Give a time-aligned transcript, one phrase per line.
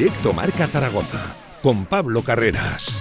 [0.00, 2.98] Directo Marca Zaragoza, con Pablo Carreras.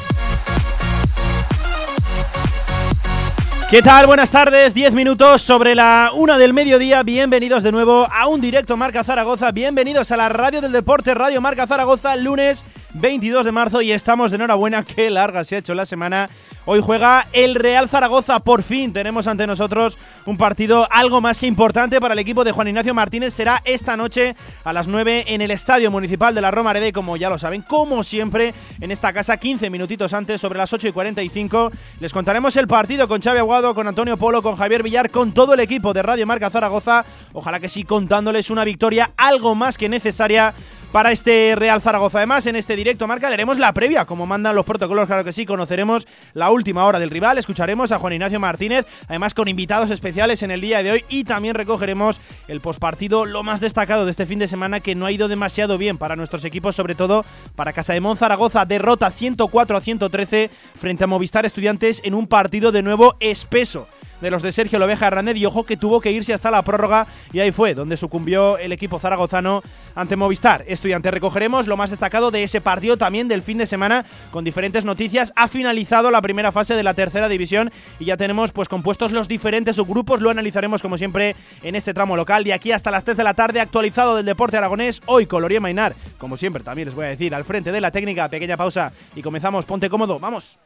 [3.70, 4.06] ¿Qué tal?
[4.06, 7.02] Buenas tardes, 10 minutos sobre la una del mediodía.
[7.04, 9.54] Bienvenidos de nuevo a un directo Marca Zaragoza.
[9.54, 14.32] Bienvenidos a la Radio del Deporte, Radio Marca Zaragoza, lunes 22 de marzo y estamos
[14.32, 14.84] de enhorabuena.
[14.84, 16.30] Qué larga se ha hecho la semana.
[16.66, 18.40] Hoy juega el Real Zaragoza.
[18.42, 22.52] Por fin tenemos ante nosotros un partido algo más que importante para el equipo de
[22.52, 23.34] Juan Ignacio Martínez.
[23.34, 27.18] Será esta noche a las 9 en el Estadio Municipal de la Roma Arede, como
[27.18, 30.92] ya lo saben, como siempre en esta casa, 15 minutitos antes, sobre las 8 y
[30.92, 31.72] 45.
[32.00, 35.54] Les contaremos el partido con Xavi Aguado, con Antonio Polo, con Javier Villar, con todo
[35.54, 37.06] el equipo de Radio Marca Zaragoza.
[37.34, 40.54] Ojalá que sí, contándoles una victoria algo más que necesaria
[40.92, 42.18] para este Real Zaragoza.
[42.20, 45.46] Además, en este directo marca leeremos la previa, como mandan los protocolos, claro que sí,
[45.46, 50.42] conoceremos la última hora del rival, escucharemos a Juan Ignacio Martínez, además con invitados especiales
[50.44, 54.26] en el día de hoy y también recogeremos el postpartido, lo más destacado de este
[54.26, 57.74] fin de semana que no ha ido demasiado bien para nuestros equipos, sobre todo para
[57.74, 62.82] Casa de Zaragoza, derrota 104 a 113 frente a Movistar Estudiantes en un partido de
[62.82, 63.88] nuevo espeso
[64.22, 67.08] de los de Sergio Loveja Hernández y ojo que tuvo que irse hasta la prórroga
[67.32, 69.62] y ahí fue donde sucumbió el equipo zaragozano
[69.96, 70.64] ante Movistar.
[70.68, 74.86] Estudiante, recogeremos lo más destacado de ese partido también del fin de semana con diferentes
[74.86, 75.34] noticias.
[75.36, 79.28] Ha finalizado la primera fase de la tercera división y ya tenemos pues compuestos los
[79.28, 80.22] diferentes subgrupos.
[80.22, 83.34] Lo analizaremos como siempre en este tramo local de aquí hasta las 3 de la
[83.34, 85.02] tarde actualizado del deporte aragonés.
[85.06, 88.30] Hoy Coloría Mainar, como siempre también les voy a decir, al frente de la técnica.
[88.30, 89.66] Pequeña pausa y comenzamos.
[89.66, 90.60] Ponte cómodo, vamos.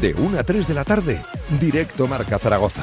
[0.00, 1.20] De 1 a 3 de la tarde,
[1.60, 2.80] directo Marca Zaragoza.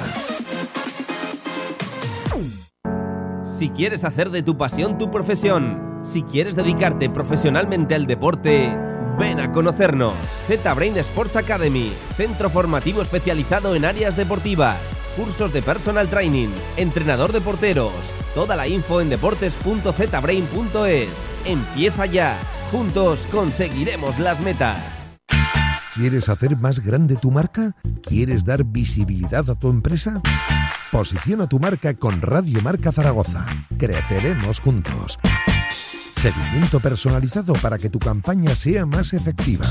[3.43, 8.77] Si quieres hacer de tu pasión tu profesión, si quieres dedicarte profesionalmente al deporte,
[9.17, 10.13] ven a conocernos.
[10.47, 14.77] Z-Brain Sports Academy, centro formativo especializado en áreas deportivas,
[15.15, 17.93] cursos de personal training, entrenador de porteros.
[18.35, 21.09] Toda la info en deportes.zbrain.es.
[21.45, 22.37] Empieza ya.
[22.71, 24.97] Juntos conseguiremos las metas.
[25.97, 27.75] ¿Quieres hacer más grande tu marca?
[28.03, 30.21] ¿Quieres dar visibilidad a tu empresa?
[30.91, 33.47] Posiciona tu marca con Radio Marca Zaragoza.
[33.79, 35.17] Creceremos juntos.
[36.15, 39.65] Seguimiento personalizado para que tu campaña sea más efectiva.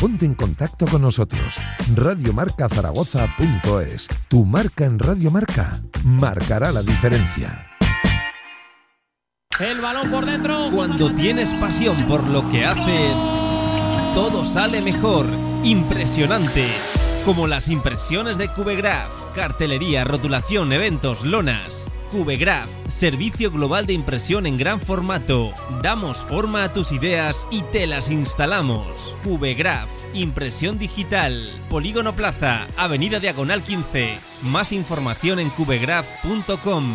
[0.00, 1.56] Ponte en contacto con nosotros.
[1.94, 4.08] Radiomarcazaragoza.es.
[4.28, 7.66] Tu marca en Radio Marca marcará la diferencia.
[9.58, 10.70] El balón por dentro.
[10.74, 13.14] Cuando tienes pasión por lo que haces,
[14.14, 16.66] todo sale mejor impresionante.
[17.24, 21.86] Como las impresiones de Cubegraph, cartelería, rotulación, eventos, lonas.
[22.10, 25.52] Cubegraph, servicio global de impresión en gran formato.
[25.82, 29.16] Damos forma a tus ideas y te las instalamos.
[29.22, 31.48] Cubegraph, impresión digital.
[31.68, 34.18] Polígono Plaza, Avenida Diagonal 15.
[34.42, 36.94] Más información en cubegraph.com.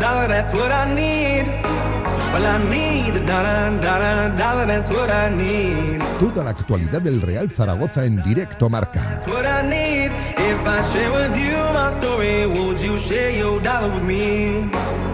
[6.19, 9.01] Toda la actualidad del Real Zaragoza en directo marca.
[9.01, 10.13] That's what I need.
[10.37, 15.06] If I share with you my story, would you share your dollar with me?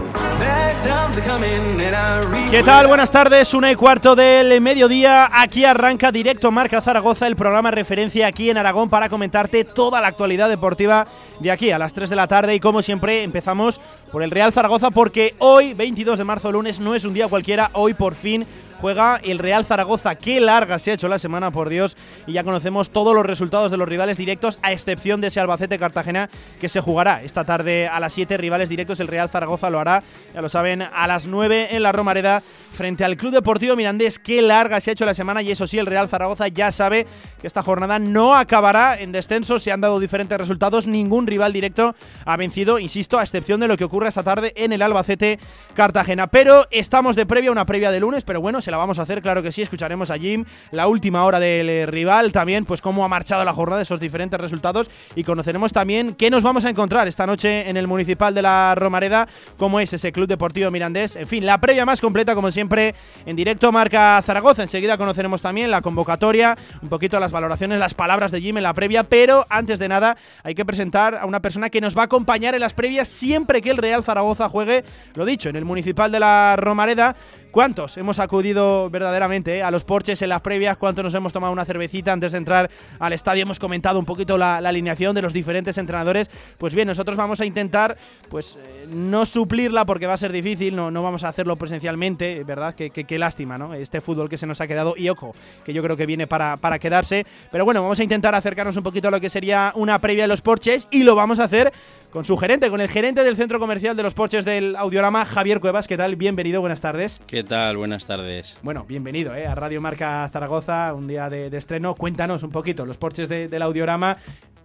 [2.49, 2.87] ¿Qué tal?
[2.87, 5.29] Buenas tardes, una y cuarto del mediodía.
[5.31, 10.07] Aquí arranca directo Marca Zaragoza, el programa referencia aquí en Aragón para comentarte toda la
[10.07, 11.07] actualidad deportiva
[11.39, 12.53] de aquí a las 3 de la tarde.
[12.53, 13.81] Y como siempre, empezamos
[14.11, 17.71] por el Real Zaragoza porque hoy, 22 de marzo, lunes, no es un día cualquiera.
[17.73, 18.45] Hoy por fin
[18.83, 20.15] juega el Real Zaragoza.
[20.15, 21.95] Qué larga se ha hecho la semana, por Dios.
[22.27, 25.79] Y ya conocemos todos los resultados de los rivales directos, a excepción de ese Albacete
[25.79, 28.35] Cartagena que se jugará esta tarde a las 7.
[28.35, 30.03] Rivales directos, el Real Zaragoza lo hará,
[30.33, 32.43] ya lo saben, a las 9 en la Romareda
[32.73, 34.19] frente al Club Deportivo Mirandés.
[34.19, 37.07] Qué larga se ha hecho la semana y eso sí, el Real Zaragoza ya sabe
[37.39, 39.59] que esta jornada no acabará en descenso.
[39.59, 41.95] Se han dado diferentes resultados, ningún rival directo
[42.25, 45.39] ha vencido, insisto, a excepción de lo que ocurre esta tarde en el Albacete
[45.73, 46.27] Cartagena.
[46.27, 49.43] Pero estamos de previa, una previa de lunes, pero bueno, la vamos a hacer, claro
[49.43, 49.61] que sí.
[49.61, 53.53] Escucharemos a Jim, la última hora del eh, rival, también pues cómo ha marchado la
[53.53, 57.77] jornada, esos diferentes resultados y conoceremos también qué nos vamos a encontrar esta noche en
[57.77, 59.27] el Municipal de la Romareda,
[59.57, 61.15] cómo es ese Club Deportivo Mirandés.
[61.15, 62.95] En fin, la previa más completa, como siempre,
[63.27, 64.63] en directo marca Zaragoza.
[64.63, 68.73] Enseguida conoceremos también la convocatoria, un poquito las valoraciones, las palabras de Jim en la
[68.73, 72.05] previa, pero antes de nada hay que presentar a una persona que nos va a
[72.05, 74.83] acompañar en las previas siempre que el Real Zaragoza juegue,
[75.13, 77.15] lo dicho, en el Municipal de la Romareda.
[77.53, 80.75] ¿Cuántos hemos acudido verdaderamente eh, a los porches en las previas?
[80.75, 82.67] ¿Cuántos nos hemos tomado una cervecita antes de entrar
[82.97, 83.43] al estadio?
[83.43, 86.31] Hemos comentado un poquito la, alineación de los diferentes entrenadores.
[86.57, 87.95] Pues bien, nosotros vamos a intentar,
[88.27, 92.43] pues, eh, no suplirla porque va a ser difícil, no, no vamos a hacerlo presencialmente,
[92.43, 92.73] ¿verdad?
[92.73, 93.75] Qué, qué- qué lástima, ¿no?
[93.75, 95.31] Este fútbol que se nos ha quedado y ojo,
[95.63, 97.23] que yo creo que viene para, para quedarse.
[97.51, 100.27] Pero bueno, vamos a intentar acercarnos un poquito a lo que sería una previa de
[100.29, 101.71] los porches y lo vamos a hacer
[102.13, 105.59] con su gerente, con el gerente del centro comercial de los porches del Audiorama, Javier
[105.59, 105.87] Cuevas.
[105.87, 106.15] ¿Qué tal?
[106.15, 107.19] Bienvenido, buenas tardes.
[107.25, 107.75] ¿Qué tal?
[107.75, 108.59] Buenas tardes.
[108.61, 109.47] Bueno, bienvenido ¿eh?
[109.47, 111.95] a Radio Marca Zaragoza, un día de, de estreno.
[111.95, 114.17] Cuéntanos un poquito, los porches de- del Audiorama.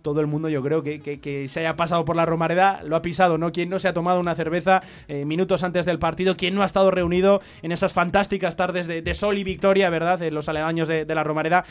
[0.03, 2.97] Todo el mundo, yo creo que, que- que se haya pasado por la Romareda lo
[2.97, 3.51] ha pisado, ¿no?
[3.51, 6.67] Quien no se ha tomado una cerveza eh, minutos antes del partido, quien no ha
[6.67, 10.23] estado reunido en esas fantásticas tardes de, de sol y victoria, ¿verdad?
[10.23, 11.65] En los aledaños de, de la Romareda.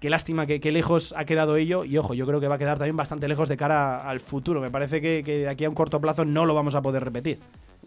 [0.00, 1.84] Qué lástima que, que lejos ha quedado ello.
[1.84, 4.60] Y ojo, yo creo que va a quedar también bastante lejos de cara al futuro.
[4.60, 7.02] Me parece que, que de aquí a un corto plazo no lo vamos a poder
[7.04, 7.38] repetir.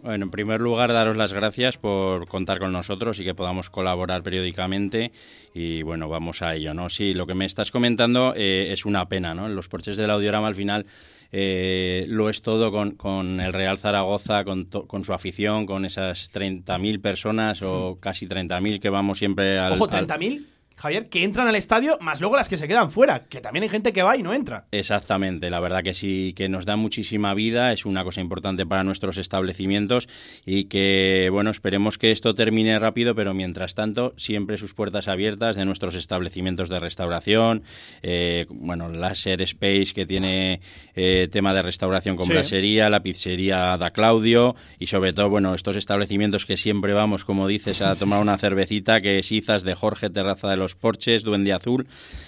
[0.02, 4.22] Bueno, en primer lugar, daros las gracias por contar con nosotros y que podamos colaborar
[4.22, 5.10] periódicamente.
[5.54, 6.88] Y bueno, vamos a ello, ¿no?
[6.88, 9.46] Sí, lo que me estás comentando eh, es una pena, ¿no?
[9.46, 10.86] En los porches del audiorama al final
[11.32, 15.84] eh, lo es todo con, con el Real Zaragoza, con, to- con su afición, con
[15.84, 19.72] esas 30.000 personas o casi 30.000 que vamos siempre al.
[19.72, 20.46] Ojo, al- 30.000,
[20.78, 23.68] Javier, que entran al estadio, más luego las que se quedan fuera, que también hay
[23.68, 24.66] gente que va y no entra.
[24.70, 28.84] Exactamente, la verdad que sí, que nos da muchísima vida, es una cosa importante para
[28.84, 30.08] nuestros establecimientos
[30.46, 35.56] y que, bueno, esperemos que esto termine rápido, pero mientras tanto, siempre sus puertas abiertas
[35.56, 37.62] de nuestros establecimientos de restauración,
[38.02, 40.60] eh, bueno, Láser Space que tiene
[40.94, 42.32] eh, tema de restauración con Sí.
[42.32, 47.48] brasería, la pizzería da Claudio y sobre todo, bueno, estos establecimientos que siempre vamos, como
[47.48, 51.52] dices, a tomar una cervecita, que es Izas de Jorge, Terraza de los Porches, Duende
[51.52, 51.86] Azul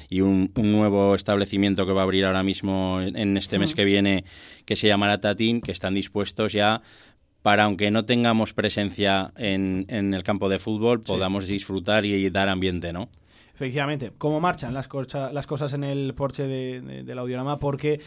[0.08, 3.84] y un, un nuevo establecimiento que va a abrir ahora mismo en, este mes que
[3.84, 4.24] viene
[4.64, 6.82] que se llamará Tatín, que están dispuestos ya
[7.42, 12.48] para, aunque no tengamos presencia en, en el campo de fútbol, podamos disfrutar y dar
[12.50, 13.08] ambiente, ¿no?
[13.54, 18.00] Efectivamente, cómo marchan las, corcha- las cosas en el porche de, de- del audiorama, porque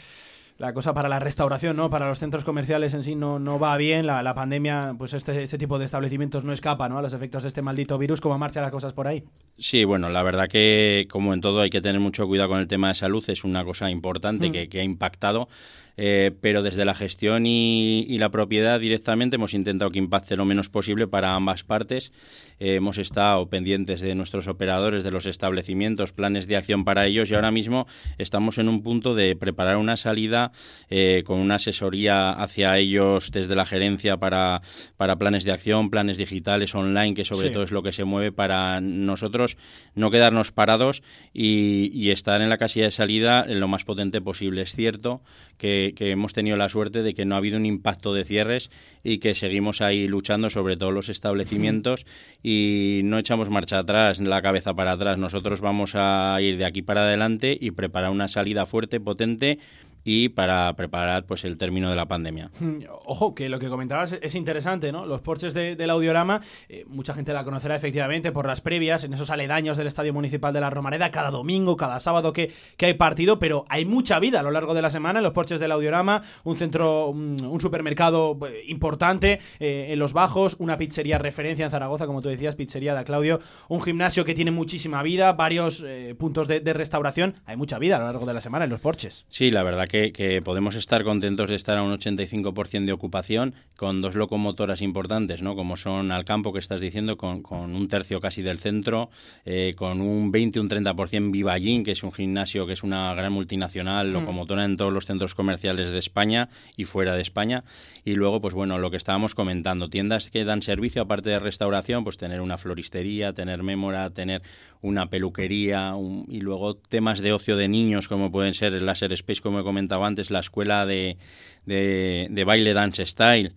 [0.63, 1.89] la cosa para la restauración, ¿no?
[1.89, 4.07] Para los centros comerciales en sí no, no va bien.
[4.07, 6.97] La, la pandemia, pues este, este tipo de establecimientos no escapa, ¿no?
[6.97, 8.21] A los efectos de este maldito virus.
[8.21, 9.25] ¿Cómo marchan las cosas por ahí?
[9.57, 12.67] Sí, bueno, la verdad que como en todo hay que tener mucho cuidado con el
[12.69, 14.51] tema de salud, es una cosa importante Mm.
[14.53, 15.49] que, que ha impactado,
[15.97, 20.45] eh, pero desde la gestión y, y la propiedad directamente hemos intentado que impacte lo
[20.45, 22.11] menos posible para ambas partes.
[22.59, 27.29] Eh, hemos estado pendientes de nuestros operadores, de los establecimientos, planes de acción para ellos
[27.31, 27.85] y ahora mismo
[28.17, 30.51] estamos en un punto de preparar una salida
[30.89, 34.61] eh, con una asesoría hacia ellos desde la gerencia para,
[34.97, 37.53] para planes de acción, planes digitales online, que sobre Sí.
[37.53, 39.57] todo es lo que se mueve para nosotros
[39.95, 44.61] no quedarnos parados y, y estar en la casilla de salida lo más potente posible.
[44.61, 45.21] Es cierto
[45.63, 48.69] que, que hemos tenido la suerte de que no ha habido un impacto de cierres
[49.01, 52.05] y que seguimos ahí luchando sobre todos los establecimientos
[52.43, 55.17] y no echamos marcha atrás, la cabeza para atrás.
[55.17, 59.57] Nosotros vamos a ir de aquí para adelante y preparar una salida fuerte, potente
[60.03, 62.51] y para preparar pues el término de la pandemia.
[62.59, 65.05] Mm, Ojo, que lo que comentabas es interesante, ¿no?
[65.05, 69.13] Los porches de- del audiorama, eh, mucha gente la conocerá efectivamente por las previas, en
[69.13, 72.93] esos aledaños del Estadio Municipal de la Romareda, cada domingo, cada sábado que, que hay
[72.95, 75.71] partido, pero hay mucha vida a lo largo de la semana en los porches del
[75.71, 81.65] audiorama, un centro, un, un supermercado eh, importante eh, en los bajos, una pizzería referencia
[81.65, 85.83] en Zaragoza, como tú decías, pizzería de Claudio, un gimnasio que tiene muchísima vida, varios
[85.85, 88.71] eh, puntos de, de restauración, hay mucha vida a lo largo de la semana en
[88.71, 89.25] los porches.
[89.29, 93.53] Sí, la verdad que, que podemos estar contentos de estar a un 85% de ocupación
[93.75, 95.55] con dos locomotoras importantes, ¿no?
[95.55, 99.09] Como son Alcampo, que estás diciendo, con, con un tercio casi del centro,
[99.45, 103.31] eh, con un 20, un 30% Vivallín, que es un gimnasio que es una gran
[103.33, 104.13] multinacional, Hmm.
[104.13, 107.63] locomotora en todos los centros comerciales de España y fuera de España.
[108.03, 112.03] Y luego, pues bueno, lo que estábamos comentando, tiendas que dan servicio, aparte de restauración,
[112.03, 114.41] pues tener una floristería, tener mémora, tener
[114.81, 119.13] una peluquería un- y luego temas de ocio de niños, como pueden ser el Laser
[119.13, 121.17] Space, como he comentado antes, la escuela de,
[121.65, 123.53] de, de baile Dance Style.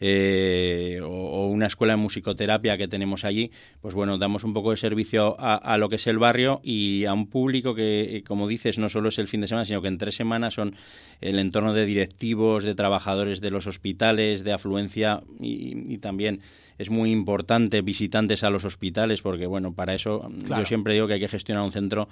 [0.00, 3.50] Eh, o, o una escuela de musicoterapia que tenemos allí,
[3.80, 7.04] pues bueno, damos un poco de servicio a, a lo que es el barrio y
[7.06, 9.80] a un público que, eh, como dices, no solo es el fin de semana, sino
[9.82, 10.74] que en tres semanas son
[11.20, 16.40] el entorno de directivos, de trabajadores de los hospitales, de afluencia y, y también
[16.78, 20.62] es muy importante visitantes a los hospitales porque, bueno, para eso Claro.
[20.62, 22.08] yo siempre digo que hay que gestionar un centro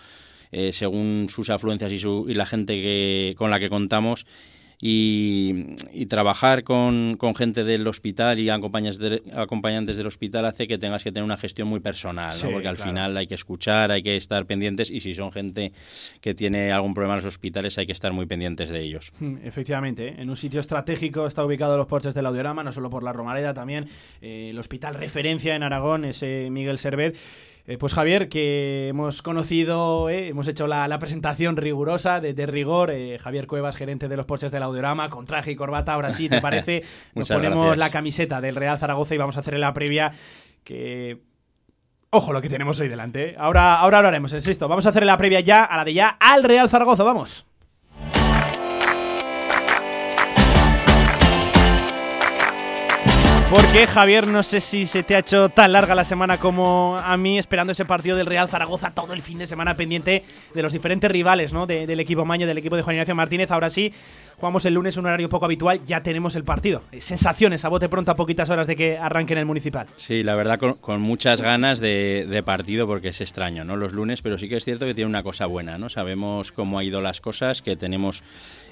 [0.52, 4.26] eh, según sus afluencias y, su, y la gente que, con la que contamos
[4.86, 10.68] y, y trabajar con, con gente del hospital y acompañantes, de- acompañantes del hospital hace
[10.68, 12.90] que tengas que tener una gestión muy personal, porque al claro.
[12.90, 15.72] final hay que escuchar, hay que estar pendientes y si son gente
[16.20, 19.12] que tiene algún problema en los hospitales hay que estar muy pendientes de ellos.
[19.20, 20.14] Mm, Efectivamente, ¿eh?
[20.18, 23.54] en un sitio estratégico está ubicado los porches del Audiorama, no solo por la Romareda,
[23.54, 23.86] también
[24.20, 27.16] eh, el hospital referencia en Aragón, ese Miguel Servet.
[27.66, 32.46] Eh, pues Javier, que hemos conocido, eh, hemos hecho la, la presentación rigurosa, de, de
[32.46, 32.90] rigor.
[32.90, 35.94] eh, Javier Cuevas, gerente de los porches del Audiorama, con traje y corbata.
[35.94, 36.82] Ahora sí, ¿te parece?
[37.14, 37.78] Nos ponemos gracias.
[37.78, 40.12] la camiseta del Real Zaragoza y vamos a hacer la previa
[40.62, 41.22] que...
[42.10, 43.34] Ojo lo que tenemos hoy delante.
[43.38, 44.68] Ahora, ahora lo haremos, insisto.
[44.68, 47.02] Vamos a hacer la previa ya, a la de ya, al Real Zaragoza.
[47.02, 47.46] Vamos.
[53.54, 57.16] Porque Javier, no sé si se te ha hecho tan larga la semana como a
[57.16, 60.72] mí, esperando ese partido del Real Zaragoza todo el fin de semana pendiente de los
[60.72, 61.64] diferentes rivales, ¿no?
[61.64, 63.52] De- del equipo Maño, del equipo de Juan Ignacio Martínez.
[63.52, 63.92] Ahora sí,
[64.38, 66.82] jugamos el lunes un horario poco habitual, ya tenemos el partido.
[66.98, 69.86] Sensaciones a bote pronto a poquitas horas de que arranque en el municipal.
[69.96, 73.76] Sí, la verdad con, con muchas ganas de, de partido porque es extraño, ¿no?
[73.76, 75.88] Los lunes, pero sí que es cierto que tiene una cosa buena, ¿no?
[75.88, 78.24] Sabemos cómo ha ido las cosas, que tenemos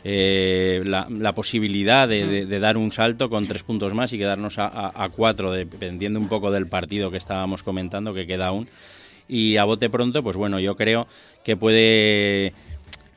[0.05, 4.19] eh, la, la posibilidad de, de- de dar un salto con tres puntos más y
[4.19, 8.47] quedarnos a, a- a cuatro, dependiendo un poco del partido que estábamos comentando, que queda
[8.49, 8.69] aún.
[9.29, 11.07] Y a bote pronto, pues bueno, yo creo
[11.45, 12.53] que puede...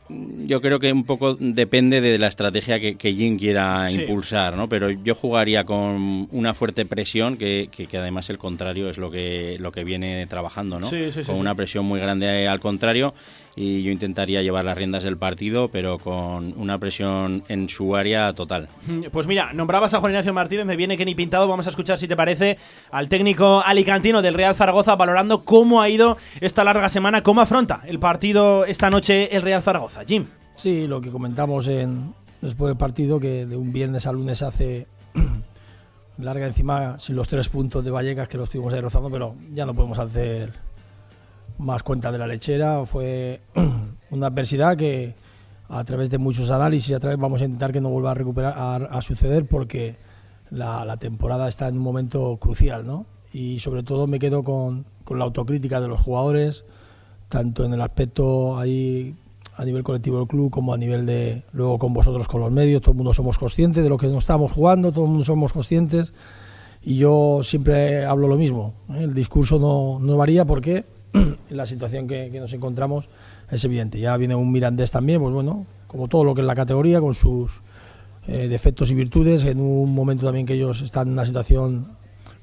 [0.07, 4.01] Yo creo que un poco depende de la estrategia que, que Jim quiera Sí.
[4.01, 4.69] impulsar, ¿no?
[4.69, 9.09] Pero yo jugaría con una fuerte presión, que, que- que además el contrario es lo
[9.09, 10.87] que, lo que viene trabajando, ¿no?
[10.87, 11.41] Sí, sí, con sí.
[11.41, 13.15] una presión muy grande al contrario
[13.55, 18.33] y yo intentaría llevar las riendas del partido, pero con una presión en su área
[18.33, 18.67] total.
[19.11, 21.47] Pues mira, nombrabas a Juan Ignacio Martínez, me viene que ni pintado.
[21.47, 22.57] Vamos a escuchar, si te parece,
[22.91, 27.81] al técnico alicantino del Real Zaragoza valorando cómo ha ido esta larga semana, cómo afronta
[27.85, 30.03] el partido esta noche el Real Zaragoza.
[30.05, 30.25] Jim.
[30.55, 34.87] Sí, lo que comentamos en, después del partido, que de un viernes a lunes hace
[36.17, 39.65] larga encima sin los tres puntos de Vallecas que los estuvimos ahí rozando, pero ya
[39.65, 40.64] no podemos hacer
[41.57, 42.85] más cuenta de la lechera.
[42.85, 43.41] Fue
[44.11, 45.15] una adversidad que
[45.69, 48.53] a través de muchos análisis a través vamos a intentar que no vuelva a recuperar
[48.55, 49.97] a, a suceder porque
[50.51, 53.05] la, la temporada está en un momento crucial, ¿no?
[53.33, 56.65] Y sobre todo me quedo con, con la autocrítica de los jugadores,
[57.29, 59.15] tanto en el aspecto ahí
[59.57, 62.81] a nivel colectivo del club como a nivel de luego con vosotros con los medios,
[62.81, 65.53] todo el mundo somos conscientes de lo que nos estamos jugando, todo el mundo somos
[65.53, 66.13] conscientes
[66.81, 69.03] y yo siempre hablo lo mismo, ¿eh?
[69.03, 70.85] el discurso no, no varía porque
[71.49, 73.09] la situación que, que nos encontramos
[73.51, 73.99] es evidente.
[73.99, 77.13] Ya viene un Mirandés también, pues bueno, como todo lo que es la categoría, con
[77.13, 77.51] sus
[78.27, 81.95] eh, defectos y virtudes, en un momento también que ellos están en una situación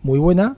[0.03, 0.57] muy buena,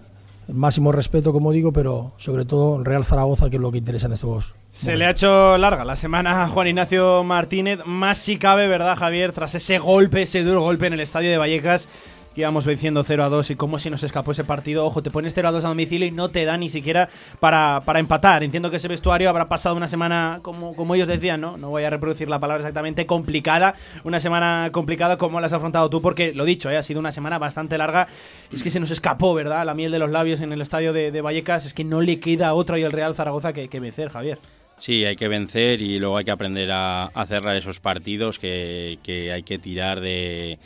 [0.48, 4.12] máximo respeto, como digo, pero sobre todo Real Zaragoza, que es lo que interesa en
[4.12, 8.68] estos Se le ha hecho larga la semana a Juan Ignacio Martínez, más si cabe,
[8.68, 9.32] ¿verdad, Javier?
[9.32, 11.88] Tras ese golpe, ese duro golpe en el estadio de Vallecas,
[12.34, 14.84] que íbamos venciendo 0 a 2 y cómo se nos escapó ese partido.
[14.84, 17.08] Ojo, te pones 0 a 2 a domicilio y no te da ni siquiera
[17.40, 18.42] para, para empatar.
[18.42, 21.56] Entiendo que ese vestuario habrá pasado una semana, como, como ellos decían, ¿no?
[21.56, 23.74] No voy a reproducir la palabra exactamente, complicada.
[24.02, 26.76] Una semana complicada como la has afrontado tú, porque lo dicho, ¿eh?
[26.76, 28.08] ha sido una semana bastante larga.
[28.52, 29.64] Es que se nos escapó, ¿verdad?
[29.64, 31.66] La miel de los labios en el estadio de, Vallecas.
[31.66, 34.38] Es que no le queda otra y el Real Zaragoza que, que vencer, Javier.
[34.76, 38.98] Sí, hay que vencer y luego hay que aprender a, a cerrar esos partidos que,
[39.04, 40.58] que hay que tirar de,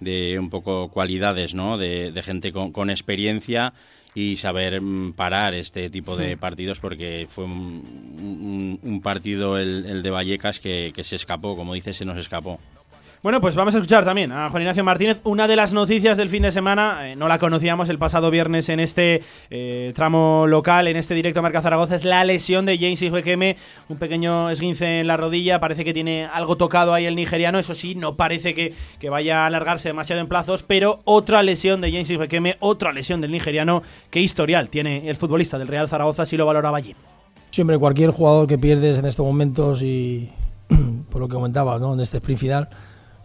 [0.00, 1.78] de un poco cualidades, ¿no?
[1.78, 3.72] De, de gente con, con experiencia
[4.14, 9.84] y saber mm, parar este tipo de partidos porque fue un, un- un partido el,
[9.86, 12.58] el de Vallecas que, que se escapó, como dices, se nos escapó.
[13.20, 15.20] Bueno, pues vamos a escuchar también a Juan Ignacio Martínez.
[15.24, 18.68] Una de las noticias del fin de semana, eh, no la conocíamos el pasado viernes
[18.68, 22.78] en este eh, tramo local, en este directo a Marca Zaragoza, es la lesión de
[22.78, 23.56] James Ijuekeme,
[23.88, 27.74] un pequeño esguince en la rodilla, parece que tiene algo tocado ahí el nigeriano, eso
[27.74, 31.90] sí, no parece que, que vaya a alargarse demasiado en plazos, pero otra lesión de
[31.90, 36.36] James Ijuekeme, otra lesión del nigeriano, ¿qué historial tiene el futbolista del Real Zaragoza si
[36.36, 36.94] lo valoraba allí?
[37.50, 40.30] Siempre cualquier jugador que pierdes en estos momentos y
[41.10, 41.94] por lo que comentabas, ¿no?
[41.94, 42.68] En este sprint final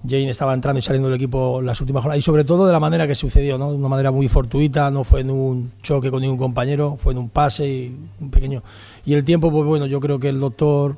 [0.07, 2.79] Jane estaba entrando y saliendo del equipo las últimas jornadas y sobre todo de la
[2.79, 3.71] manera que sucedió, ¿no?
[3.71, 7.19] de una manera muy fortuita, no fue en un choque con ningún compañero, fue en
[7.19, 8.63] un pase y un pequeño.
[9.05, 10.97] Y el tiempo, pues bueno, yo creo que el doctor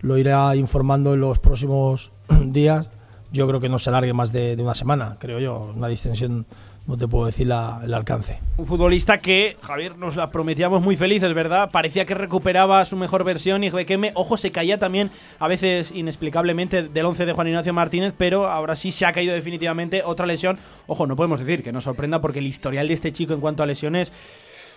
[0.00, 2.10] lo irá informando en los próximos
[2.46, 2.88] días.
[3.30, 6.46] Yo creo que no se alargue más de, de una semana, creo yo, una distensión
[6.88, 8.40] no te puedo decir la, el alcance.
[8.56, 11.70] Un futbolista que, Javier, nos la prometíamos muy felices, ¿verdad?
[11.70, 16.82] Parecía que recuperaba su mejor versión y Requeme, ojo, se caía también a veces inexplicablemente
[16.84, 20.58] del 11 de Juan Ignacio Martínez, pero ahora sí se ha caído definitivamente otra lesión.
[20.86, 23.62] Ojo, no podemos decir que nos sorprenda porque el historial de este chico en cuanto
[23.62, 24.10] a lesiones...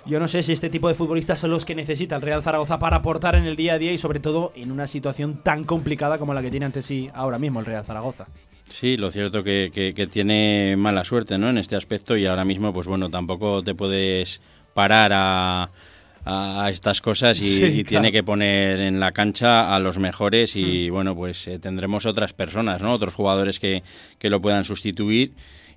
[0.03, 2.79] Yo no sé si este tipo de futbolistas son los que necesita el Real Zaragoza
[2.79, 6.17] para aportar en el día a día y sobre todo en una situación tan complicada
[6.17, 8.25] como la que tiene ante sí ahora mismo el Real Zaragoza.
[8.71, 11.49] Sí, lo cierto que, que, que, tiene mala suerte ¿no?
[11.49, 14.41] en este aspecto y ahora mismo, pues bueno, tampoco te puedes
[14.73, 15.69] parar a,
[16.25, 18.01] a estas cosas y, sí, y claro.
[18.01, 20.93] tiene que poner en la cancha a los mejores y mm.
[20.93, 22.93] bueno, pues eh, tendremos otras personas, ¿no?
[22.93, 23.83] otros jugadores que,
[24.17, 25.33] que lo puedan sustituir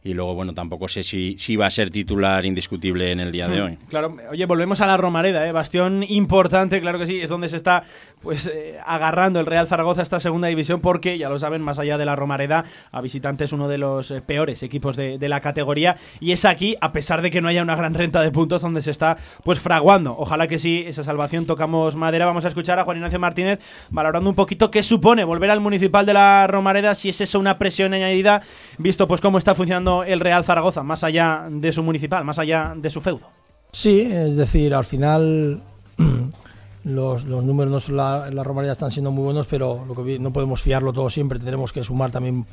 [0.07, 3.49] y luego, bueno, tampoco sé si, si va a ser titular indiscutible en el día
[3.49, 3.79] de hoy.
[3.89, 5.53] Claro, oye, volvemos a la Romareda, ¿eh?
[5.53, 7.85] bastión importante, claro que sí, es donde se está
[8.21, 11.79] pues eh, agarrando el Real Zaragoza a esta segunda división porque, ya lo saben, más
[11.79, 15.29] allá de la Romareda, a visitante es uno de los eh, peores equipos de, de,
[15.29, 18.31] la categoría y es aquí, a pesar de que no haya una gran renta de
[18.31, 20.15] puntos, donde se está pues fraguando.
[20.19, 22.27] Ojalá que sí, esa salvación tocamos madera.
[22.27, 23.59] Vamos a escuchar a Juan Ignacio Martínez
[23.89, 27.57] valorando un poquito qué supone volver al municipal de la Romareda, si es eso una
[27.57, 28.43] presión añadida,
[28.77, 32.75] visto pues cómo está funcionando el Real Zaragoza, más allá de su municipal, más allá
[32.77, 33.29] de su feudo.
[33.73, 35.63] Sí, es decir, al final
[36.85, 39.85] los, los números en la, la Romareda están siendo muy buenos, pero
[40.21, 42.47] no podemos fiarlo todo siempre, tendremos que sumar también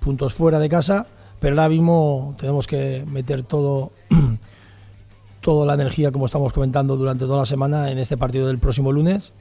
[0.00, 1.06] puntos fuera de casa,
[1.40, 3.92] pero ahora mismo tenemos que meter todo
[5.40, 8.92] toda la energía, como estamos comentando durante toda la semana, en este partido del próximo
[8.92, 9.32] lunes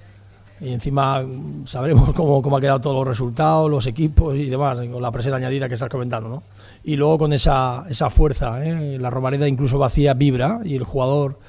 [0.60, 1.24] y encima
[1.66, 5.36] sabremos cómo, cómo ha quedado todos los resultados, los equipos y demás, con la presión
[5.36, 6.44] añadida que estás comentando, ¿no?
[6.84, 8.98] Y luego con esa, esa fuerza, ¿eh?
[9.00, 11.40] la Romareda incluso vacía vibra y el jugador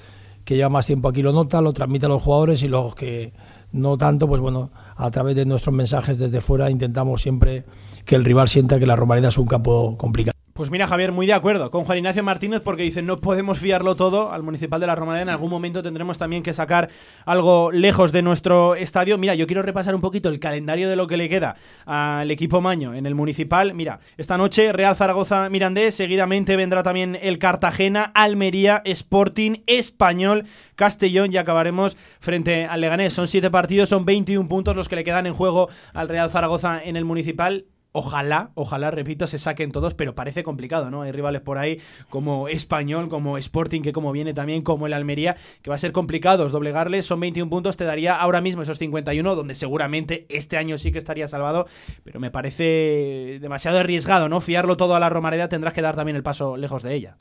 [0.45, 3.33] que lleva más tiempo aquí lo nota, lo transmite a los jugadores y los que
[3.73, 7.65] no tanto, pues bueno, a través de nuestros mensajes desde fuera intentamos siempre
[8.05, 10.38] que el rival sienta que la Romareda es un campo complicado.
[10.59, 13.95] Pues mira, Javier, muy de acuerdo con Juan Ignacio Martínez porque dice no podemos fiarlo
[13.95, 15.23] todo al Municipal de la Romareda.
[15.23, 16.89] En algún momento tendremos también que sacar
[17.25, 19.19] algo lejos de nuestro estadio.
[19.19, 21.55] Mira, yo quiero repasar un poquito el calendario de lo que le queda
[21.87, 23.73] al equipo Maño en el Municipal.
[23.73, 30.43] Mira, esta noche Real Zaragoza Mirandés, seguidamente vendrá también el Cartagena, Almería, Sporting, Español,
[30.75, 33.15] Castellón y acabaremos frente al Leganés.
[33.15, 36.83] Son siete partidos, son 21 puntos los que le quedan en juego al Real Zaragoza
[36.83, 37.67] en el Municipal
[38.01, 41.03] Ojalá, ojalá, repito, se saquen todos, pero parece complicado, ¿no?
[41.03, 41.81] Hay rivales por ahí
[42.11, 45.91] como Español, como Sporting, que como viene también, como el Almería, que va a ser
[45.91, 47.07] complicado doblegarles.
[47.07, 50.99] Son 21 puntos, te daría ahora mismo esos 51, donde seguramente este año sí que
[50.99, 51.67] estaría salvado,
[52.05, 54.41] pero me parece demasiado arriesgado, ¿no?
[54.41, 57.17] Fiarlo todo a la Romareda, tendrás que dar también el paso lejos de ella.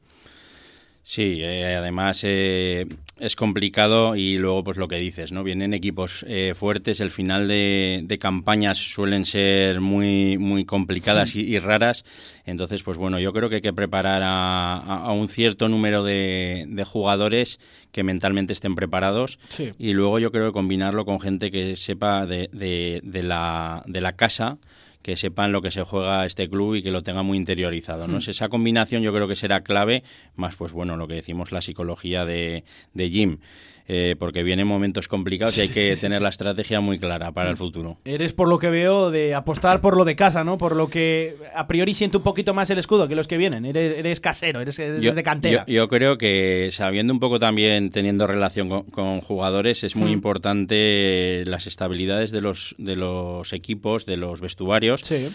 [1.09, 2.85] Sí, eh, además eh,
[3.17, 5.41] es complicado y luego pues lo que dices, ¿no?
[5.41, 11.45] Vienen equipos eh, fuertes, el final de, de, campañas suelen ser muy, muy complicadas sí.
[11.47, 12.03] y, y, raras,
[12.45, 16.65] entonces pues bueno, yo creo que hay que preparar a, a un cierto número de,
[16.67, 17.61] de, jugadores
[17.93, 19.71] que mentalmente estén preparados sí.
[19.79, 24.17] y luego yo creo que combinarlo con gente que sepa de, de la, de la
[24.17, 24.57] casa,
[25.01, 28.07] que sepan lo que se juega este club y que lo tenga muy interiorizado.
[28.07, 28.17] ¿no?
[28.17, 28.29] Mm.
[28.29, 30.03] Esa combinación yo creo que será clave,
[30.35, 33.39] más pues bueno, lo que decimos la psicología de, de Jim
[33.89, 37.55] eh, porque vienen momentos complicados y hay que tener la estrategia muy clara para el
[37.55, 37.97] futuro.
[38.03, 40.57] Eres, por lo que veo, de apostar por lo de casa, ¿no?
[40.57, 43.65] Por lo que a priori siente un poquito más el escudo que los que vienen.
[43.65, 45.65] Eres, eres casero, eres, eres yo, de cantera.
[45.67, 50.09] Yo, yo, creo que sabiendo un poco también, teniendo relación con, con jugadores, es muy
[50.09, 50.13] mm.
[50.13, 55.01] importante las estabilidades de los, de los equipos, de los vestuarios.
[55.01, 55.27] Sí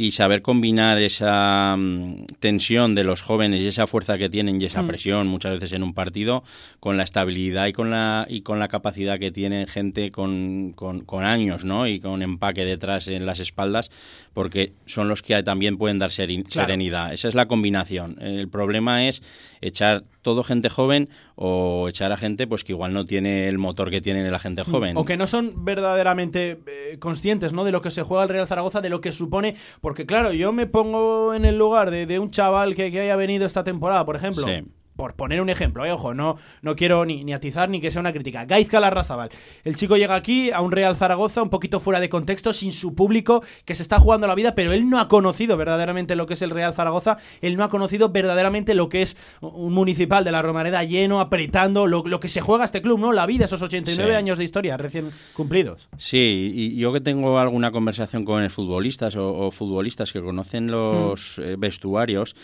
[0.00, 4.64] y saber combinar esa um, tensión de los jóvenes y esa fuerza que tienen y
[4.64, 5.30] esa presión mm.
[5.30, 6.44] muchas veces en un partido
[6.78, 11.00] con la estabilidad y con la y con la capacidad que tienen gente con, con,
[11.00, 11.88] con años ¿no?
[11.88, 13.90] y con empaque detrás en las espaldas
[14.38, 16.46] porque son los que también pueden dar serenidad.
[16.48, 17.12] Claro.
[17.12, 18.18] Esa es la combinación.
[18.20, 19.20] El problema es
[19.60, 23.90] echar todo gente joven o echar a gente pues que igual no tiene el motor
[23.90, 24.96] que tiene la gente joven.
[24.96, 27.64] O que no son verdaderamente eh, conscientes ¿no?
[27.64, 29.56] de lo que se juega el Real Zaragoza, de lo que supone.
[29.80, 33.16] Porque claro, yo me pongo en el lugar de, de un chaval que, que haya
[33.16, 34.44] venido esta temporada, por ejemplo.
[34.44, 34.62] Sí.
[34.98, 38.00] Por poner un ejemplo, eh, ojo, no, no quiero ni, ni atizar ni que sea
[38.00, 38.46] una crítica.
[38.46, 39.28] Gaizka Larrazabal.
[39.62, 42.96] El chico llega aquí a un Real Zaragoza un poquito fuera de contexto, sin su
[42.96, 46.34] público, que se está jugando la vida, pero él no ha conocido verdaderamente lo que
[46.34, 47.16] es el Real Zaragoza.
[47.42, 51.86] Él no ha conocido verdaderamente lo que es un municipal de la Romareda lleno, apretando,
[51.86, 53.12] lo, lo que se juega este club, ¿no?
[53.12, 54.16] La vida, esos 89 Sí.
[54.16, 55.88] años de historia recién cumplidos.
[55.96, 61.38] Sí, y yo que tengo alguna conversación con futbolistas o, o futbolistas que conocen los
[61.38, 62.34] eh, vestuarios,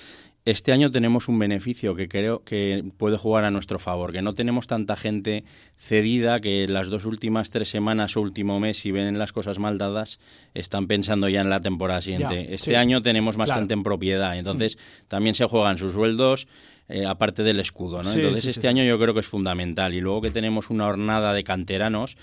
[0.47, 4.35] este año tenemos un beneficio que creo que puede jugar a nuestro favor, que no
[4.35, 5.45] tenemos tanta gente
[5.79, 9.79] cedida que las dos últimas tres semanas o último mes, si ven las cosas mal
[9.79, 10.21] dadas,
[10.53, 12.45] están pensando ya en la temporada siguiente.
[12.47, 12.75] Ya, este sí.
[12.75, 13.63] año tenemos más Claro.
[13.63, 14.77] gente en propiedad, entonces
[15.09, 16.47] también se juegan sus sueldos.
[16.87, 18.13] eh, aparte del escudo, ¿no?
[18.13, 19.95] Sí, Entonces sí, este año yo creo que es fundamental.
[19.95, 22.19] Y luego que tenemos una hornada de canteranos,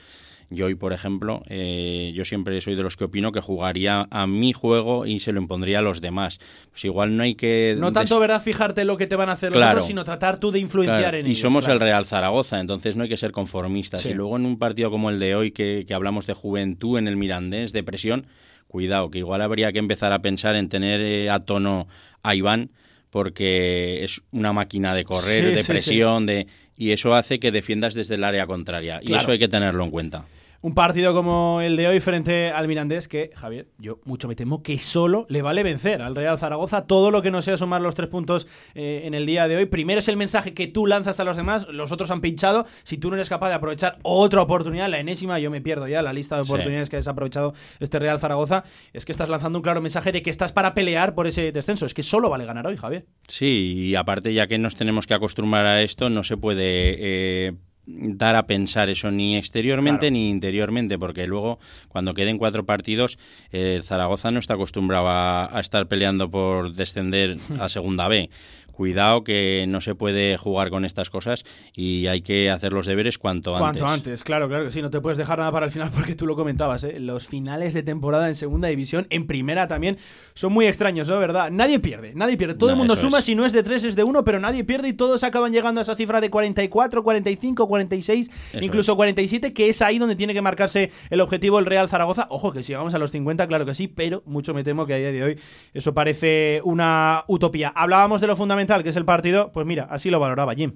[0.53, 4.27] yo hoy, por ejemplo, eh, yo siempre soy de los que opino que jugaría a
[4.27, 6.39] mi juego y se lo impondría a los demás.
[6.69, 7.75] Pues igual no hay que...
[7.79, 10.39] No tanto, ¿verdad?, fijarte en lo que te van a hacer los otros, sino tratar
[10.39, 11.39] tú de influenciar Claro, en y ellos.
[11.39, 11.75] somos claro.
[11.75, 14.01] el Real Zaragoza, entonces no hay que ser conformistas.
[14.01, 14.09] Sí.
[14.09, 17.07] Y luego en un partido como el de hoy, que, que hablamos de juventud en
[17.07, 18.25] el Mirandés, de presión,
[18.67, 21.87] cuidado, que igual habría que empezar a pensar en tener eh, a tono
[22.23, 22.71] a Iván,
[23.09, 27.51] porque es una máquina de correr, Sí, de sí, presión, de y eso hace que
[27.51, 28.99] defiendas desde el área contraria.
[29.03, 30.25] Y eso hay que tenerlo en cuenta.
[30.63, 34.61] Un partido como el de hoy frente al Mirandés, que, Javier, yo mucho me temo
[34.61, 37.95] que solo le vale vencer al Real Zaragoza todo lo que no sea sumar los
[37.95, 38.45] tres puntos
[38.75, 39.65] eh, en el día de hoy.
[39.65, 42.67] Primero es el mensaje que tú lanzas a los demás, los otros han pinchado.
[42.83, 46.03] Si tú no eres capaz de aprovechar otra oportunidad, la enésima, yo me pierdo ya
[46.03, 46.51] la lista de Sí.
[46.51, 50.21] oportunidades que ha desaprovechado este Real Zaragoza, es que estás lanzando un claro mensaje de
[50.21, 51.87] que estás para pelear por ese descenso.
[51.87, 53.07] Es que solo vale ganar hoy, Javier.
[53.27, 57.53] Sí, y aparte ya que nos tenemos que acostumbrar a esto, no se puede eh,
[57.93, 60.13] dar a pensar eso ni exteriormente Claro.
[60.13, 63.17] ni interiormente, porque luego cuando queden cuatro partidos,
[63.51, 68.29] eh, Zaragoza no está acostumbrado a, a estar peleando por descender a Segunda B.
[68.71, 71.43] Cuidado que no se puede jugar con estas cosas
[71.75, 73.81] y hay que hacer los deberes cuanto antes.
[73.81, 76.15] Cuanto antes, claro, claro que sí, no te puedes dejar nada para el final porque
[76.15, 76.99] tú lo comentabas, ¿eh?
[76.99, 79.97] los finales de temporada en segunda división, en primera también,
[80.33, 81.19] son muy extraños, ¿no?
[81.19, 81.51] ¿Verdad?
[81.51, 83.25] Nadie pierde, nadie pierde, todo No, el mundo suma, es.
[83.25, 85.79] si no es de 3 es de 1, pero nadie pierde y todos acaban llegando
[85.79, 90.33] a esa cifra de 44, 45, 46, Eso incluso 47, que es ahí donde tiene
[90.33, 92.27] que marcarse el objetivo el Real Zaragoza.
[92.29, 94.93] Ojo, que si llegamos a los 50, claro que sí, pero mucho me temo que
[94.93, 95.39] a día de hoy
[95.73, 97.69] eso parece una utopía.
[97.75, 100.75] Hablábamos de lo fundamental, que es el partido, pues mira, así lo valoraba Jim.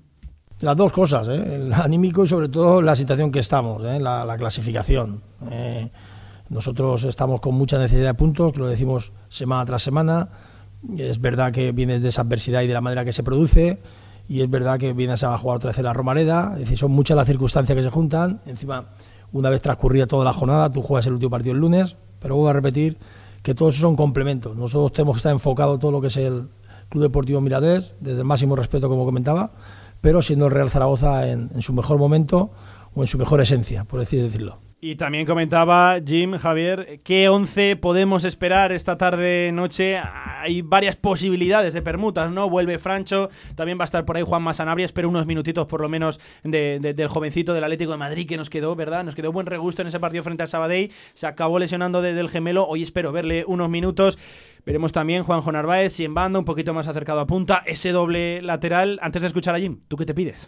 [0.59, 1.55] Las dos cosas, ¿eh?
[1.55, 3.99] el anímico y sobre todo la situación que estamos, ¿eh?
[3.99, 5.21] la, la clasificación.
[5.51, 5.89] Eh,
[6.49, 10.29] nosotros estamos con mucha necesidad de puntos, lo decimos semana tras semana.
[10.97, 13.79] Es verdad que vienes de esa adversidad y de la manera que se produce,
[14.29, 16.51] y es verdad que vienes a jugar otra vez en la Romareda.
[16.53, 18.41] Es decir, son muchas las circunstancias que se juntan.
[18.45, 18.89] Encima,
[19.31, 22.49] una vez transcurrida toda la jornada, tú juegas el último partido el lunes, pero vuelvo
[22.49, 22.97] a repetir
[23.41, 24.55] que todos son complementos.
[24.55, 26.47] Nosotros tenemos que estar enfocado todo lo que es el
[26.89, 29.51] Club Deportivo Miradés, desde el máximo respeto, como comentaba,
[30.01, 32.51] pero siendo el Real Zaragoza en, en su mejor momento
[32.93, 34.64] o en su mejor esencia, por así decirlo.
[34.87, 39.97] Y también comentaba Jim, Javier, ¿qué 11 podemos esperar esta tarde noche?
[39.97, 42.51] Hay varias posibilidades de permutas, ¿no?
[42.51, 45.89] Vuelve Francho, también va a estar por ahí Juan Masanabria, espero unos minutitos por lo
[45.89, 49.03] menos de- de- del jovencito del Atlético de Madrid que nos quedó, ¿verdad?
[49.03, 52.29] Nos quedó buen regusto en ese partido frente a Sabadell, se acabó lesionando de- del
[52.29, 54.19] gemelo, hoy espero verle unos minutos.
[54.67, 58.43] Veremos también Juanjo Narváez, si en banda, un poquito más acercado a punta, ese doble
[58.43, 58.99] lateral.
[59.01, 60.47] Antes de escuchar a Jim, ¿tú qué te pides?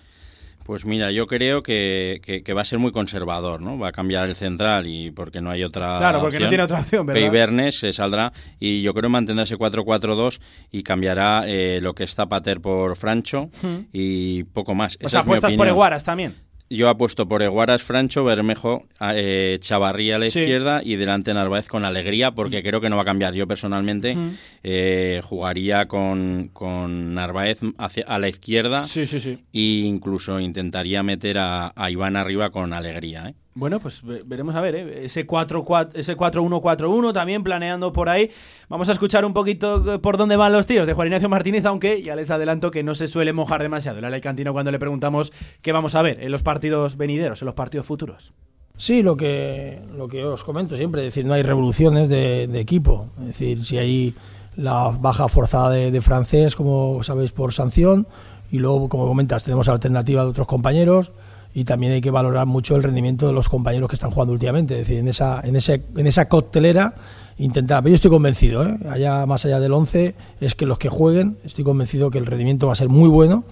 [0.68, 3.80] Pues mira, yo creo que, que- que va a ser muy conservador, ¿no?
[3.80, 6.82] Va a cambiar el central y porque no hay otra Claro, porque no tiene otra
[6.82, 7.22] opción, ¿verdad?
[7.22, 12.04] Pei Bernes se saldrá y yo creo mantendrá ese 4-4-2 y cambiará eh, lo que
[12.04, 13.50] es Zapater por Francho
[13.94, 14.96] y poco más.
[14.96, 15.68] O Esa sea, apuestas por.
[15.68, 16.36] Eguaras también.
[16.70, 20.40] Yo apuesto por Eguaras, Francho, Bermejo, eh, Chavarría a la Sí.
[20.42, 23.34] izquierda y delante Narváez con alegría, porque creo que no va a cambiar.
[23.34, 24.18] Yo personalmente
[24.64, 29.40] eh, jugaría con, con Narváez hacia, a la izquierda Sí, sí, sí.
[29.54, 33.30] e incluso intentaría meter a, a Iván arriba con alegría.
[33.30, 33.34] ¿eh?
[33.58, 35.06] Bueno, pues ve- veremos a ver, ¿eh?
[35.06, 38.30] ese 4-4 ese 4-1-4-1 también planeando por ahí.
[38.70, 42.02] Vamos a escuchar un poquito por dónde van los tiros de Juan Ignacio Martínez, aunque
[42.04, 45.72] ya les adelanto que no se suele mojar demasiado el Alicantino cuando le preguntamos qué
[45.72, 48.32] vamos a ver en los partidos venideros, en los partidos futuros.
[48.78, 52.60] Sí, lo que, lo que os comento siempre, es decir, no hay revoluciones de, de
[52.60, 53.10] equipo.
[53.22, 54.14] Es decir, si hay
[54.56, 58.08] la baja forzada de, de francés, como sabéis, por sanción,
[58.52, 61.12] y luego, como comentas, tenemos alternativa de otros compañeros,
[61.58, 64.76] y también hay que valorar mucho el rendimiento de los compañeros que están jugando últimamente.
[64.76, 66.94] Es decir, en esa, en ese, en esa coctelera,
[67.40, 67.82] intentar.
[67.82, 68.78] Pero yo estoy convencido, ¿eh?
[68.92, 72.68] allá más allá del 11, es que los que jueguen, estoy convencido que el rendimiento
[72.68, 73.44] va a ser muy bueno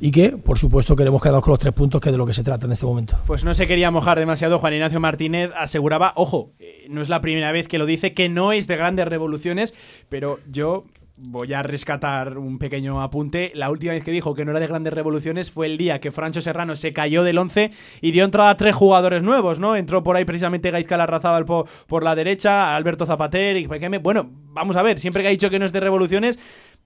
[0.00, 2.34] y que, por supuesto, queremos quedarnos con los tres puntos, que es de lo que
[2.34, 3.20] se trata en este momento.
[3.24, 4.58] Pues no se quería mojar demasiado.
[4.58, 8.28] Juan Ignacio Martínez aseguraba, ojo, eh, no es la primera vez que lo dice, que
[8.28, 9.74] no es de grandes revoluciones,
[10.08, 13.52] pero yo voy a rescatar un pequeño apunte.
[13.54, 16.10] La última vez que dijo que no era de grandes revoluciones fue el día que
[16.10, 19.76] Francho Serrano se cayó del 11 y dio entrada a tres jugadores nuevos, ¿no?
[19.76, 24.76] Entró por ahí precisamente Gaizka Larrazábal por, por la derecha, Alberto Zapater y Bueno, vamos
[24.76, 26.38] a ver, siempre que ha dicho que no es de revoluciones,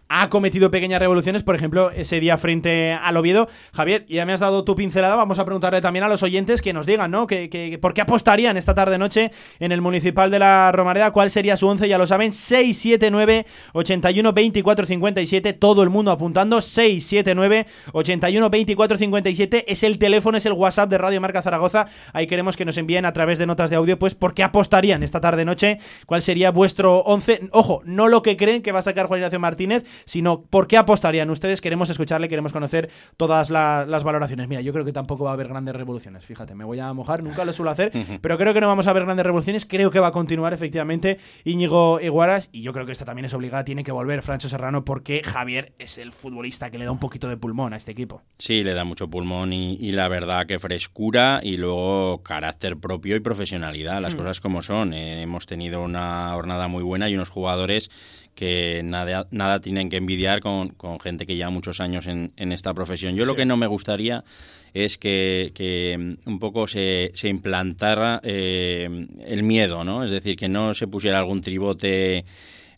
[0.08, 3.48] ha cometido pequeñas revoluciones, por ejemplo, ese día frente al Oviedo.
[3.72, 6.72] Javier, ya me has dado tu pincelada, vamos a preguntarle también a los oyentes que
[6.72, 7.26] nos digan, ¿no?
[7.26, 11.10] Que, ¿Por qué apostarían esta tarde-noche en el Municipal de la Romareda?
[11.10, 11.88] ¿Cuál sería su once?
[11.88, 19.64] Ya lo saben, 679 81 24 57, todo el mundo apuntando, 679 81 24 57,
[19.70, 23.04] es el teléfono, es el WhatsApp de Radio Marca Zaragoza, ahí queremos que nos envíen
[23.04, 25.78] a través de notas de audio, pues, ¿por qué apostarían esta tarde-noche?
[26.06, 27.40] ¿Cuál sería vuestro once?
[27.52, 30.76] Ojo, no lo que creen que va a sacar Juan Ignacio Martínez, sino por qué
[30.76, 31.60] apostarían ustedes.
[31.60, 34.48] Queremos escucharle, queremos conocer todas las valoraciones.
[34.48, 36.24] Mira, yo creo que tampoco va a haber grandes revoluciones.
[36.24, 38.92] Fíjate, me voy a mojar, nunca lo suelo hacer, pero creo que no vamos a
[38.92, 39.66] ver grandes revoluciones.
[39.66, 43.34] Creo que va a continuar efectivamente Íñigo Iguaras y yo creo que esta también es
[43.34, 43.64] obligada.
[43.64, 47.28] Tiene que volver Francho Serrano porque Javier es el futbolista que le da un poquito
[47.28, 48.22] de pulmón a este equipo.
[48.38, 53.20] Sí, le da mucho pulmón y, la verdad que frescura y luego carácter propio y
[53.20, 54.18] profesionalidad, las hmm.
[54.18, 54.92] cosas como son.
[54.92, 57.90] Eh, hemos tenido una jornada muy buena y unos jugadores
[58.34, 63.14] que nada, nada tienen que envidiar con, gente que lleva muchos años en, esta profesión.
[63.14, 64.24] Yo lo que no me gustaría
[64.74, 70.04] es que, mm, un poco se, se implantara eh, el miedo, ¿no?
[70.04, 72.24] Es decir, que no se pusiera algún tribote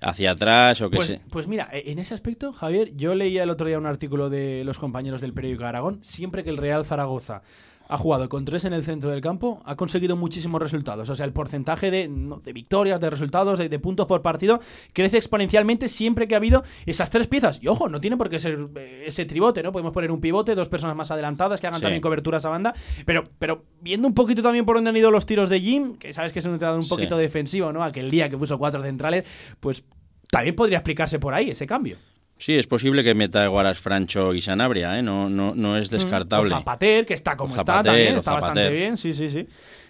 [0.02, 3.50] hacia atrás o que pues, Pues mira, e, en ese aspecto, Javier, yo leía el
[3.50, 7.42] otro día un artículo de los compañeros del periódico Aragón, siempre que el Real Zaragoza
[7.90, 11.10] ha jugado con tres en el centro del campo, ha conseguido muchísimos resultados.
[11.10, 12.08] O sea, el porcentaje de,
[12.54, 14.60] victorias, de resultados, de, puntos por partido,
[14.92, 17.58] crece exponencialmente siempre que ha habido esas tres piezas.
[17.60, 19.72] Y ojo, no tiene por qué ser eh, ese tribote, ¿no?
[19.72, 22.74] Podemos poner un pivote, dos personas más adelantadas que hagan también coberturas a banda.
[23.04, 26.14] Pero, pero viendo un poquito también por dónde han ido los tiros de Jim, que
[26.14, 27.82] sabes que es un entrenador un poquito defensivo, ¿no?
[27.82, 29.24] Aquel día que puso cuatro centrales,
[29.58, 29.84] pues
[30.30, 31.96] también podría explicarse por ahí ese cambio.
[32.40, 35.02] Sí, es posible que meta Guaras Francho y Sanabria, ¿eh?
[35.02, 35.94] no, no, no es mm.
[35.94, 36.54] descartable.
[36.54, 39.46] O Zapater, que está como está también, está bastante bien, sí, sí, sí.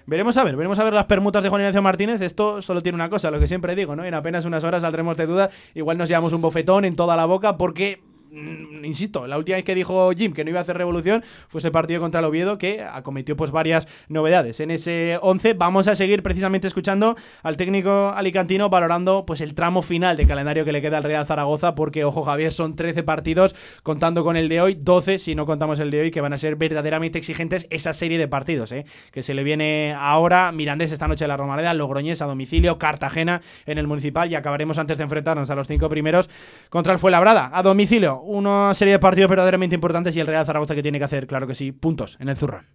[0.07, 2.21] Veremos a ver, veremos a ver las permutas de Juan Ignacio Martínez.
[2.21, 4.05] Esto solo tiene una cosa, lo que siempre digo, ¿no?
[4.05, 5.51] En apenas unas horas saldremos de duda.
[5.75, 8.01] Igual nos llevamos un bofetón en toda la boca porque
[8.33, 11.71] insisto, la última vez que dijo Jim que no iba a hacer revolución fue ese
[11.71, 14.61] partido contra el Oviedo que acometió pues varias novedades.
[14.61, 19.83] En ese 11 vamos a seguir precisamente escuchando al técnico alicantino valorando pues el tramo
[19.83, 23.55] final de calendario que le queda al Real Zaragoza porque, ojo Javier, son 13 partidos
[23.83, 26.39] contando con el de hoy, 12 si no contamos el de hoy que van a
[26.39, 28.85] ser verdaderamente exigentes esa serie de partidos ¿eh?
[29.13, 33.41] que se le viene ahora Mirandés esta noche a la Romareda, Logroñés a domicilio, Cartagena
[33.67, 36.31] en el Municipal y acabaremos antes de enfrentarnos a los cinco primeros
[36.69, 40.75] contra el Fuenlabrada a domicilio una serie de partidos verdaderamente importantes y el Real Zaragoza
[40.75, 42.67] que tiene que hacer, claro que sí, puntos en el zurrón.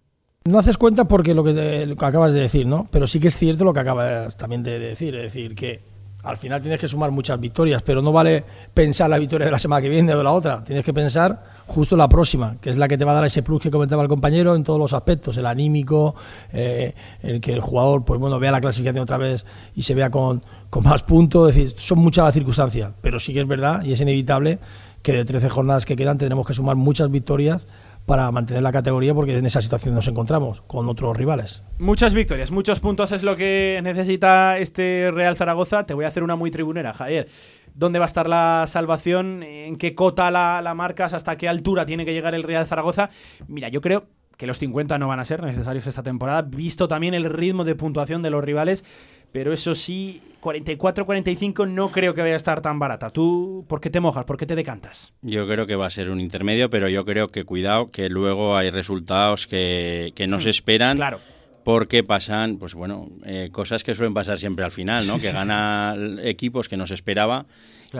[0.44, 2.86] No haces cuenta porque lo que, acabas de decir, ¿no?
[2.92, 5.82] Pero sí que es cierto lo que acabas también de decir, es decir, que
[6.22, 9.58] al final tienes que sumar muchas victorias, pero no vale pensar la victoria de la
[9.58, 12.76] semana que viene o de la otra, tienes que pensar justo la próxima, que es
[12.76, 14.92] la que te va a dar ese plus que comentaba el compañero en todos los
[14.92, 16.14] aspectos, el anímico,
[16.52, 20.10] eh, el que el jugador pues bueno vea la clasificación otra vez y se vea
[20.10, 23.84] con, con más puntos, es decir, son muchas las circunstancias, pero sí que es verdad
[23.84, 24.58] y es inevitable
[25.06, 27.68] que de 13 jornadas que quedan tendremos que sumar muchas victorias
[28.06, 31.62] para mantener la categoría porque en esa situación nos encontramos con otros rivales.
[31.78, 35.86] Muchas victorias, muchos puntos es lo que necesita este Real Zaragoza.
[35.86, 37.28] Te voy a hacer una muy tribunera, Javier.
[37.72, 39.44] ¿Dónde va a estar la salvación?
[39.44, 41.12] ¿En qué cota la, la marcas?
[41.12, 43.08] ¿Hasta qué altura tiene que llegar el Real Zaragoza?
[43.46, 47.14] Mira, yo creo que los 50 no van a ser necesarios esta temporada, visto también
[47.14, 48.84] el ritmo de puntuación de los rivales
[49.32, 53.10] pero eso sí, 44-45 no creo que vaya a estar tan barata.
[53.10, 54.24] ¿Tú por qué te mojas?
[54.24, 55.12] ¿Por qué te decantas?
[55.22, 58.56] Yo creo que va a ser un intermedio, pero yo creo que cuidado, que luego
[58.56, 60.50] hay resultados que, que no se hmm.
[60.50, 60.96] esperan.
[60.96, 61.20] Claro
[61.66, 65.18] porque pasan, pues bueno, eh, cosas que suelen pasar siempre al final, ¿no?
[65.18, 67.46] Que gana equipos que no se esperaba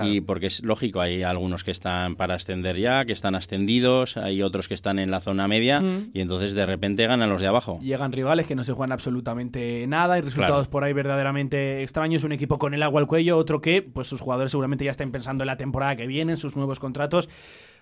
[0.02, 4.42] y porque es lógico, hay algunos que están para ascender ya, que están ascendidos, hay
[4.42, 7.78] otros que están en la zona media y entonces de repente ganan los de abajo.
[7.82, 12.32] Llegan rivales que no se juegan absolutamente nada y resultados por ahí verdaderamente extraños, un
[12.32, 15.44] equipo con el agua al cuello, otro que pues sus jugadores seguramente ya están pensando
[15.44, 17.28] en la temporada que viene, en sus nuevos contratos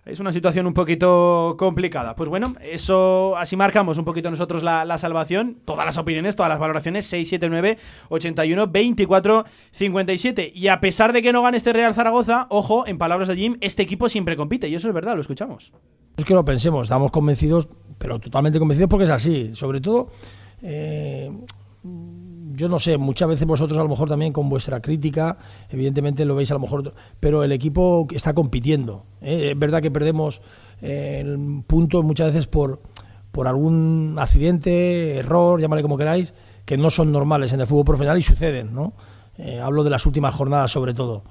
[0.06, 2.14] es una situación un poquito complicada.
[2.14, 5.58] Pues bueno, eso así marcamos un poquito nosotros la, salvación.
[5.64, 7.78] Todas las opiniones, todas las valoraciones, 679
[8.10, 10.52] 81 24 57.
[10.54, 13.56] Y a pesar de que no gane este Real Zaragoza, ojo, en palabras de Jim,
[13.60, 14.68] este equipo siempre compite.
[14.68, 15.72] Y eso es verdad, lo escuchamos.
[16.16, 19.52] Es que lo pensemos, estamos convencidos, pero totalmente convencidos porque es así.
[19.54, 20.10] Sobre todo,
[20.62, 21.30] eh,
[22.56, 25.38] yo no sé, muchas veces vosotros a lo mejor también con vuestra crítica,
[25.68, 29.06] evidentemente lo veis a lo mejor, pero el equipo está compitiendo.
[29.20, 29.50] ¿eh?
[29.52, 30.40] Es verdad que perdemos
[30.80, 31.24] eh,
[31.66, 32.80] puntos muchas veces por,
[33.32, 38.18] por algún accidente, error, llámale como queráis, que no son normales en el fútbol profesional
[38.18, 38.94] y suceden, ¿no?
[39.36, 41.24] Eh, hablo de las últimas jornadas sobre todo.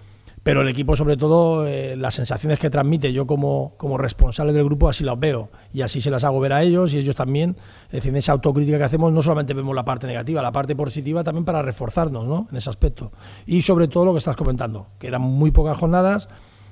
[0.43, 4.65] Pero el equipo, sobre todo, eh, las sensaciones que transmite, yo como, como responsable del
[4.65, 7.55] grupo así las veo y así se las hago ver a ellos y ellos también.
[7.85, 10.75] Es decir, en esa autocrítica que hacemos no solamente vemos la parte negativa, la parte
[10.75, 12.47] positiva también para reforzarnos ¿no?
[12.51, 13.13] en ese aspecto.
[13.45, 16.27] Y sobre todo lo que estás comentando, que eran muy pocas jornadas,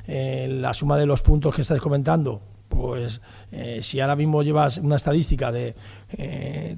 [0.05, 4.77] eh, la suma de los puntos que estás comentando, pues eh, si ahora mismo llevas
[4.77, 5.75] una estadística de,
[6.13, 6.77] eh,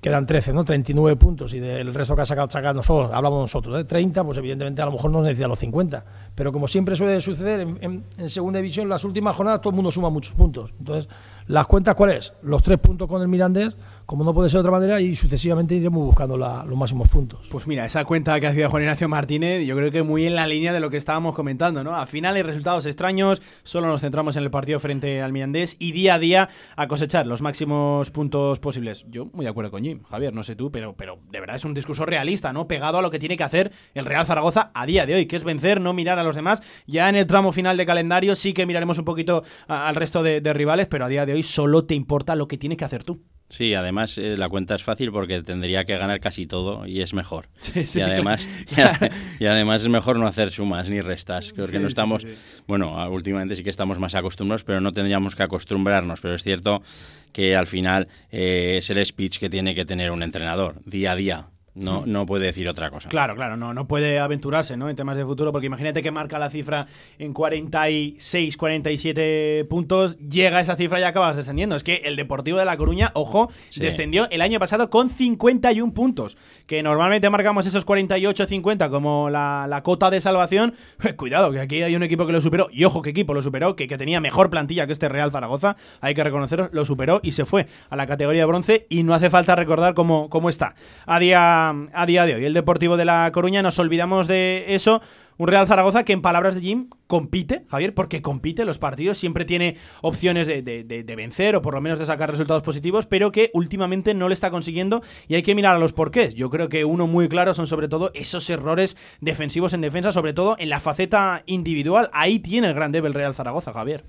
[0.00, 0.64] quedan 13, ¿no?
[0.64, 4.38] 39 puntos y del resto que ha sacado sacado nosotros, hablamos nosotros, de 30, pues
[4.38, 6.04] evidentemente a lo mejor no necesita los 50.
[6.34, 9.90] Pero como siempre suele suceder en, en, segunda división, las últimas jornadas todo el mundo
[9.90, 10.72] suma muchos puntos.
[10.78, 11.08] Entonces,
[11.48, 12.32] ¿las cuentas cuáles?
[12.42, 15.74] Los tres puntos con el Mirandés, como no puede ser de otra manera, y sucesivamente
[15.74, 17.40] iremos buscando los máximos puntos.
[17.50, 20.36] Pues mira, esa cuenta que ha sido Juan Ignacio Martínez, yo creo que muy en
[20.36, 21.96] la línea de lo que estábamos comentando, ¿no?
[21.96, 25.90] Al final hay resultados extraños, solo nos centramos en el partido frente al Mirandés y
[25.90, 29.04] día a día a cosechar los máximos puntos posibles.
[29.10, 31.64] Yo muy de acuerdo con Jim, Javier, no sé tú, pero, pero de verdad es
[31.64, 32.68] un discurso realista, ¿no?
[32.68, 35.34] Pegado a lo que tiene que hacer el Real Zaragoza a día de hoy, que
[35.34, 36.62] es vencer, no mirar a los demás.
[36.86, 40.52] Ya en el tramo final de calendario sí que miraremos un poquito al resto de
[40.52, 43.20] rivales, pero a día de hoy solo te importa lo que tienes que hacer tú.
[43.48, 47.14] Sí, además eh, la cuenta es fácil porque tendría que ganar casi todo y es
[47.14, 47.48] mejor.
[47.60, 48.48] Sí, sí, y además
[49.40, 52.26] y, y, además es mejor no hacer sumas ni restas, porque Sí, no estamos,
[52.66, 56.82] bueno, últimamente sí que estamos más acostumbrados, pero no tendríamos que acostumbrarnos, pero es cierto
[57.32, 61.16] que al final eh, es el speech que tiene que tener un entrenador día a
[61.16, 61.46] día.
[61.76, 63.08] No, no puede decir otra cosa.
[63.08, 64.88] Claro, claro, no, no puede aventurarse ¿no?
[64.88, 66.86] en temas de futuro, porque imagínate que marca la cifra
[67.18, 71.76] en 46, 47 puntos, llega a esa cifra y acabas descendiendo.
[71.76, 73.80] Es que el Deportivo de La Coruña, ojo, Sí.
[73.80, 76.36] descendió el año pasado con 51 puntos,
[76.66, 80.74] que normalmente marcamos esos 48, 50 como la, la cota de salvación.
[81.16, 83.76] Cuidado, que aquí hay un equipo que lo superó, y ojo, qué equipo lo superó,
[83.76, 87.32] que, que tenía mejor plantilla que este Real Zaragoza, hay que reconocerlo, lo superó y
[87.32, 90.74] se fue a la categoría de bronce y no hace falta recordar cómo, cómo está
[91.06, 92.44] a día, a día de hoy.
[92.44, 95.00] El Deportivo de La Coruña, nos olvidamos de eso.
[95.38, 99.44] Un Real Zaragoza que en palabras de Jim compite, Javier, porque compite los partidos, siempre
[99.44, 103.50] tiene opciones de- de vencer o por lo menos de sacar resultados positivos, pero que
[103.52, 106.34] últimamente no le está consiguiendo y hay que mirar a los porqués.
[106.34, 110.32] Yo creo que uno muy claro son sobre todo esos errores defensivos en defensa, sobre
[110.32, 112.08] todo en la faceta individual.
[112.14, 114.04] Ahí tiene el gran debe el Real Zaragoza, Javier.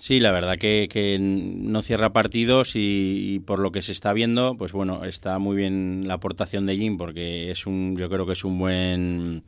[0.00, 4.54] Sí, la verdad que, que no cierra partidos y, por lo que se está viendo,
[4.56, 8.34] pues bueno, está muy bien la aportación de Jim porque es un, yo creo que
[8.34, 9.42] es un buen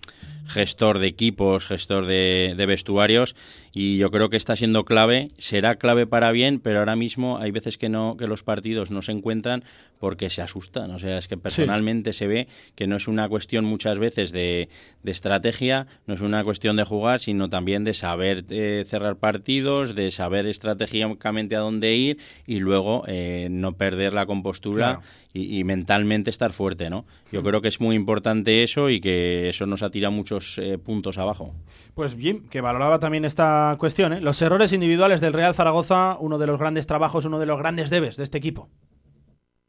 [0.49, 3.37] gestor de equipos, gestor de vestuarios
[3.73, 7.51] y yo creo que está siendo clave, será clave para bien, pero ahora mismo hay
[7.51, 9.63] veces que no que los partidos no se encuentran
[9.99, 13.65] porque se asustan, o sea, es que personalmente se ve que no es una cuestión
[13.65, 14.69] muchas veces de,
[15.03, 19.95] de estrategia, no es una cuestión de jugar, sino también de saber eh, cerrar partidos,
[19.95, 25.01] de saber estratégicamente a dónde ir y luego eh, no perder la compostura Claro.
[25.33, 27.05] y, y mentalmente estar fuerte, ¿no?
[27.31, 30.79] Yo creo que es muy importante eso y que eso nos ha tirado muchos eh,
[30.79, 31.55] puntos abajo.
[31.95, 34.21] Pues Jim, que valoraba también esta cuestión, ¿eh?
[34.21, 37.91] los errores individuales del Real Zaragoza, uno de los grandes trabajos, uno de los grandes
[37.91, 38.69] debes de este equipo.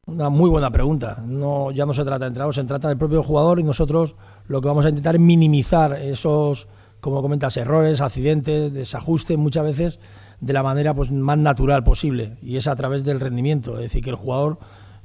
[0.07, 1.23] Una muy buena pregunta.
[1.25, 4.15] No, ya no se trata de entrenador, se trata del propio jugador y nosotros
[4.47, 6.67] lo que vamos a intentar es minimizar esos,
[6.99, 9.99] como comentas, errores, accidentes, desajustes muchas veces
[10.39, 13.75] de la manera pues, más natural posible y es a través del rendimiento.
[13.75, 14.57] Es decir, que el jugador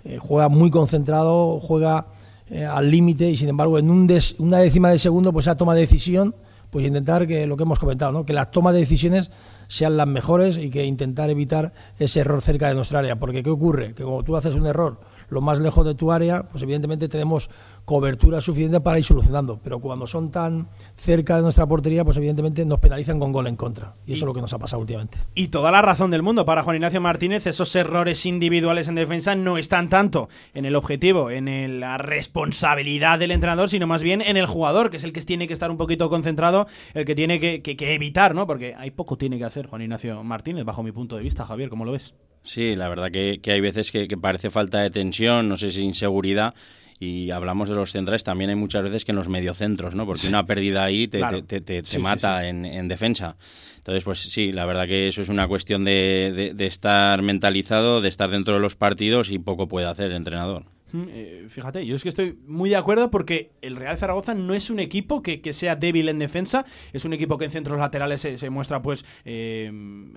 [0.05, 2.07] eh, juega muy concentrado, juega
[2.49, 5.57] eh, al límite y sin embargo en un des- una décima de segundo pues esa
[5.57, 6.35] toma de decisión
[6.77, 8.27] pues intentar que lo que hemos comentado, ¿no?
[8.27, 9.31] que las tomas de decisiones
[9.67, 13.17] sean las mejores y que intentar evitar ese error cerca de nuestra área.
[13.17, 13.95] Porque ¿qué ocurre?
[13.95, 17.49] Que cuando tú haces un error lo más lejos de tu área, pues evidentemente tenemos
[17.87, 19.59] cobertura suficiente para ir solucionando.
[19.65, 23.57] Pero cuando son tan cerca de nuestra portería, pues evidentemente nos penalizan con gol en
[23.57, 23.95] contra.
[24.07, 25.17] Y eso es lo que nos ha pasado últimamente.
[25.35, 29.35] Y toda la razón del mundo para Juan Ignacio Martínez, esos errores individuales en defensa
[29.35, 34.21] no están tanto en el objetivo, en el- la responsabilidad del entrenador, sino más bien
[34.21, 37.15] en el jugador, que es el que tiene que estar un poquito concentrado, el que
[37.15, 38.47] tiene que, que- que evitar, ¿no?
[38.47, 41.69] Porque hay poco tiene que hacer Juan Ignacio Martínez, bajo mi punto de vista, Javier,
[41.71, 42.15] ¿cómo lo ves?
[42.43, 45.71] Sí, la verdad que, que hay veces que, que parece falta de tensión, no sé
[45.71, 46.55] si inseguridad.
[46.99, 50.07] Y hablamos de los centrales, también hay muchas veces que en los mediocentros, ¿no?
[50.07, 51.43] Porque una pérdida ahí te, Claro.
[51.45, 52.47] te- te- te- sí, mata sí.
[52.49, 53.37] En, en defensa.
[53.79, 58.01] Entonces, pues sí, la verdad que eso es una cuestión de, de- de estar mentalizado,
[58.01, 60.65] de estar dentro de los partidos y poco puede hacer el entrenador.
[60.95, 64.71] Eh, fíjate, yo es que estoy muy de acuerdo porque el Real Zaragoza no es
[64.71, 68.21] un equipo que, que sea débil en defensa, es un equipo que en centros laterales
[68.21, 69.73] se, se muestra pues eh,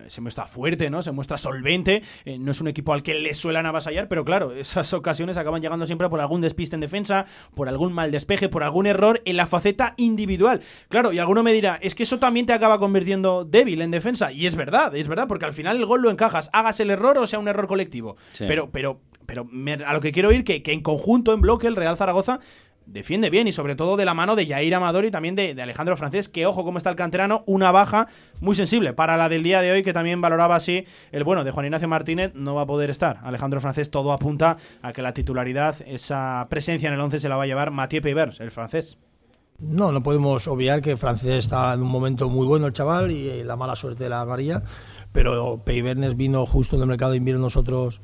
[0.08, 1.02] se muestra fuerte, ¿no?
[1.02, 4.52] Se muestra solvente, eh, no es un equipo al que le suelan avasallar, pero claro,
[4.56, 8.64] esas ocasiones acaban llegando siempre por algún despiste en defensa, por algún mal despeje, por
[8.64, 10.62] algún error en la faceta individual.
[10.88, 14.32] Claro, y alguno me dirá, es que eso también te acaba convirtiendo débil en defensa,
[14.32, 17.18] y es verdad, es verdad, porque al final el gol lo encajas, hagas el error
[17.18, 18.18] o sea un error colectivo.
[18.34, 18.46] Sí.
[18.48, 19.48] Pero, pero, pero
[19.86, 22.40] a lo que quiero ir, que, que en conjunto, en bloque, el Real Zaragoza
[22.92, 25.96] defiende bien y sobre todo de la mano de Jair Amador y también de, Alejandro
[25.96, 28.08] Francés, que ojo cómo está el canterano, una baja
[28.42, 31.52] muy sensible para la del día de hoy, que también valoraba así el bueno de
[31.52, 33.20] Juan Ignacio Martínez, no va a poder estar.
[33.24, 37.38] Alejandro Francés todo apunta a que la titularidad, esa presencia en el 11 se la
[37.38, 38.98] va a llevar Mathieu Peivers, el francés.
[39.60, 43.44] No, no podemos obviar que Francés está en un momento muy bueno el chaval y
[43.44, 44.64] la mala suerte de la María,
[45.12, 48.00] pero Peibernes vino justo en el mercado de invierno nosotros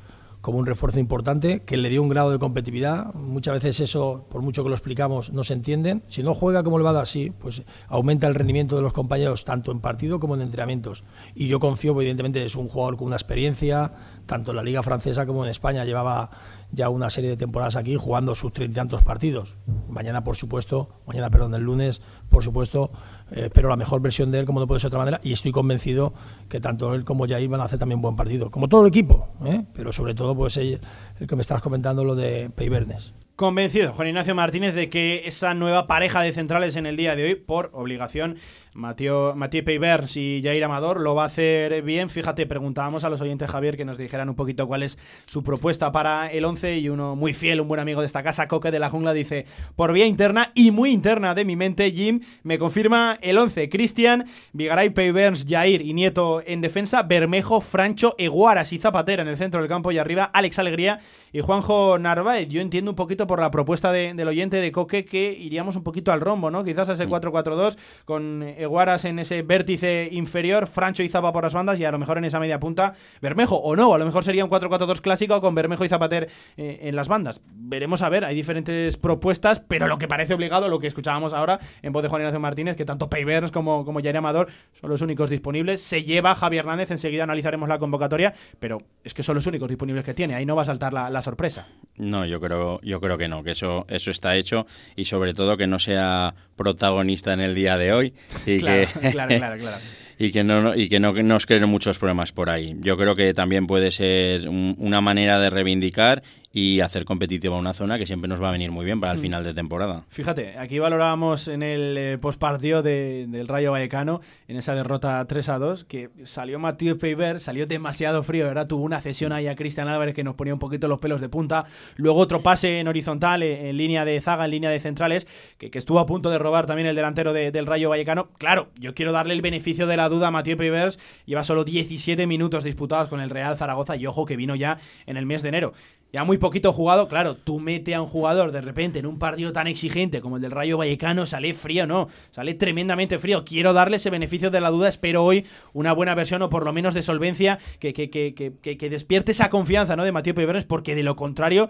[0.46, 3.16] como un refuerzo importante que le dio un grado de competitividad.
[3.16, 6.04] Muchas veces eso, por mucho que lo explicamos, no se entienden.
[6.06, 8.94] Si no juega como le va a dar, sí, pues aumenta el rendimiento de los
[8.94, 11.04] compañeros tanto en partido como en entrenamientos.
[11.34, 13.94] Y yo confío, evidentemente es un jugador con una experiencia,
[14.28, 15.84] tanto en la liga francesa como en España.
[15.84, 16.30] Llevaba
[16.72, 19.56] ya una serie de temporadas aquí jugando sus treinta y tantos partidos.
[19.90, 22.92] Mañana, por supuesto, mañana, perdón, el lunes, por supuesto,
[23.32, 25.34] eh, espero la mejor versión de él, como no puede ser de otra manera, y
[25.34, 26.14] estoy convencido
[26.50, 29.30] que tanto él como Jair van a hacer también buen partido, como todo el equipo,
[29.46, 29.66] ¿eh?
[29.74, 30.80] pero sobre todo, pues el,
[31.20, 33.14] el que me estás comentando, lo de Peibernes.
[33.36, 37.26] Convencido, Juan Ignacio Martínez, de que esa nueva pareja de centrales en el día de
[37.26, 38.38] hoy, por obligación,
[38.76, 42.10] Mathieu, Mathieu Peivers y Jair Amador, lo va a hacer bien.
[42.10, 45.94] Fíjate, preguntábamos a los oyentes, Javier, que nos dijeran un poquito cuál es su propuesta
[45.94, 48.80] para el 11 y uno muy fiel, un buen amigo de esta casa, Coque de
[48.80, 49.46] la Jungla, dice,
[49.78, 54.26] por vía interna y muy interna de mi mente, Jim, me confirma el 11, Cristian,
[54.52, 59.62] Vigaray, Peivers, Jair y Nieto en defensa, Bermejo, Francho, Eguaras y Zapatera en el centro
[59.62, 61.00] del campo y arriba, Alex Alegría
[61.32, 62.50] y Juanjo Narváez.
[62.50, 65.84] Yo entiendo un poquito por la propuesta de- del oyente de Coque que iríamos un
[65.84, 66.64] poquito al rombo, ¿no?
[66.66, 71.54] Quizás a ese 4-4-2 con Eguaras en ese vértice inferior, Francho y Zapa por las
[71.54, 74.24] bandas y a lo mejor en esa media punta Bermejo o no, a lo mejor
[74.24, 77.42] sería un 4-4-2 clásico con Bermejo y Zapater eh, en las bandas.
[77.46, 81.60] Veremos a ver, hay diferentes propuestas, pero lo que parece obligado, lo que escuchábamos ahora
[81.82, 85.02] en voz de Juan Ignacio Martínez, que tanto Peivers como, como Jair Amador son los
[85.02, 85.82] únicos disponibles.
[85.82, 90.04] Se lleva Javier Hernández, enseguida analizaremos la convocatoria, pero es que son los únicos disponibles
[90.04, 91.68] que tiene, ahí no va a saltar la, sorpresa.
[91.96, 95.58] No, yo creo, yo creo que no, que eso, eso está hecho y sobre todo
[95.58, 98.14] que no sea protagonista en el día de hoy
[98.60, 99.78] Claro, que claro, claro, claro.
[100.20, 102.76] y que no no- y que no nos creen muchos problemas por ahí.
[102.80, 106.24] Yo creo que también puede ser un- una manera de reivindicar
[106.58, 109.20] y hacer competitiva una zona que siempre nos va a venir muy bien para el
[109.20, 110.06] final de temporada.
[110.08, 115.50] Fíjate, aquí valorábamos en el eh, postpartido de- del Rayo Vallecano, en esa derrota 3
[115.50, 118.68] a 2, que salió Mathieu Peiber, salió demasiado frío, ¿verdad?
[118.68, 121.28] Tuvo una cesión ahí a Cristian Álvarez que nos ponía un poquito los pelos de
[121.28, 121.66] punta.
[121.98, 125.28] Luego otro pase en horizontal, eh, en línea de zaga, en línea de centrales,
[125.58, 128.30] que, que estuvo a punto de robar también el delantero de- del Rayo Vallecano.
[128.38, 131.00] Claro, yo quiero darle el beneficio de la duda a Mathieu Peivers.
[131.26, 135.18] Lleva solo 17 minutos disputados con el Real Zaragoza y ojo que vino ya en
[135.18, 135.74] el mes de enero.
[136.16, 139.52] Ya muy poquito jugado, claro, tú mete a un jugador de repente en un partido
[139.52, 143.44] tan exigente como el del Rayo Vallecano, sale frío, no, sale tremendamente frío.
[143.44, 146.72] Quiero darle ese beneficio de la duda, espero hoy una buena versión o por lo
[146.72, 150.06] menos de solvencia que, que, que, que, que- despierte esa confianza ¿no?
[150.06, 151.70] de Mateo Pevernes, porque de lo contrario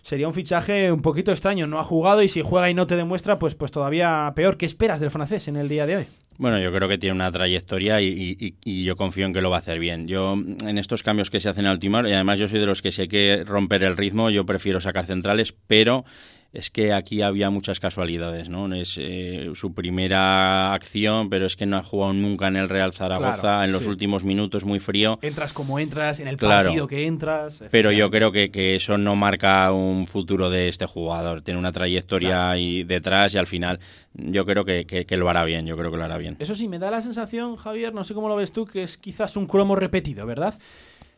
[0.00, 1.66] sería un fichaje un poquito extraño.
[1.66, 4.56] No ha jugado y si juega y no te demuestra, pues, pues todavía peor.
[4.56, 6.06] ¿Qué esperas del francés en el día de hoy?
[6.42, 9.48] Bueno, yo creo que tiene una trayectoria y, y- y yo confío en que lo
[9.48, 10.08] va a hacer bien.
[10.08, 12.82] Yo, en estos cambios que se hacen al ultimar, y además yo soy de los
[12.82, 16.04] que sé que romper el ritmo, yo prefiero sacar centrales, pero
[16.52, 18.72] es que aquí había muchas casualidades, ¿no?
[18.74, 22.92] Es eh, su primera acción, pero es que no ha jugado nunca en el Real
[22.92, 23.88] Zaragoza Claro, en los sí.
[23.88, 25.18] últimos minutos, muy frío.
[25.22, 26.68] Entras como entras, en el Claro.
[26.68, 27.64] partido que entras.
[27.70, 31.42] Pero yo creo que, que eso no marca un futuro de este jugador.
[31.42, 33.80] Tiene una trayectoria ahí detrás y al final
[34.14, 35.66] yo creo que, que- que lo hará bien.
[35.66, 36.36] Yo creo que lo hará bien.
[36.38, 38.98] Eso sí, me da la sensación, Javier, no sé cómo lo ves tú, que es
[38.98, 40.58] quizás un cromo repetido, ¿verdad?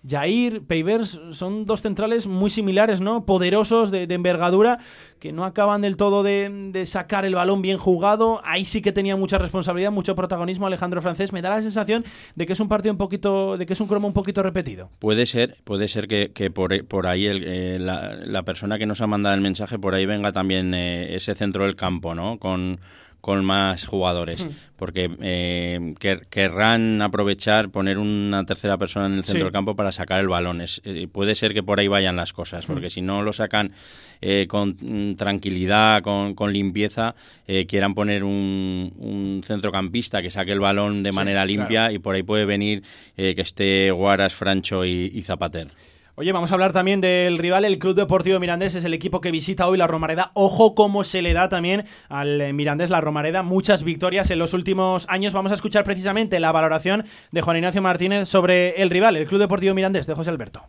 [0.06, 3.24] Jair, Peivers son dos centrales muy similares, ¿no?
[3.24, 4.78] Poderosos, de, envergadura,
[5.18, 8.40] que no acaban del todo de, de sacar el balón bien jugado.
[8.44, 11.32] Ahí sí que tenía mucha responsabilidad, mucho protagonismo Alejandro Francés.
[11.32, 13.88] Me da la sensación de que es un partido un poquito, de que es un
[13.88, 14.90] cromo un poquito repetido.
[14.98, 19.00] Puede ser, puede ser que, por, por ahí el- eh, la, la persona que nos
[19.00, 22.38] ha mandado el mensaje, por ahí venga también eh, ese centro del campo, ¿no?
[22.38, 22.78] Con,
[23.24, 24.46] con más jugadores.
[24.76, 29.44] Porque eh, quer- querrán aprovechar, poner una tercera persona en el centro Sí.
[29.44, 30.60] del campo para sacar el balón.
[30.60, 33.72] Es, eh, puede ser que por ahí vayan las cosas, porque si no lo sacan
[34.20, 37.14] eh, con mm, tranquilidad, con, con limpieza,
[37.48, 42.14] eh, quieran poner un, un centrocampista que saque el balón de manera limpia y por
[42.16, 42.82] ahí puede venir
[43.16, 45.68] eh, que esté Guaras, Francho y, y Zapater.
[46.16, 49.32] Oye, vamos a hablar también del rival, el Club Deportivo Mirandés, es el equipo que
[49.32, 50.30] visita hoy la Romareda.
[50.34, 55.06] Ojo cómo se le da también al Mirandés la Romareda, muchas victorias en los últimos
[55.08, 55.32] años.
[55.32, 59.40] Vamos a escuchar precisamente la valoración de Juan Ignacio Martínez sobre el rival, el Club
[59.40, 60.62] Deportivo Mirandés, de José Alberto.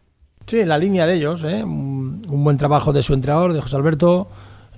[0.48, 1.64] Sí, en la línea de ellos, ¿eh?
[1.64, 4.28] un, buen trabajo de su entrenador, de José Alberto,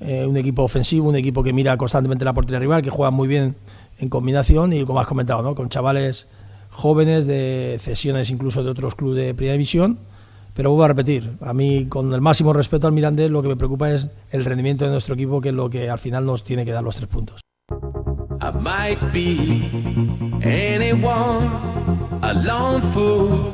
[0.02, 3.30] eh, un equipo ofensivo, un equipo que mira constantemente la portería rival, que juega muy
[3.30, 3.56] bien
[4.00, 5.56] en combinación y como has comentado, ¿no?
[5.56, 6.28] con chavales
[6.72, 10.00] jóvenes de cesiones incluso de otros clubes de primera división
[10.58, 13.56] pero vuelvo a repetir, a mí con el máximo respeto al Mirandés lo que me
[13.56, 16.66] preocupa es el rendimiento de nuestro equipo, que es lo que al final nos tiene
[16.66, 17.42] que dar los tres puntos.
[17.70, 19.70] I might be
[20.42, 21.48] anyone,
[22.24, 23.54] a lone fool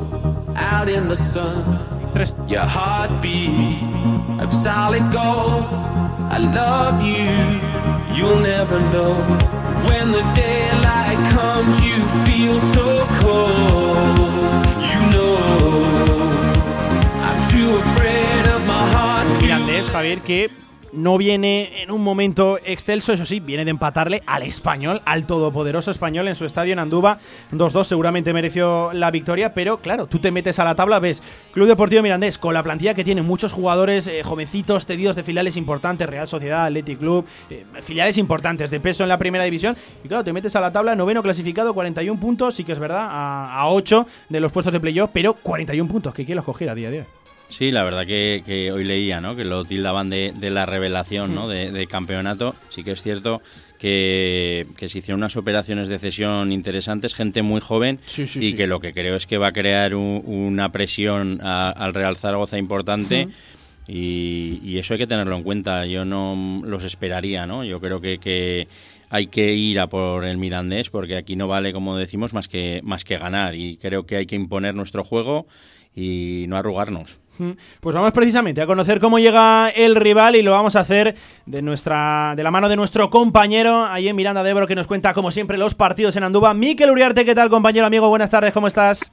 [0.56, 1.78] out in the sun.
[2.14, 2.38] Tres.
[2.48, 3.82] Your heartbeat
[4.42, 5.66] of solid gold.
[6.32, 9.14] I love you, you'll never know.
[9.84, 14.63] When the daylight comes, you feel so cold.
[19.42, 20.50] Mirandés, Javier, que
[20.94, 25.92] no viene en un momento excelso, eso sí, viene de empatarle al español, al todopoderoso
[25.92, 27.18] español en su estadio en Andúba.
[27.52, 31.68] 2-2 seguramente mereció la victoria, pero claro, tú te metes a la tabla, ves Club
[31.68, 36.08] Deportivo Mirandés con la plantilla que tiene muchos jugadores eh, jovencitos, cedidos de filiales importantes,
[36.08, 39.76] Real Sociedad, Athletic Club, eh, filiales importantes de peso en la primera división.
[40.04, 43.08] Y claro, te metes a la tabla, noveno clasificado, 41 puntos, sí que es verdad,
[43.10, 46.76] a, 8 de los puestos de playoff, pero 41 puntos, que quién los coger a
[46.76, 47.23] día de hoy.
[47.50, 49.36] Sí, la verdad que, hoy leía, ¿no?
[49.36, 51.48] Que lo tildaban de, la revelación, ¿no?
[51.48, 52.56] De, campeonato.
[52.70, 53.42] Sí que es cierto
[53.78, 58.00] que, se hicieron unas operaciones de cesión interesantes, gente muy joven
[58.36, 62.58] y que lo que creo es que va a crear una presión al Real Zaragoza
[62.58, 63.28] importante.
[63.88, 65.86] Y, eso hay que tenerlo en cuenta.
[65.86, 67.64] Yo no los esperaría, ¿no?
[67.64, 68.68] Yo creo que, que
[69.10, 72.82] hay que ir a por el Mirandés porque aquí no vale, como decimos, más que,
[72.84, 73.54] más que ganar.
[73.54, 75.46] Y creo que hay que imponer nuestro juego
[75.96, 77.20] y no arrugarnos.
[77.80, 81.16] Pues vamos precisamente a conocer cómo llega el rival y lo vamos a hacer
[81.46, 84.88] de nuestra de la mano de nuestro compañero ahí en Miranda de Ebro que nos
[84.88, 86.54] cuenta como siempre los partidos en Andúba.
[86.54, 88.10] Miquel Uriarte, ¿qué tal compañero amigo?
[88.10, 89.12] Buenas tardes, ¿cómo estás?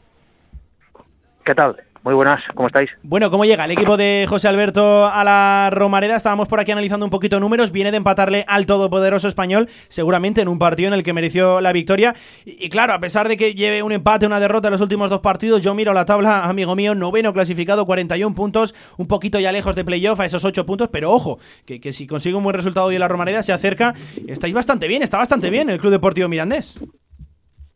[1.45, 1.77] ¿Qué tal?
[2.03, 2.88] Muy buenas, ¿cómo estáis?
[3.03, 6.16] Bueno, ¿cómo llega el equipo de José Alberto a la Romareda?
[6.16, 7.72] Estábamos por aquí analizando un poquito números.
[7.72, 11.74] Viene de empatarle al todopoderoso español, seguramente en un partido en el que mereció la
[11.74, 12.14] victoria.
[12.46, 15.20] Y, claro, a pesar de que lleve un empate, una derrota en los últimos dos
[15.20, 19.76] partidos, yo miro la tabla, amigo mío, noveno clasificado, 41 puntos, un poquito ya lejos
[19.76, 22.86] de playoff a esos 8 puntos, pero ojo, que, que si consigue un buen resultado
[22.86, 23.92] hoy en la Romareda, se acerca.
[24.26, 26.78] Estáis bastante bien, está bastante bien el Club Deportivo Mirandés.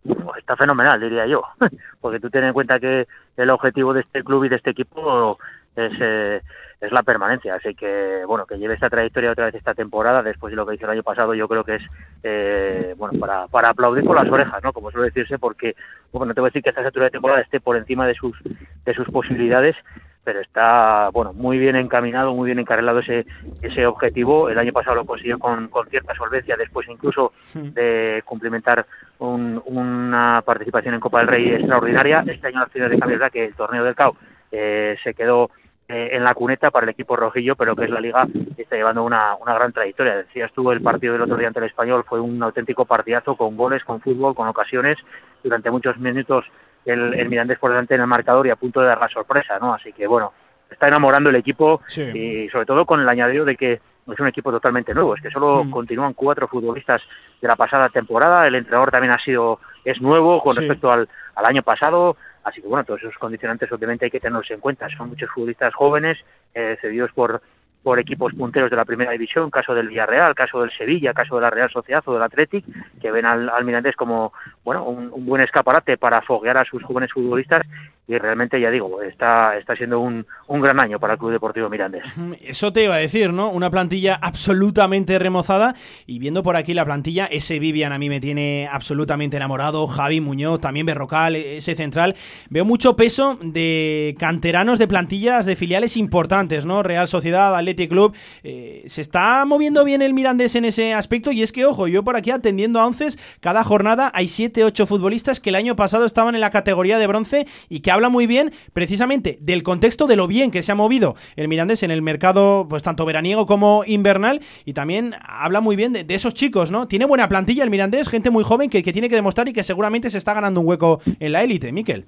[0.05, 1.43] Pues está fenomenal, diría yo,
[2.01, 3.07] porque tú tienes en cuenta que
[3.37, 5.39] el objetivo de este club y de este equipo
[5.77, 6.41] es, eh,
[6.81, 10.51] es la permanencia, así que bueno, que lleve esta trayectoria otra vez esta temporada, después
[10.51, 11.83] de lo que hizo el año pasado, yo creo que es
[12.23, 14.73] eh, bueno para, para aplaudir con las orejas, ¿no?
[14.73, 15.75] Como suele decirse, porque
[16.13, 18.15] bueno, no te voy a decir que esta altura de temporada esté por encima de
[18.15, 18.37] sus
[18.85, 19.77] de sus posibilidades,
[20.25, 23.27] pero está bueno muy bien encaminado, muy bien encarrilado ese
[23.63, 24.49] ese objetivo.
[24.49, 28.87] El año pasado lo consiguió con, con cierta solvencia, después incluso de cumplimentar
[29.19, 32.25] una participación en Copa del Rey extraordinaria.
[32.27, 34.17] Este año la ciudad de verdad que el torneo del CAO
[34.51, 35.51] eh, se quedó
[35.87, 39.03] eh, en la cuneta para el equipo rojillo, pero que es la liga está llevando
[39.05, 40.17] una, una gran trayectoria.
[40.17, 43.57] Decías tú, el partido del otro día ante el español fue un auténtico partidazo con
[43.57, 44.97] goles, con fútbol, con ocasiones.
[45.43, 46.47] Durante muchos minutos
[46.85, 49.59] el, el Mirandés por delante en el marcador y a punto de dar la sorpresa,
[49.59, 49.75] ¿no?
[49.75, 50.33] Así que bueno,
[50.71, 53.73] está enamorando el equipo y sobre todo con el añadido de que
[54.13, 55.71] es un equipo totalmente nuevo, es que solo mm.
[55.71, 57.01] continúan cuatro futbolistas
[57.41, 61.47] de la pasada temporada, el entrenador también ha sido, es nuevo con respecto al, al
[61.47, 65.09] año pasado, así que bueno, todos esos condicionantes obviamente hay que tenerlos en cuenta, son
[65.09, 66.19] muchos futbolistas jóvenes,
[66.55, 67.41] eh, cedidos por
[67.85, 71.43] por equipos punteros de la primera división, caso del Villarreal, caso del Sevilla, caso de
[71.43, 72.65] la Real Sociedad o del Athletic,
[72.99, 74.33] que ven al, al Mirandés como
[74.65, 77.67] bueno un, buen escaparate para foguear a sus jóvenes futbolistas
[78.07, 81.71] y realmente ya digo, está, está siendo un, un gran año para el Club Deportivo
[81.71, 82.05] Mirandés.
[82.43, 83.49] Eso te iba a decir, ¿no?
[83.49, 85.75] Una plantilla absolutamente remozada
[86.07, 90.21] y viendo por aquí la plantilla, ese Vivian a mí me tiene absolutamente enamorado, Javi
[90.21, 92.15] Muñoz, también Berrocal, ese central,
[92.51, 96.83] veo mucho peso de canteranos de plantillas de filiales importantes, ¿no?
[96.83, 101.43] Real Sociedad, Athletic Club, eh, se está moviendo bien el Mirandés en ese aspecto y
[101.43, 103.09] es que, ojo, yo por aquí atendiendo a once,
[103.41, 107.47] cada jornada hay 7-8 futbolistas que el año pasado estaban en la categoría de bronce
[107.69, 111.17] y que habla muy bien precisamente del contexto de lo bien que se ha movido
[111.37, 115.93] el Mirandés en el mercado, pues tanto veraniego como invernal, y también habla muy bien
[115.93, 116.87] de, esos chicos, ¿no?
[116.87, 119.65] Tiene buena plantilla el Mirandés, gente muy joven que, que, tiene que demostrar y que
[119.65, 122.07] seguramente se está ganando un hueco en la élite, Miquel.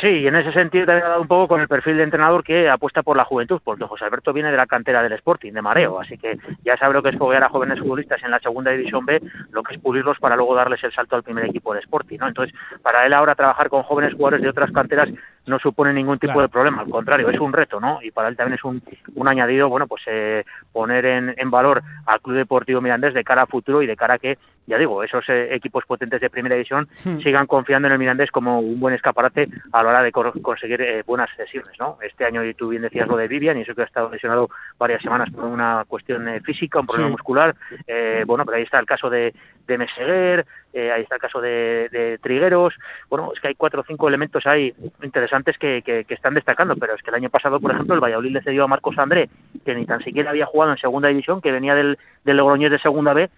[0.00, 2.44] Sí, y en ese sentido también ha dado un poco con el perfil de entrenador
[2.44, 5.62] que apuesta por la juventud, porque José Alberto viene de la cantera del Sporting, de
[5.62, 8.70] Mareo, así que ya sabe lo que es foguear a jóvenes futbolistas en la segunda
[8.70, 9.20] división B,
[9.50, 12.28] lo que es pulirlos para luego darles el salto al primer equipo del Sporting, ¿no?
[12.28, 15.08] Entonces, para él ahora trabajar con jóvenes jugadores de otras canteras
[15.46, 18.00] no supone ningún tipo de problema, al contrario, es un reto, ¿no?
[18.02, 18.82] Y para él también es un,
[19.14, 23.42] un añadido, bueno, pues eh, poner en, en valor al Club Deportivo Mirandés de cara
[23.42, 26.54] a futuro y de cara a que, ya digo, esos eh, equipos potentes de primera
[26.54, 27.20] división Hmm.
[27.20, 31.02] sigan confiando en el Mirandés como un buen escaparate a la hora de conseguir eh,
[31.06, 31.98] buenas sesiones, ¿no?
[32.02, 34.48] Este año, y tú bien decías lo de Vivian, y eso que ha estado lesionado
[34.78, 37.12] varias semanas por una cuestión eh, física, un problema Sí.
[37.12, 37.54] muscular,
[37.86, 39.34] eh, bueno, pero ahí está el caso de,
[39.66, 42.74] de Meseguer, eh, ahí está el caso de, de Trigueros,
[43.08, 44.72] bueno, es que hay cuatro o cinco elementos ahí
[45.02, 48.00] interesantes que, que, que están destacando, pero es que el año pasado, por ejemplo, el
[48.00, 49.28] Valladolid le cedió a Marcos André,
[49.64, 52.78] que ni tan siquiera había jugado en segunda división, que venía del, del Logroñés de
[52.78, 53.28] segunda B,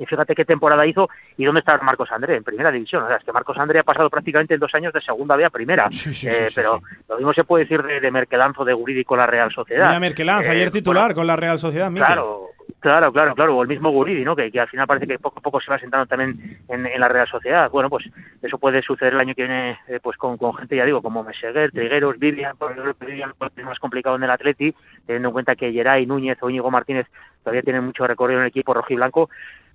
[0.00, 3.04] y fíjate qué temporada hizo y dónde está Marcos André, en primera división.
[3.04, 5.50] O sea, es que Marcos André ha pasado prácticamente dos años de segunda B a
[5.50, 5.84] primera.
[5.90, 9.04] Sí, sí, Eh, sí, pero lo mismo se puede decir de, de Merkelanzo, de Guridi
[9.04, 9.86] con la Real Sociedad.
[9.88, 11.92] Mira Merkelanz, Eh, ayer titular con la Real Sociedad.
[11.92, 12.46] Claro,
[12.80, 13.56] claro, claro, claro.
[13.58, 14.34] O el mismo Guridi, ¿no?
[14.34, 17.00] Que, que al final parece que poco a poco se va sentando también en, en
[17.00, 17.68] la Real Sociedad.
[17.70, 18.06] Bueno, pues
[18.40, 21.22] eso puede suceder el año que viene eh, pues con, con gente, ya digo, como
[21.22, 24.74] Meseguer, Trigueros, Vivian, por es más complicado en el Atleti,
[25.06, 27.06] teniendo en cuenta que Geray, Núñez o Íñigo Martínez
[27.42, 29.28] todavía tienen mucho recorrido en el equipo rojiblanco.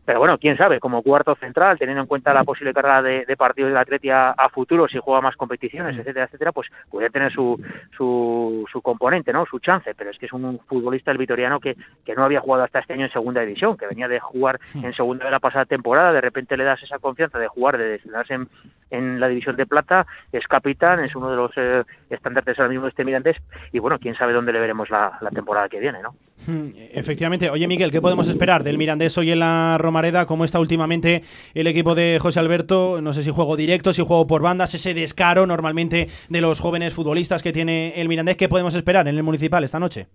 [0.06, 3.38] Pero bueno, quién sabe, como cuarto central, teniendo en cuenta la posible carga de, de
[3.38, 7.32] partidos del Atleti a, a futuro, si juega más competiciones, etcétera, etcétera, pues podría tener
[7.32, 7.60] su,
[7.98, 9.46] su, su componente, ¿no?
[9.46, 11.76] Su chance, pero es que es un futbolista el vitoriano que,
[12.06, 14.94] que no había jugado hasta este año en segunda división, que venía de jugar en
[14.94, 18.36] segunda de la pasada temporada, de repente le das esa confianza de jugar, de descenderse
[18.36, 18.48] en,
[18.90, 22.86] en la división de plata, es capitán, es uno de los eh, estandartes ahora mismo
[22.86, 23.38] de este Mirandés,
[23.72, 26.16] y bueno, quién sabe dónde le veremos la, la temporada que viene, ¿no?
[26.48, 27.50] Hmm, Efectivamente.
[27.50, 30.26] Oye, Miguel, ¿qué podemos esperar del Mirandés hoy en la Romareda?
[30.26, 31.24] ¿Cómo está últimamente
[31.54, 33.00] el equipo de José Alberto?
[33.02, 36.94] No sé si juego directo, si juego por bandas, ese descaro normalmente de los jóvenes
[36.94, 38.38] futbolistas que tiene el Mirandés.
[38.38, 40.08] ¿Qué podemos esperar en el Municipal esta noche?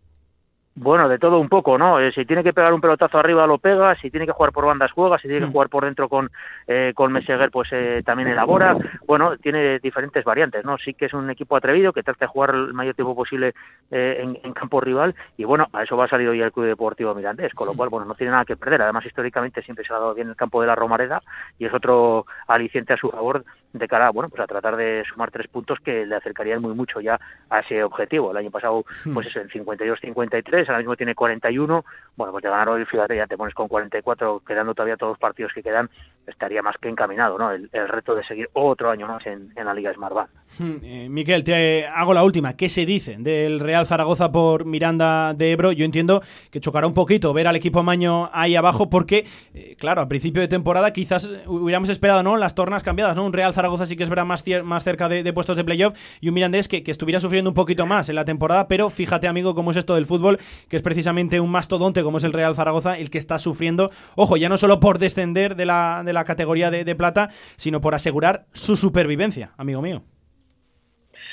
[0.76, 1.98] Bueno, de todo un poco, ¿no?
[1.98, 4.66] Eh, si tiene que pegar un pelotazo arriba lo pega, si tiene que jugar por
[4.66, 6.30] bandas juega, si tiene que jugar por dentro con
[6.66, 8.76] eh, con Meseguer pues eh, también elabora.
[9.06, 10.78] Bueno, tiene diferentes variantes, ¿no?
[10.78, 13.52] Sí que es un equipo atrevido que trata de jugar el mayor tiempo posible
[13.90, 16.66] eh, en, en campo rival y bueno, a eso va a salir hoy el Club
[16.66, 18.82] Deportivo Mirandés, con lo cual, bueno, no tiene nada que perder.
[18.82, 21.20] Además, históricamente siempre se ha dado bien el campo de la Romareda
[21.58, 25.30] y es otro aliciente a su favor de cara, bueno, pues a tratar de sumar
[25.30, 28.30] tres puntos que le acercarían muy mucho ya a ese objetivo.
[28.30, 31.84] El año pasado, pues es el 52-53, ahora mismo tiene 41.
[32.16, 35.18] Bueno, pues de ganar hoy, fíjate, ya te pones con 44, quedando todavía todos los
[35.18, 35.88] partidos que quedan,
[36.26, 37.50] estaría más que encaminado, ¿no?
[37.50, 40.28] El, el reto de seguir otro año más en, en la Liga Smart Band.
[40.58, 42.56] Hmm, eh, Miquel, te hago la última.
[42.56, 45.72] ¿Qué se dice del Real Zaragoza por Miranda de Ebro?
[45.72, 50.00] Yo entiendo que chocará un poquito ver al equipo Maño ahí abajo porque, eh, claro,
[50.00, 52.36] a principio de temporada quizás hubiéramos esperado, ¿no?
[52.36, 53.24] Las tornas cambiadas, ¿no?
[53.24, 56.28] Un Real Zaragoza sí que es verdad más, más cerca de, puestos de playoff y
[56.28, 59.54] un Mirandés que, que estuviera sufriendo un poquito más en la temporada, pero fíjate, amigo,
[59.54, 60.38] cómo es esto del fútbol,
[60.68, 64.36] que es precisamente un mastodonte como es el Real Zaragoza el que está sufriendo, ojo,
[64.36, 68.46] ya no solo por descender de la, de la categoría de plata, sino por asegurar
[68.52, 70.02] su supervivencia, amigo mío.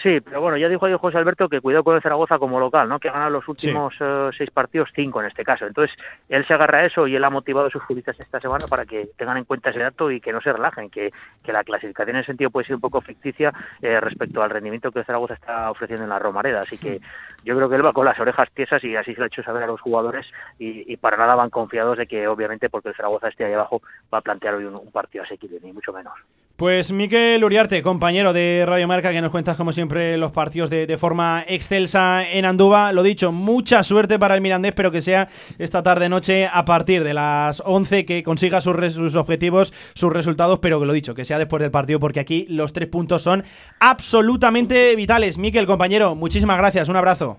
[0.08, 2.88] Sí, pero bueno, ya dijo ahí José Alberto que cuidado con el Zaragoza como local,
[2.88, 2.97] ¿no?
[2.97, 5.68] Que ha ganado los últimos eh, seis partidos, cinco en este caso.
[5.68, 5.93] Entonces,
[6.30, 8.86] él se agarra a eso y él ha motivado a sus futbolistas esta semana para
[8.86, 11.12] que tengan en cuenta ese dato y que no se relajen, que,
[11.43, 13.51] que la clasificación en ese sentido puede ser un poco ficticia
[13.82, 16.62] eh, respecto al rendimiento que el Zaragoza está ofreciendo en la Romareda.
[16.62, 17.01] Así que
[17.43, 19.43] yo creo que él va con las orejas tiesas y así se lo ha hecho
[19.43, 20.26] saber a los jugadores
[20.58, 23.82] y, y para nada van confiados de que, obviamente, porque el Zaragoza esté ahí abajo,
[24.14, 26.14] va a plantear hoy un, un partido asequible, ni mucho menos.
[26.58, 30.97] Pues Miquel Uriarte, compañero de Radio Marca, que nos cuentas como siempre los partidos de,
[30.97, 32.91] forma excelsa en Andúba.
[32.93, 35.28] Lo dicho, mucha suerte para el Mirandés, pero que sea
[35.60, 40.88] esta tarde-noche a partir de las 11 que consiga sus objetivos, sus resultados, pero que
[40.88, 43.43] lo dicho, que sea después del partido, porque aquí los tres puntos son
[43.80, 45.38] absolutamente vitales.
[45.38, 47.38] Miquel, compañero, muchísimas gracias, un abrazo.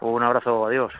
[0.00, 0.92] Un abrazo, adiós.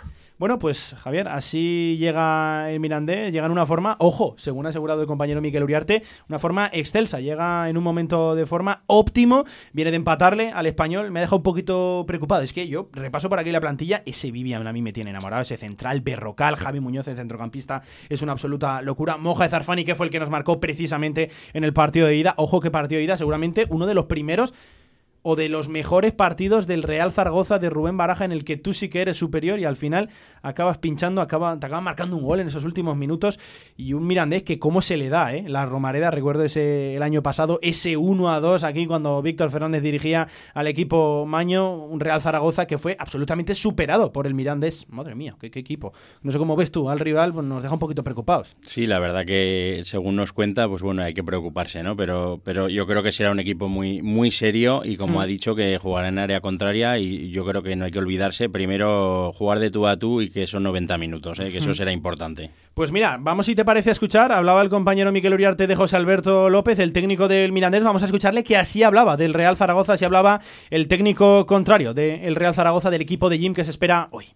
[0.43, 5.01] Bueno, pues Javier, así llega el Mirandés, llega en una forma, ojo, según ha asegurado
[5.01, 9.93] el compañero Miquel Uriarte, una forma excelsa, llega en un momento de forma óptimo, viene
[9.93, 13.39] de empatarle al español, me ha dejado un poquito preocupado, es que yo repaso por
[13.39, 17.07] aquí la plantilla, ese Vivian a mí me tiene enamorado, ese central, Berrocal, Javi Muñoz,
[17.07, 20.59] el centrocampista, es una absoluta locura, Moja de Zarfani, que fue el que nos marcó
[20.59, 24.07] precisamente en el partido de ida, ojo que partido de ida, seguramente uno de los
[24.07, 24.55] primeros
[25.23, 28.73] o de los mejores partidos del Real Zaragoza de Rubén Baraja en el que tú
[28.73, 30.11] sí que eres superior y al final
[30.43, 33.39] acabas pinchando, acaba, te acabas marcando un gol en esos últimos minutos
[33.77, 35.45] y un Mirandés que cómo se le da, ¿eh?
[35.47, 39.83] La Romareda, recuerdo ese el año pasado, ese 1 a 2 aquí cuando Víctor Fernández
[39.83, 44.87] dirigía al equipo Maño, un Real Zaragoza que fue absolutamente superado por el Mirandés.
[44.89, 45.93] Madre mía, qué, qué equipo.
[46.23, 48.57] No sé cómo ves tú al rival, pues nos deja un poquito preocupados.
[48.63, 51.97] Sí, la verdad que según nos cuenta, pues bueno, hay que preocuparse, ¿no?
[51.97, 55.27] Pero, pero yo creo que será un equipo muy, muy serio y como como ha
[55.27, 59.33] dicho, que jugará en área contraria y yo creo que no hay que olvidarse primero
[59.35, 61.51] jugar de tú a tú y que son 90 minutos, ¿eh?
[61.51, 62.51] que eso será importante.
[62.75, 65.97] Pues mira, vamos si te parece a escuchar, hablaba el compañero Miquel Uriarte de José
[65.97, 69.95] Alberto López, el técnico del Mirandés, vamos a escucharle que así hablaba del Real Zaragoza,
[69.95, 70.41] así hablaba
[70.71, 74.27] el técnico contrario del Real Zaragoza, del equipo de Jim que se espera hoy.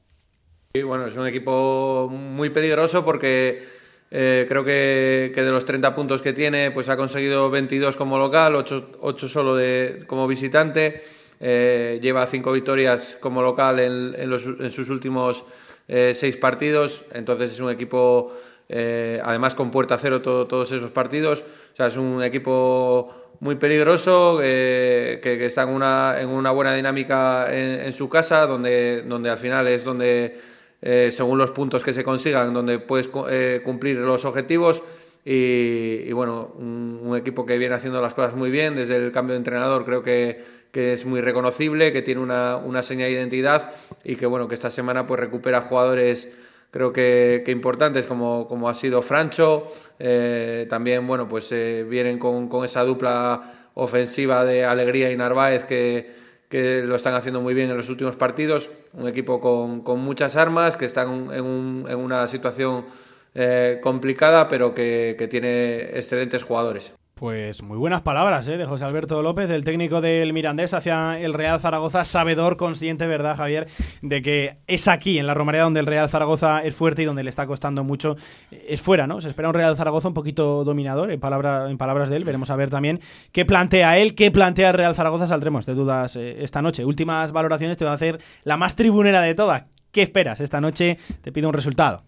[0.74, 3.64] Sí, bueno, es un equipo muy peligroso porque
[4.10, 8.54] eh, creo que, de los 30 puntos que tiene, pues ha conseguido 22 como local,
[8.54, 11.02] 8, solo de, como visitante.
[11.40, 15.44] Eh, lleva 5 victorias como local en, sus últimos
[15.88, 17.02] 6 eh, partidos.
[17.12, 18.32] Entonces es un equipo,
[18.68, 21.44] además con puerta cero todos esos partidos.
[21.72, 27.54] O sea, es un equipo muy peligroso, que, está en una, en una buena dinámica
[27.54, 30.40] en, su casa, donde, donde al final es donde
[30.88, 34.84] eh, según los puntos que se consigan, donde puedes eh, cumplir los objetivos.
[35.24, 39.38] Y, bueno, un, equipo que viene haciendo las cosas muy bien desde el cambio de
[39.38, 43.74] entrenador, creo que, que es muy reconocible, que tiene una, una, seña de identidad
[44.04, 46.28] y que bueno, que esta semana pues recupera jugadores
[46.70, 49.66] creo que, importantes como, como, ha sido Francho.
[49.98, 56.25] Eh, también bueno, pues vienen con, con esa dupla ofensiva de Alegría y Narváez que,
[56.48, 60.36] que lo están haciendo muy bien en los últimos partidos un equipo con, con muchas
[60.36, 62.86] armas, que está en, en una situación
[63.34, 66.92] eh, complicada, pero que, que tiene excelentes jugadores.
[67.18, 68.58] Pues muy buenas palabras ¿eh?
[68.58, 73.38] de José Alberto López, el técnico del Mirandés hacia el Real Zaragoza, sabedor, consciente, ¿verdad,
[73.38, 73.68] Javier?
[74.02, 77.24] De que es aquí, en la Romareda, donde el Real Zaragoza es fuerte y donde
[77.24, 78.16] le está costando mucho.
[78.50, 79.22] Es fuera, ¿no?
[79.22, 82.24] Se espera un Real Zaragoza un poquito dominador, en, palabra, en palabras de él.
[82.24, 83.00] Veremos a ver también
[83.32, 85.26] qué plantea él, qué plantea el Real Zaragoza.
[85.26, 86.84] Saldremos de dudas eh, esta noche.
[86.84, 89.64] Últimas valoraciones, te voy a hacer la más tribunera de todas.
[89.90, 90.98] ¿Qué esperas esta noche?
[91.22, 92.04] Te pido un resultado.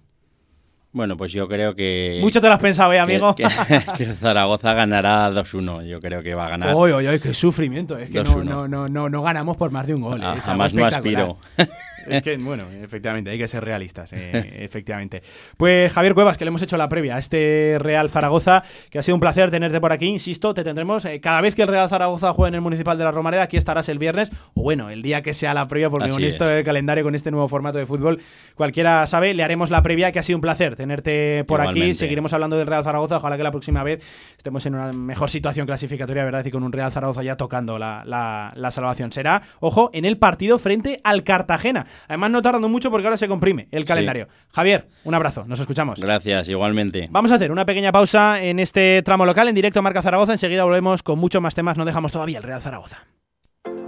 [0.90, 2.18] Bueno, pues yo creo que...
[2.22, 3.34] Mucho te lo has pensado, ¿eh, amigo?
[3.96, 5.86] Que, Zaragoza ganará 2-1.
[5.86, 6.74] Yo creo que va a ganar.
[6.74, 7.98] Uy, uy, qué sufrimiento.
[7.98, 10.20] Es que no, no, no, no, ganamos por más de un gol.
[10.22, 11.38] Ah, jamás no aspiro.
[12.10, 15.22] Es que, bueno, efectivamente, hay que ser realistas, eh, efectivamente.
[15.56, 19.02] Pues Javier Cuevas, que le hemos hecho la previa a este Real Zaragoza, que ha
[19.02, 21.88] sido un placer tenerte por aquí, insisto, te tendremos eh, cada vez que el Real
[21.88, 25.02] Zaragoza juegue en el Municipal de la Romareda, aquí estarás el viernes, o bueno, el
[25.02, 27.86] día que sea la previa, porque con esto del calendario, con este nuevo formato de
[27.86, 28.20] fútbol,
[28.54, 32.32] cualquiera sabe, le haremos la previa, que ha sido un placer tenerte por aquí, seguiremos
[32.32, 34.02] hablando del Real Zaragoza, ojalá que la próxima vez
[34.36, 36.44] estemos en una mejor situación clasificatoria, ¿verdad?
[36.44, 39.12] Y con un Real Zaragoza ya tocando la, la salvación.
[39.12, 41.86] Será, ojo, en el partido frente al Cartagena.
[42.06, 44.28] Además, no tardando mucho porque ahora se comprime el calendario.
[44.52, 46.00] Javier, un abrazo, nos escuchamos.
[46.00, 47.08] Gracias, igualmente.
[47.10, 50.32] Vamos a hacer una pequeña pausa en este tramo local, en directo a Marca Zaragoza.
[50.32, 51.76] Enseguida volvemos con muchos más temas.
[51.76, 53.06] No dejamos todavía el Real Zaragoza.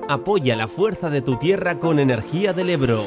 [0.09, 3.05] Apoya la fuerza de tu tierra con Energía del Ebro.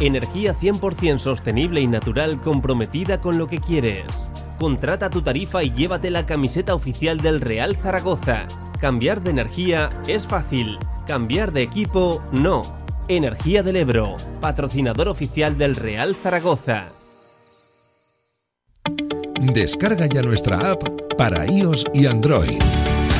[0.00, 4.30] Energía 100% sostenible y natural comprometida con lo que quieres.
[4.58, 8.46] Contrata tu tarifa y llévate la camiseta oficial del Real Zaragoza.
[8.80, 10.78] Cambiar de energía es fácil.
[11.06, 12.62] Cambiar de equipo, no.
[13.08, 16.92] Energía del Ebro, patrocinador oficial del Real Zaragoza.
[19.40, 20.82] Descarga ya nuestra app
[21.18, 22.58] para iOS y Android.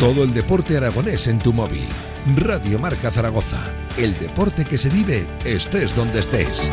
[0.01, 1.87] Todo el deporte aragonés en tu móvil.
[2.35, 3.61] Radio Marca Zaragoza.
[3.99, 6.73] El deporte que se vive estés donde estés.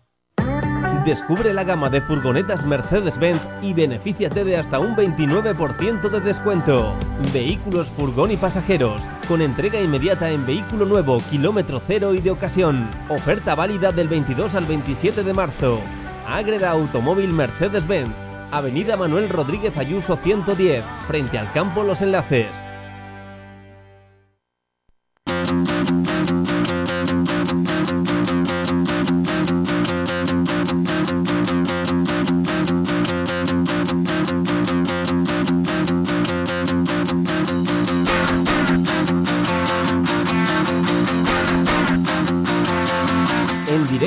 [1.05, 6.93] Descubre la gama de furgonetas Mercedes-Benz y benefíciate de hasta un 29% de descuento.
[7.33, 12.87] Vehículos, furgón y pasajeros, con entrega inmediata en vehículo nuevo, kilómetro cero y de ocasión.
[13.09, 15.79] Oferta válida del 22 al 27 de marzo.
[16.27, 18.11] Ágreda Automóvil Mercedes-Benz,
[18.51, 22.49] Avenida Manuel Rodríguez Ayuso 110, frente al campo Los Enlaces.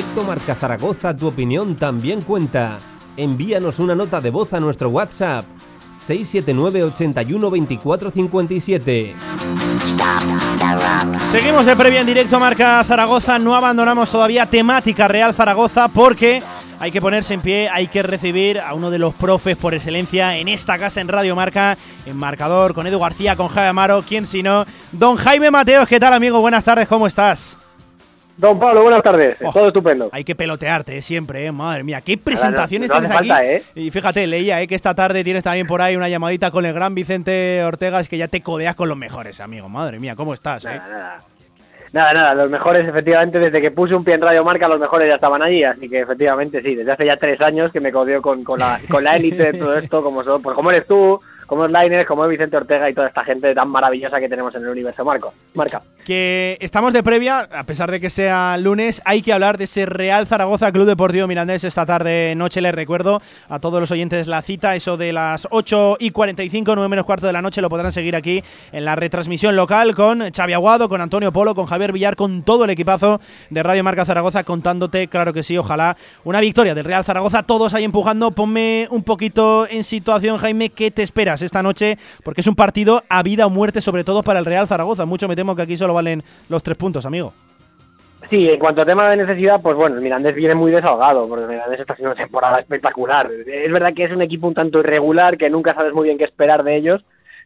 [0.05, 2.79] En directo Marca Zaragoza, tu opinión también cuenta.
[3.17, 5.47] Envíanos una nota de voz a nuestro WhatsApp
[5.93, 9.15] 679 81 24 57.
[11.31, 16.43] Seguimos de previa en directo Marca Zaragoza, no abandonamos todavía temática Real Zaragoza porque
[16.81, 20.37] hay que ponerse en pie, hay que recibir a uno de los profes por excelencia
[20.37, 24.27] en esta casa en Radio Marca, en marcador, con Edu García, con Jaime Amaro, quién
[24.27, 26.41] si no, don Jaime Mateos, ¿qué tal amigo?
[26.41, 27.59] Buenas tardes, ¿cómo estás?
[28.37, 29.37] Don Pablo, buenas tardes.
[29.53, 30.09] Todo estupendo.
[30.13, 31.53] Hay que pelotearte eh, siempre, eh.
[31.53, 32.01] madre mía.
[32.01, 33.31] ¿Qué presentaciones no tienes aquí?
[33.31, 33.63] ¿eh?
[33.77, 36.73] Y fíjate, leía eh, que esta tarde tienes también por ahí una llamadita con el
[36.73, 39.69] gran Vicente Ortega, es que ya te codeas con los mejores, amigo.
[39.69, 40.65] Madre mía, ¿cómo estás?
[40.65, 41.23] Nada, nada.
[41.93, 45.09] Nada, nada, los mejores, efectivamente, desde que puse un pie en Radio Marca, los mejores
[45.09, 48.21] ya estaban allí, así que efectivamente sí, desde hace ya tres años que me codeo
[48.21, 51.21] con, con la con la élite de todo esto, como son, pues como eres tú,
[51.47, 54.55] como es Lainez, como es Vicente Ortega y toda esta gente tan maravillosa que tenemos
[54.55, 55.33] en el universo Marco.
[55.55, 55.83] Marca.
[56.05, 59.87] Que estamos de previa, a pesar de que sea lunes, hay que hablar de ese
[59.87, 62.61] Real Zaragoza Club Deportivo Mirandés esta tarde noche.
[62.61, 66.89] Les recuerdo a todos los oyentes la cita, eso de las 8 y 45, 9
[66.89, 68.43] menos cuarto de la noche, lo podrán seguir aquí
[68.73, 72.65] en la retransmisión local con Xavi Aguado, con Antonio Polo, con Javier Villar, con todo
[72.65, 73.21] el equipazo
[73.51, 77.75] de Radio Marca Zaragoza contándote, claro que sí, ojalá, una victoria del Real Zaragoza, todos
[77.75, 78.31] ahí empujando.
[78.31, 81.03] Ponme un poquito en situación, Jaime, ¿qué te
[81.43, 81.97] esta noche?
[82.25, 85.07] Porque es un partido a vida o muerte, sobre todo para el Real Zaragoza.
[85.07, 87.33] Mucho me temo que aquí solo valen los tres puntos, amigo.
[88.31, 91.45] Sí, en cuanto a tema de necesidad, pues bueno, el Mirandés viene muy desahogado, porque
[91.45, 93.31] el Mirandés está haciendo una temporada espectacular.
[93.47, 96.25] Es verdad que es un equipo un tanto irregular, que nunca sabes muy bien qué
[96.25, 97.05] esperar de ellos,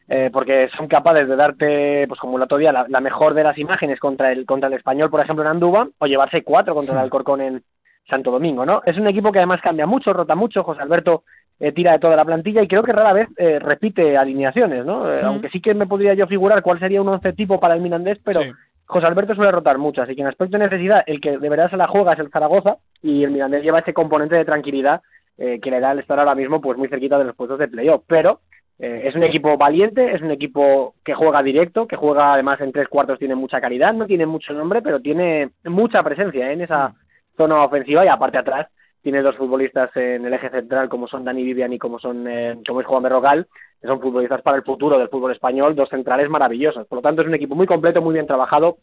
[0.09, 3.43] eh, porque son capaces de darte, pues como el otro día, la, la, mejor de
[3.43, 6.95] las imágenes contra el, contra el español, por ejemplo, en Andúba, o llevarse cuatro contra
[6.95, 7.62] el Alcorcón en
[8.09, 8.80] Santo Domingo, ¿no?
[8.86, 11.24] Es un equipo que además cambia mucho, rota mucho, José Alberto
[11.61, 15.12] eh, tira de toda la plantilla y creo que rara vez eh, repite alineaciones, ¿no?
[15.12, 15.26] Eh, Sí.
[15.26, 18.18] Aunque sí que me podría yo figurar cuál sería un once tipo para el Mirandés,
[18.24, 18.52] pero Sí.
[18.86, 21.68] José Alberto suele rotar mucho, así que en aspecto de necesidad, el que de verdad
[21.68, 25.02] se la juega es el Zaragoza y el Mirandés lleva ese componente de tranquilidad
[25.36, 27.68] eh, que le da el estar ahora mismo pues muy cerquita de los puestos de
[27.68, 28.40] playoff, pero
[28.78, 32.72] eh, es un equipo valiente, es un equipo que juega directo, que juega además en
[32.72, 36.52] tres cuartos, tiene mucha calidad, no tiene mucho nombre, pero tiene mucha presencia ¿eh?
[36.54, 36.94] en esa
[37.36, 38.68] zona ofensiva y aparte atrás
[39.03, 42.59] tiene dos futbolistas en el eje central como son Dani Vivian y como son eh,
[42.66, 43.46] como es Juan Berrocal,
[43.80, 46.86] que son futbolistas para el futuro del fútbol español, dos centrales maravillosos.
[46.86, 48.78] Por lo tanto, es un equipo muy completo, muy bien trabajado,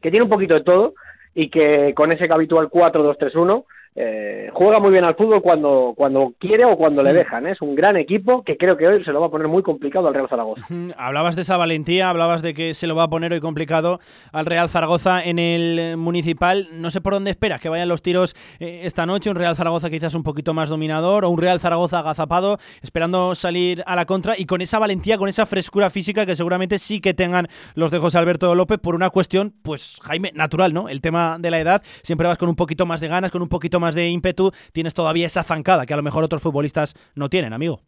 [0.00, 0.94] que tiene un poquito de todo
[1.34, 3.64] y que con ese habitual 4-2-3-1
[3.98, 7.46] eh, juega muy bien al fútbol cuando, cuando quiere o cuando le dejan.
[7.46, 7.52] ¿eh?
[7.52, 10.06] Es un gran equipo que creo que hoy se lo va a poner muy complicado
[10.06, 10.66] al Real Zaragoza.
[10.98, 13.98] Hablabas de esa valentía, hablabas de que se lo va a poner hoy complicado
[14.32, 16.68] al Real Zaragoza en el municipal.
[16.74, 19.30] No sé por dónde esperas que vayan los tiros eh, esta noche.
[19.30, 23.82] Un Real Zaragoza quizás un poquito más dominador o un Real Zaragoza agazapado, esperando salir
[23.86, 27.14] a la contra y con esa valentía, con esa frescura física que seguramente sí que
[27.14, 30.90] tengan los de José Alberto López por una cuestión, pues Jaime, natural, ¿no?
[30.90, 31.82] El tema de la edad.
[32.02, 34.50] Siempre vas con un poquito más de ganas, con un poquito más de ímpetu.
[34.72, 37.80] Tienes todavía esa zancada que a lo mejor otros futbolistas no tienen, amigo.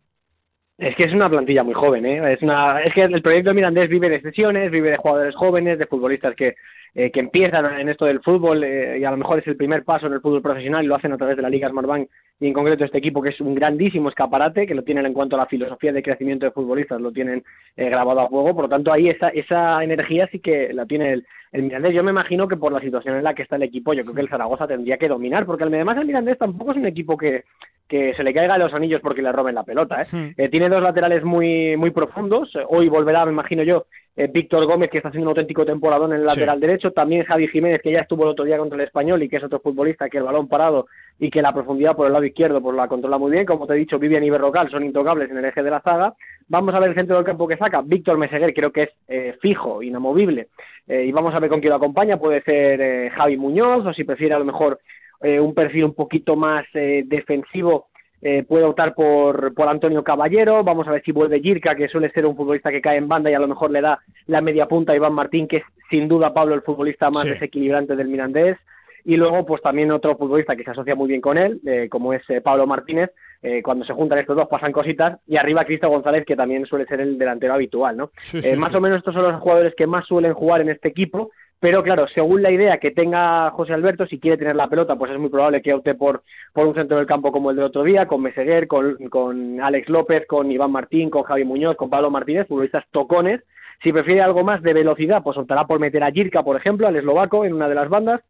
[0.78, 2.34] Es que es una plantilla muy joven, ¿eh?
[2.34, 5.86] Es, una, es que el proyecto Mirandés vive de sesiones, vive de jugadores jóvenes, de
[5.86, 6.54] futbolistas que,
[6.94, 9.84] eh, que empiezan en esto del fútbol eh, y a lo mejor es el primer
[9.84, 12.08] paso en el fútbol profesional y lo hacen a través de la Liga Smartbank
[12.40, 15.34] y en concreto este equipo que es un grandísimo escaparate, que lo tienen en cuanto
[15.36, 17.42] a la filosofía de crecimiento de futbolistas, lo tienen
[17.76, 21.14] eh, grabado a fuego, por lo tanto ahí esa, esa energía sí que la tiene
[21.14, 21.94] el, el Mirandés.
[21.94, 24.14] Yo me imagino que por la situación en la que está el equipo, yo creo
[24.14, 27.42] que el Zaragoza tendría que dominar, porque además el Mirandés tampoco es un equipo que,
[27.88, 30.00] que se le caiga los anillos porque le roben la pelota.
[30.00, 30.06] ¿eh?
[30.12, 30.28] Hmm.
[30.36, 32.52] Eh, tiene dos laterales muy, muy profundos.
[32.68, 36.20] Hoy volverá, me imagino yo, eh, Víctor Gómez, que está haciendo un auténtico temporadón en
[36.20, 36.36] el Sí.
[36.36, 36.77] lateral derecho.
[36.94, 39.44] También Javi Jiménez, que ya estuvo el otro día contra el Español y que es
[39.44, 40.86] otro futbolista que el balón parado
[41.18, 43.44] y que la profundidad por el lado izquierdo pues la controla muy bien.
[43.44, 46.14] Como te he dicho, Vivian y Berrocal son intocables en el eje de la zaga.
[46.48, 47.82] Vamos a ver el centro del campo que saca.
[47.82, 50.48] Víctor Meseguer creo que es eh, fijo, inamovible.
[50.86, 52.18] Eh, y vamos a ver con quién lo acompaña.
[52.18, 54.78] Puede ser eh, Javi Muñoz o si prefiere a lo mejor
[55.20, 57.87] un perfil un poquito más defensivo
[58.22, 62.10] eh, puede optar por, por Antonio Caballero, vamos a ver si vuelve Girka, que suele
[62.10, 64.66] ser un futbolista que cae en banda y a lo mejor le da la media
[64.66, 67.30] punta a Iván Martín, que es sin duda Pablo el futbolista más Sí.
[67.30, 68.56] desequilibrante del Mirandés.
[69.04, 72.12] y luego pues también otro futbolista que se asocia muy bien con él, eh, como
[72.12, 73.10] es eh, Pablo Martínez,
[73.40, 76.84] eh, cuando se juntan estos dos pasan cositas, y arriba Cristo González, que también suele
[76.84, 78.10] ser el delantero habitual, ¿no?
[78.58, 81.30] más o menos estos son los jugadores que más suelen jugar en este equipo,
[81.60, 85.10] pero claro, según la idea que tenga José Alberto, si quiere tener la pelota, pues
[85.10, 87.82] es muy probable que opte por, por un centro del campo como el del otro
[87.82, 92.10] día, con Meseguer, con, con Alex López, con Iván Martín, con Javi Muñoz, con Pablo
[92.10, 93.42] Martínez, futbolistas tocones.
[93.82, 96.96] Si prefiere algo más de velocidad, pues optará por meter a Jirka, por ejemplo, al
[96.96, 98.20] eslovaco, en una de las bandas.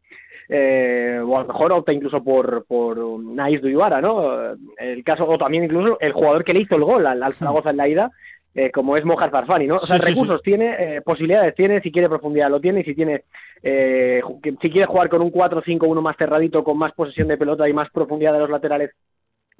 [0.51, 4.55] Eh, o a lo mejor opta incluso por, por Nais Duyuara, ¿no?
[4.77, 7.69] El caso, o también incluso el jugador que le hizo el gol al, al Zaragoza
[7.69, 8.11] en la ida,
[8.55, 9.75] eh, como es Mojar Farfani, ¿no?
[9.75, 13.23] O sea, recursos tiene, eh, posibilidades tiene, si quiere profundidad lo tiene, y si tiene,
[13.61, 14.21] eh,
[14.61, 17.89] si quiere jugar con un 4-5-1 más cerradito, con más posesión de pelota y más
[17.91, 18.91] profundidad de los laterales,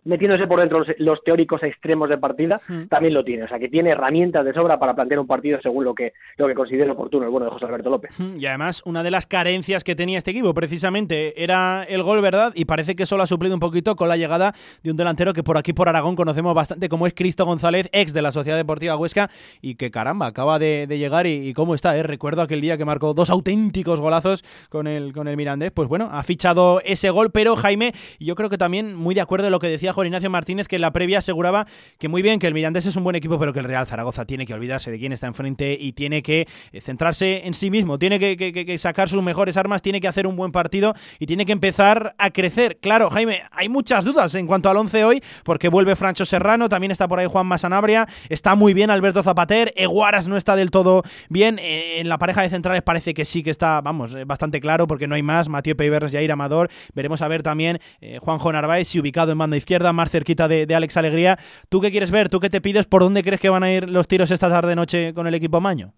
[0.03, 3.43] metiéndose por dentro los, teóricos extremos de partida, también lo tiene.
[3.43, 6.47] O sea, que tiene herramientas de sobra para plantear un partido según lo que, lo
[6.47, 8.11] que considere oportuno el bueno de José Alberto López.
[8.19, 12.51] Y además, una de las carencias que tenía este equipo precisamente era el gol, ¿verdad?
[12.55, 15.43] Y parece que solo ha suplido un poquito con la llegada de un delantero que
[15.43, 18.97] por aquí, por Aragón, conocemos bastante, como es Cristo González, ex de la Sociedad Deportiva
[18.97, 19.29] Huesca,
[19.61, 22.03] y que caramba, acaba de, llegar y, cómo está, ¿eh?
[22.03, 25.71] Recuerdo aquel día que marcó dos auténticos golazos con el, con el Mirandés.
[25.71, 29.21] Pues bueno, ha fichado ese gol, pero Jaime, y yo creo que también muy de
[29.21, 31.67] acuerdo en lo que decía Juan Ignacio Martínez, que en la previa aseguraba
[31.97, 34.25] que muy bien, que el Mirandés es un buen equipo, pero que el Real Zaragoza
[34.25, 37.97] tiene que olvidarse de quién está enfrente y tiene que eh, centrarse en sí mismo,
[37.97, 41.51] tiene que, sacar sus mejores armas, tiene que hacer un buen partido y tiene que
[41.51, 42.77] empezar a crecer.
[42.79, 46.91] Claro, Jaime, hay muchas dudas en cuanto al 11 hoy, porque vuelve Francho Serrano, también
[46.91, 51.03] está por ahí Juan Masanabria, está muy bien Alberto Zapater, Eguaras no está del todo
[51.29, 54.59] bien, eh, en la pareja de centrales parece que sí que está, vamos, eh, bastante
[54.59, 57.79] claro, porque no hay más, Matías Peiberres, Jair Amador, veremos a ver también
[58.21, 61.37] Juanjo Narváez, si ubicado en banda izquierda, más cerquita de de, Alex Alegría.
[61.69, 62.29] ¿Tú qué quieres ver?
[62.29, 62.85] ¿Tú qué te pides?
[62.85, 65.93] ¿Por dónde crees que van a ir los tiros esta tarde-noche con el equipo Maño?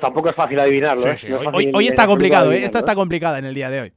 [0.00, 1.04] tampoco es fácil adivinarlo.
[1.06, 1.72] ¿eh?
[1.74, 2.62] hoy, está complicado, ¿eh?
[2.62, 2.94] esta está ¿eh?
[2.94, 3.92] complicada en el día de hoy.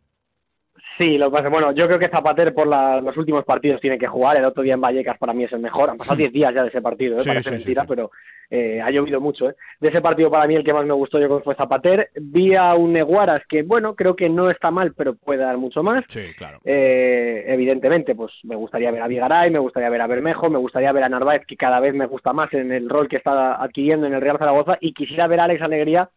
[0.98, 4.08] Sí, lo que pasa, bueno, yo creo que Zapater por los últimos partidos tiene que
[4.08, 4.38] jugar.
[4.38, 5.89] El otro día en Vallecas para mí es el mejor.
[5.89, 7.24] Han pasado 10 días ya de ese partido, ¿eh?
[7.26, 8.10] parece mentira, pero
[8.50, 9.50] eh, ha llovido mucho.
[9.50, 9.56] ¿eh?
[9.80, 12.10] De ese partido para mí el que más me gustó yo creo que fue Zapater.
[12.16, 15.84] Vi a un Neguaras que, bueno, creo que no está mal, pero puede dar mucho
[15.84, 16.04] más.
[16.08, 16.60] Sí, claro.
[16.66, 20.91] Eh, evidentemente, pues me gustaría ver a Vigaray, me gustaría ver a Bermejo, me gustaría
[20.91, 24.08] ver a Narváez, que cada vez me gusta más en el rol que está adquiriendo
[24.08, 26.10] en el Real Zaragoza, y quisiera ver a Alex Alegría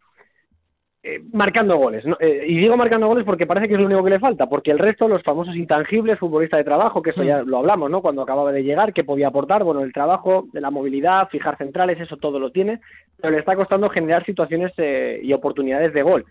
[1.03, 2.03] eh, marcando goles.
[2.19, 4.69] Eh, y digo marcando goles porque parece que es lo único que le falta, porque
[4.69, 8.03] el resto, los famosos intangibles, futbolista de trabajo, que eso ya lo hablamos, ¿no?
[8.03, 11.99] Cuando acababa de llegar, que podía aportar, bueno, el trabajo, de la movilidad, fijar centrales,
[11.99, 12.81] eso todo lo tiene,
[13.19, 16.25] pero le está costando generar situaciones eh, y oportunidades de gol.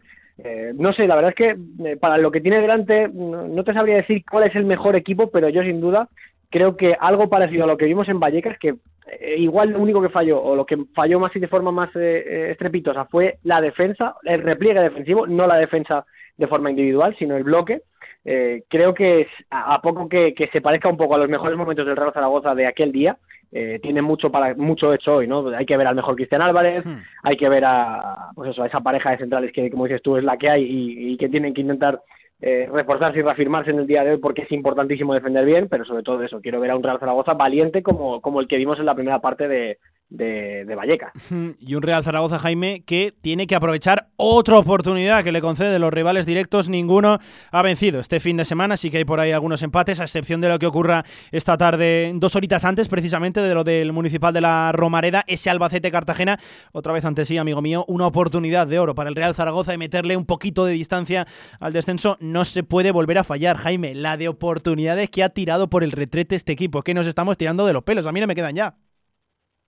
[0.74, 4.22] no sé, la verdad es que para lo que tiene delante, no te sabría decir
[4.24, 6.08] cuál es el mejor equipo, pero yo sin duda
[6.50, 8.74] creo que algo parecido a lo que vimos en Vallecas, que
[9.20, 11.88] eh, igual lo único que falló, o lo que falló más y de forma más
[11.94, 16.04] eh, eh, estrepitosa, fue la defensa, el repliegue defensivo, no la defensa
[16.36, 17.82] de forma individual, sino el bloque.
[18.22, 22.12] creo que a, poco que, se parezca un poco a los mejores momentos del Real
[22.12, 23.18] Zaragoza de aquel día,
[23.50, 25.48] tiene mucho para mucho hecho hoy, ¿no?
[25.48, 26.98] Hay que ver al mejor Cristian Álvarez, hmm.
[27.24, 30.16] hay que ver a, pues eso, a esa pareja de centrales que, como dices tú,
[30.16, 32.00] es la que hay y que tienen que intentar
[32.42, 35.84] eh, reforzarse y reafirmarse en el día de hoy porque es importantísimo defender bien, pero
[35.84, 38.78] sobre todo eso, quiero ver a un Real Zaragoza valiente como, como el que vimos
[38.78, 39.78] en la primera parte de,
[40.10, 41.12] de, de Vallecas.
[41.60, 45.92] Y un Real Zaragoza, Jaime, que tiene que aprovechar otra oportunidad que le concede los
[45.92, 46.68] rivales directos.
[46.68, 47.18] Ninguno
[47.50, 50.40] ha vencido este fin de semana, sí que hay por ahí algunos empates, a excepción
[50.40, 54.40] de lo que ocurra esta tarde, dos horitas antes, precisamente, de lo del Municipal de
[54.40, 56.38] la Romareda, ese Albacete-Cartagena.
[56.72, 59.78] Otra vez ante sí, amigo mío, una oportunidad de oro para el Real Zaragoza y
[59.78, 61.26] meterle un poquito de distancia
[61.60, 62.16] al descenso.
[62.20, 63.94] No se puede volver a fallar, Jaime.
[63.94, 67.66] La de oportunidades que ha tirado por el retrete este equipo, que nos estamos tirando
[67.66, 68.06] de los pelos.
[68.06, 68.74] A mí no me quedan ya.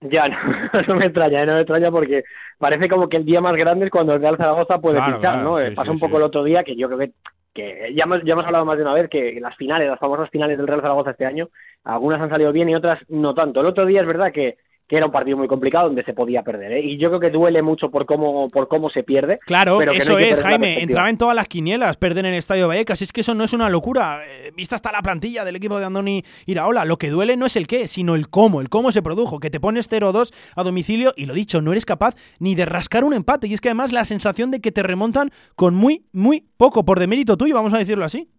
[0.09, 0.27] Ya,
[0.87, 1.45] no, me extraña, ¿eh?
[1.45, 2.23] no me extraña porque
[2.57, 5.57] parece como que el día más grande es cuando el Real Zaragoza puede pinchar, ¿no?
[5.59, 7.11] Eh, pasó un poco el otro día que yo creo que,
[7.53, 10.29] que ya, hemos, ya hemos hablado más de una vez que las finales, las famosas
[10.29, 11.49] finales del Real Zaragoza este año,
[11.83, 13.61] algunas han salido bien y otras no tanto.
[13.61, 14.57] El otro día es verdad que
[14.93, 16.73] que era un partido muy complicado donde se podía perder.
[16.73, 16.81] ¿eh?
[16.81, 19.39] Y yo creo que duele mucho por cómo, por cómo se pierde.
[19.43, 20.83] Claro, eso es, Jaime.
[20.83, 23.01] Entraba en todas las quinielas perder en el Estadio Vallecas.
[23.01, 24.21] Es que eso no es una locura.
[24.23, 26.85] Eh, vista hasta la plantilla del equipo de Andoni Iraola.
[26.85, 28.61] Lo que duele no es el qué, sino el cómo.
[28.61, 29.39] El cómo se produjo.
[29.39, 33.03] Que te pones 0-2 a domicilio y lo dicho, no eres capaz ni de rascar
[33.03, 33.47] un empate.
[33.47, 36.99] Y es que además la sensación de que te remontan con muy, muy poco por
[36.99, 38.29] demérito tuyo, vamos a decirlo así.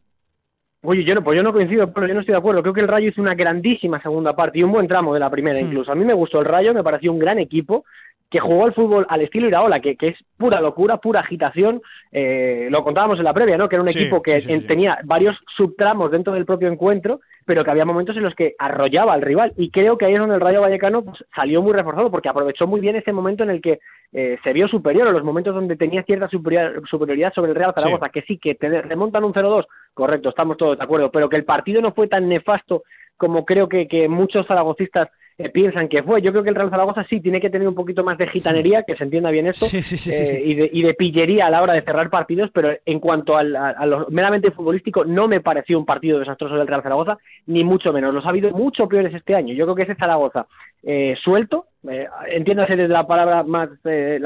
[0.85, 2.62] Oye, yo no, pues yo no coincido, pero yo no estoy de acuerdo.
[2.62, 5.30] Creo que el Rayo hizo una grandísima segunda parte y un buen tramo de la
[5.30, 5.91] primera incluso.
[5.91, 7.85] A mí me gustó el Rayo, me pareció un gran equipo
[8.30, 11.80] que jugó al fútbol al estilo Iraola, que, que es pura locura, pura agitación.
[12.11, 13.68] Eh, lo contábamos en la previa, ¿no?
[13.68, 17.84] Que era un equipo que tenía varios subtramos dentro del propio encuentro, pero que había
[17.84, 19.53] momentos en los que arrollaba al rival.
[19.57, 22.66] Y creo que ahí es donde el Rayo Vallecano pues, salió muy reforzado, porque aprovechó
[22.66, 23.80] muy bien ese momento en el que
[24.12, 28.09] eh, se vio superior, en los momentos donde tenía cierta superioridad sobre el Real Zaragoza,
[28.09, 31.45] que sí, que te remontan un 0-2, correcto, estamos todos de acuerdo, pero que el
[31.45, 32.84] partido no fue tan nefasto
[33.16, 36.22] como creo que, que muchos zaragocistas eh, piensan que fue.
[36.22, 38.84] Yo creo que el Real Zaragoza sí tiene que tener un poquito más de gitanería,
[38.84, 41.82] que se entienda bien esto, eh, y, de, y, de, pillería a la hora de
[41.82, 46.20] cerrar partidos, pero en cuanto al, a, lo meramente futbolístico, no me pareció un partido
[46.20, 48.14] desastroso del Real Zaragoza, ni mucho menos.
[48.14, 49.54] Los ha habido mucho peores este año.
[49.54, 50.46] Yo creo que ese Zaragoza
[50.84, 54.24] eh, suelto, eh, entiéndase desde la palabra más, el,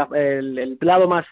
[0.58, 1.24] el lado más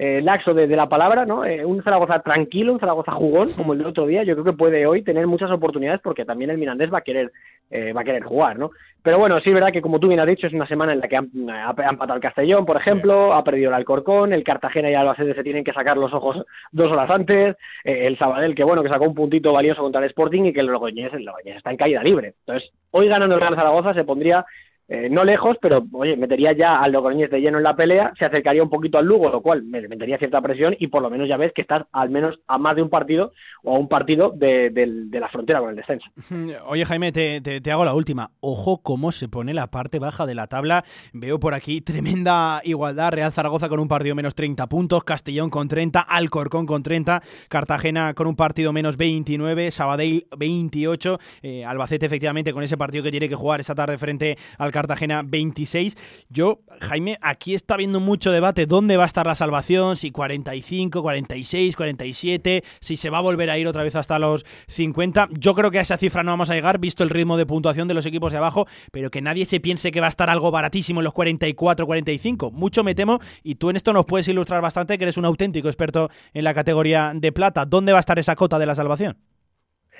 [0.00, 1.44] eh, laxo de, la palabra, ¿no?
[1.44, 4.52] Eh, un Zaragoza tranquilo, un Zaragoza jugón, como el del otro día, yo creo que
[4.52, 7.32] puede hoy tener muchas oportunidades porque también el Mirandés va a querer,
[7.68, 8.70] eh, va a querer jugar, ¿no?
[9.02, 11.00] Pero bueno, sí es verdad que como tú bien has dicho, es una semana en
[11.00, 14.88] la que han, ha, empatado el Castellón, por ejemplo, ha perdido el Alcorcón, el Cartagena
[14.88, 18.62] y el Albacete se tienen que sacar los ojos dos horas antes, el Sabadell, que
[18.62, 21.56] bueno, que sacó un puntito valioso contra el Sporting y que el Logroñés, el Logroñés
[21.56, 22.34] está en caída libre.
[22.46, 24.46] Entonces, hoy ganando el Real Zaragoza se pondría
[24.90, 28.24] eh, no lejos, pero oye, metería ya al Logroñés de lleno en la pelea, se
[28.24, 31.28] acercaría un poquito al Lugo, lo cual me metería cierta presión y por lo menos
[31.28, 33.32] ya ves que estás al menos a más de un partido
[33.62, 34.70] o a un partido de,
[35.12, 36.06] la frontera con el descenso.
[36.66, 38.30] Oye Jaime, te, te, hago la última.
[38.40, 40.84] Ojo cómo se pone la parte baja de la tabla.
[41.12, 43.12] Veo por aquí tremenda igualdad.
[43.12, 48.14] Real Zaragoza con un partido menos 30 puntos, Castellón con 30, Alcorcón con 30, Cartagena
[48.14, 53.28] con un partido menos 29, Sabadell 28, eh, Albacete efectivamente con ese partido que tiene
[53.28, 55.96] que jugar esa tarde frente al Cartagena 26.
[56.28, 61.02] Yo, Jaime, aquí está habiendo mucho debate dónde va a estar la salvación, si 45,
[61.02, 65.30] 46, 47, si se va a volver a ir otra vez hasta los 50.
[65.32, 67.88] Yo creo que a esa cifra no vamos a llegar, visto el ritmo de puntuación
[67.88, 70.52] de los equipos de abajo, pero que nadie se piense que va a estar algo
[70.52, 72.52] baratísimo en los 44, 45.
[72.52, 75.68] Mucho me temo, y tú en esto nos puedes ilustrar bastante, que eres un auténtico
[75.68, 77.66] experto en la categoría de plata.
[77.66, 79.16] ¿Dónde va a estar esa cota de la salvación?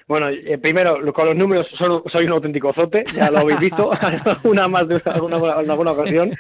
[0.09, 3.91] Bueno, eh, primero, con los números soy un auténtico zote, ya lo habéis visto,
[4.45, 6.31] una más de alguna, alguna ocasión,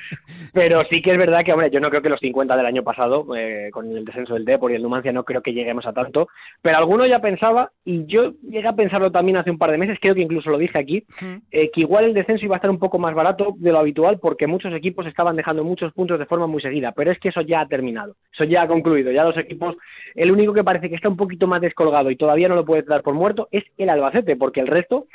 [0.55, 2.83] pero sí que es verdad que, hombre, yo no creo que los 50 del año
[2.83, 5.93] pasado, eh, con el descenso del Depor y el Numancia, no creo que lleguemos a
[5.93, 6.29] tanto,
[6.63, 9.99] pero alguno ya pensaba, y yo llegué a pensarlo también hace un par de meses,
[10.01, 11.05] creo que incluso lo dije aquí,
[11.51, 14.19] eh, que igual el descenso iba a estar un poco más barato de lo habitual
[14.19, 17.43] porque muchos equipos estaban dejando muchos puntos de forma muy seguida, pero es que eso
[17.43, 19.77] ya ha terminado, eso ya ha concluido, ya los equipos,
[20.15, 22.81] el único que parece que está un poquito más descolgado y todavía no lo puede
[22.81, 25.07] dar por muerto es el Albacete, porque el resto,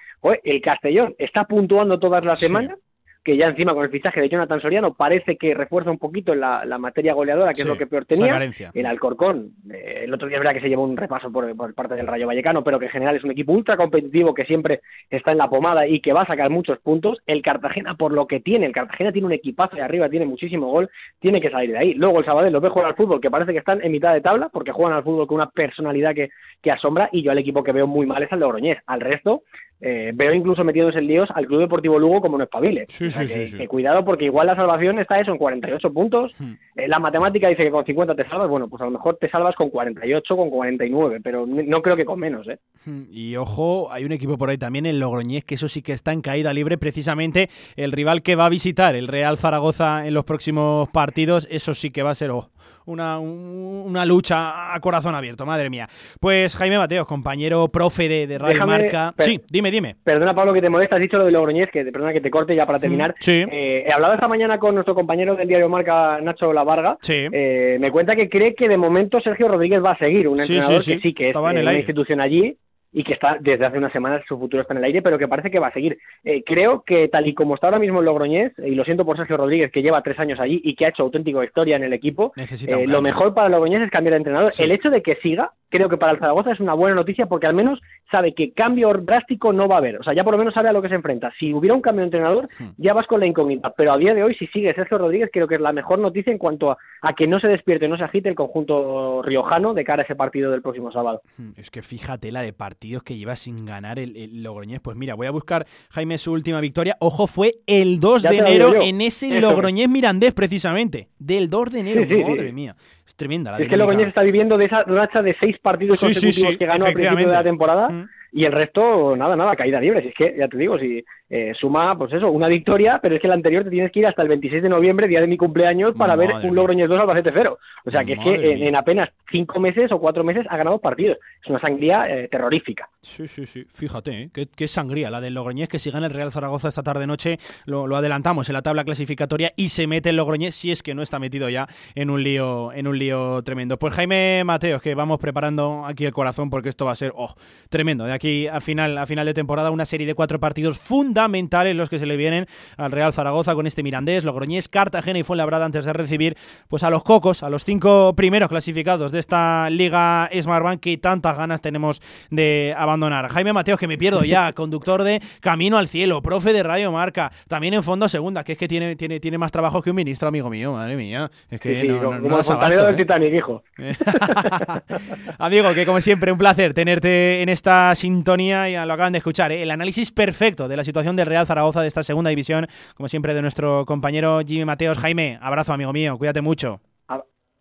[0.43, 2.77] el Castellón está puntuando todas las semanas
[3.23, 6.65] que ya encima con el fichaje de Jonathan Soriano parece que refuerza un poquito la,
[6.65, 8.37] la materia goleadora, que es lo que peor tenía.
[8.73, 11.73] El Alcorcón, eh, el otro día es verdad que se llevó un repaso por, por,
[11.73, 14.81] parte del Rayo Vallecano, pero que en general es un equipo ultra competitivo que siempre
[15.09, 17.19] está en la pomada y que va a sacar muchos puntos.
[17.25, 20.67] El Cartagena, por lo que tiene, el Cartagena tiene un equipazo de arriba, tiene muchísimo
[20.67, 21.93] gol, tiene que salir de ahí.
[21.93, 24.21] Luego el Sabadell lo ve jugar al fútbol, que parece que están en mitad de
[24.21, 26.29] tabla, porque juegan al fútbol con una personalidad que,
[26.61, 28.79] que asombra, y yo al equipo que veo muy mal es al Logroñés.
[28.85, 29.43] Al resto,
[29.85, 32.85] eh, veo incluso metiéndose en líos al Club Deportivo Lugo como no espabile.
[32.87, 36.31] Sí, sí, sí, que, cuidado porque igual la salvación está eso en 48 puntos.
[36.39, 36.53] Hmm.
[36.77, 39.29] Eh, la matemática dice que con 50 te salvas, bueno, pues a lo mejor te
[39.29, 42.59] salvas con 48, con 49, pero no creo que con menos, ¿eh?
[42.85, 43.03] Hmm.
[43.11, 46.13] Y ojo, hay un equipo por ahí también, el Logroñés, que eso sí que está
[46.13, 50.23] en caída libre, precisamente el rival que va a visitar, el Real Zaragoza en los
[50.23, 52.51] próximos partidos, eso sí que va a ser oh,
[52.85, 55.87] una, una lucha a corazón abierto, madre mía.
[56.19, 59.13] Pues Jaime Mateos, compañero profe de, de Radio Marca.
[59.19, 59.95] Sí, dime, dime.
[60.03, 62.55] Perdona, Pablo, que te molesta, has dicho lo de Logroñés, que perdona que te corte
[62.55, 63.13] ya para mm, terminar.
[63.19, 63.45] sí.
[63.51, 66.97] Eh, he hablado esta mañana con nuestro compañero del diario Marca, Nacho Lavarga.
[67.01, 67.27] Sí.
[67.31, 70.83] Eh, me cuenta que cree que de momento Sergio Rodríguez va a seguir, un entrenador
[70.83, 72.57] que sí que es en una institución allí
[72.93, 75.27] y que está desde hace unas semanas su futuro está en el aire, pero que
[75.27, 75.97] parece que va a seguir.
[76.23, 79.17] Eh, creo que tal y como está ahora mismo el Logroñés, y lo siento por
[79.17, 81.93] Sergio Rodríguez, que lleva tres años allí y que ha hecho auténtica historia en el
[81.93, 84.51] equipo, eh, lo mejor para Logroñés es cambiar de entrenador.
[84.57, 87.47] El hecho de que siga, creo que para el Zaragoza es una buena noticia porque
[87.47, 87.81] al menos
[88.11, 89.99] sabe que cambio drástico no va a haber.
[89.99, 91.31] O sea, ya por lo menos sabe a lo que se enfrenta.
[91.39, 92.69] Si hubiera un cambio de entrenador, hmm.
[92.77, 93.71] ya vas con la incógnita.
[93.75, 96.31] Pero a día de hoy, si sigue Sergio Rodríguez, creo que es la mejor noticia
[96.31, 96.69] en cuanto
[97.01, 100.15] a, que no se despierte, no se agite el conjunto riojano de cara a ese
[100.15, 101.21] partido del próximo sábado.
[101.37, 102.53] Hmm, es que fíjate la de
[102.83, 104.81] partidos que lleva sin ganar el, Logroñés.
[104.81, 106.97] Pues mira, voy a buscar, Jaime, su última victoria.
[106.99, 111.07] Ojo, fue el 2 de enero en ese Logroñés Mirandés, precisamente.
[111.17, 112.75] Del 2 de enero, madre mía.
[113.07, 116.57] Es tremenda la Es que Logroñés está viviendo de esa racha de seis partidos consecutivos
[116.57, 117.87] que ganó al principio de la temporada.
[117.87, 118.09] Mm.
[118.33, 120.01] Y el resto, nada, nada, caída libre.
[120.01, 123.21] Si es que, ya te digo, si eh, suma, pues eso, una victoria, pero es
[123.21, 125.37] que la anterior te tienes que ir hasta el 26 de noviembre, día de mi
[125.37, 127.57] cumpleaños, para ver un Logroñez 2 Albacete 0.
[127.85, 131.17] O sea, que es que en, apenas cinco meses o cuatro meses ha ganado partidos.
[131.41, 132.89] Es una sangría eh, terrorífica.
[133.01, 133.65] Sí, sí, sí.
[133.67, 134.29] Fíjate, ¿eh?
[134.55, 138.49] ¿Qué, sangría la del Logroñés, que si gana el Real Zaragoza esta tarde-noche, lo, adelantamos
[138.49, 141.49] en la tabla clasificatoria y se mete el Logroñés, si es que no está metido
[141.49, 143.77] ya en un lío, en un lío tremendo.
[143.77, 147.35] Pues Jaime Mateos, que vamos preparando aquí el corazón porque esto va a ser, oh,
[147.69, 149.71] tremendo, de aquí aquí a final, a final de temporada.
[149.71, 153.67] Una serie de cuatro partidos fundamentales los que se le vienen al Real Zaragoza con
[153.67, 156.35] este Mirandés, Logroñés, Cartagena y Fuenlabrada antes de recibir
[156.67, 161.37] pues a los cocos, a los cinco primeros clasificados de esta Liga Smartbank que tantas
[161.37, 163.29] ganas tenemos de abandonar.
[163.29, 167.31] Jaime Mateos, que me pierdo ya, conductor de Camino al Cielo, profe de Radio Marca,
[167.47, 170.27] también en Fondo Segunda, que es que tiene, tiene, tiene más trabajo que un ministro,
[170.27, 171.29] amigo mío, madre mía.
[171.49, 172.97] Es que no, como, no, como das el abasto, del ¿eh?
[172.97, 173.63] Titanic, hijo.
[175.37, 178.69] Amigo, que como siempre, un placer tenerte en esta sintonía.
[178.69, 179.61] Ya lo acaban de escuchar, ¿eh?
[179.61, 183.33] el análisis perfecto de la situación del Real Zaragoza de esta segunda división, como siempre,
[183.33, 184.97] de nuestro compañero Jimmy Mateos.
[184.97, 186.79] Jaime, abrazo, amigo mío, cuídate mucho.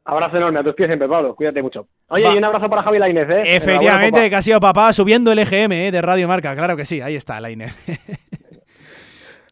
[0.05, 1.35] Abrazo enorme a tus pies siempre, Pablo.
[1.37, 1.87] Cuídate mucho.
[2.09, 2.35] Oye, Va.
[2.35, 3.43] y un abrazo para Javi Lainez, ¿eh?
[3.57, 5.91] Efectivamente, que ha sido papá subiendo el EGM ¿eh?
[5.93, 7.71] de Radio Marca, claro que sí, ahí está, Lainer.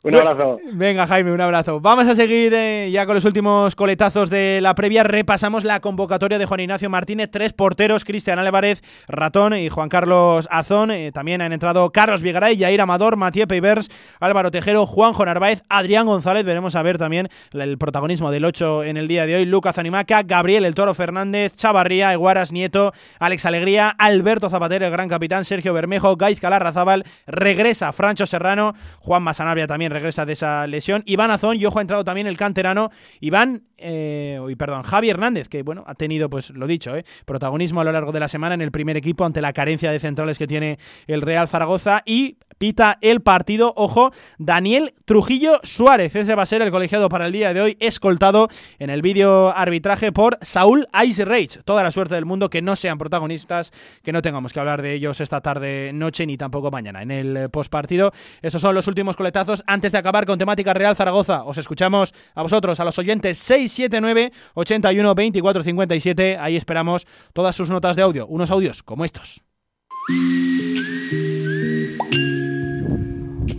[0.03, 0.59] Un abrazo.
[0.73, 1.79] Venga, Jaime, un abrazo.
[1.79, 5.03] Vamos a seguir eh, ya con los últimos coletazos de la previa.
[5.03, 7.29] Repasamos la convocatoria de Juan Ignacio Martínez.
[7.31, 10.91] Tres porteros, Cristian Álvarez, Ratón y Juan Carlos Azón.
[10.91, 13.91] Eh, también han entrado Carlos Vigaray, Jair Amador, Matías Peivers,
[14.21, 16.47] Álvaro Tejero, Juanjo Narváez, Adrián González.
[16.47, 19.45] Veremos a ver también el protagonismo del 8 en el día de hoy.
[19.45, 25.11] Lucas Animaca, Gabriel El Toro Fernández, Chavarría, Eguaras Nieto, Alex Alegría, Alberto Zapatero, el gran
[25.11, 31.03] capitán, Sergio Bermejo, Gaiz Calarrazábal, regresa Francho Serrano, Juan Masanabria también regresa de esa lesión.
[31.07, 32.91] Iván Azón y ojo ha entrado también el canterano
[33.21, 37.85] Iván, eh, perdón, Javi Hernández, que bueno, ha tenido, pues lo dicho, eh, protagonismo a
[37.85, 40.47] lo largo de la semana en el primer equipo ante la carencia de centrales que
[40.47, 46.47] tiene el Real Zaragoza y pita el partido, ojo, Daniel Trujillo Suárez, ese va a
[46.47, 48.49] ser el colegiado para el día de hoy, escoltado
[48.79, 51.63] en el vídeo arbitraje por Saúl Ice Rage.
[51.65, 53.73] Toda la suerte del mundo que no sean protagonistas,
[54.03, 57.49] que no tengamos que hablar de ellos esta tarde, noche ni tampoco mañana en el
[57.49, 58.13] postpartido.
[58.43, 61.45] Esos son los últimos coletazos de acabar con temática Real Zaragoza.
[61.45, 66.37] Os escuchamos a vosotros, a los oyentes 679 81 24 57.
[66.39, 69.43] Ahí esperamos todas sus notas de audio, unos audios como estos.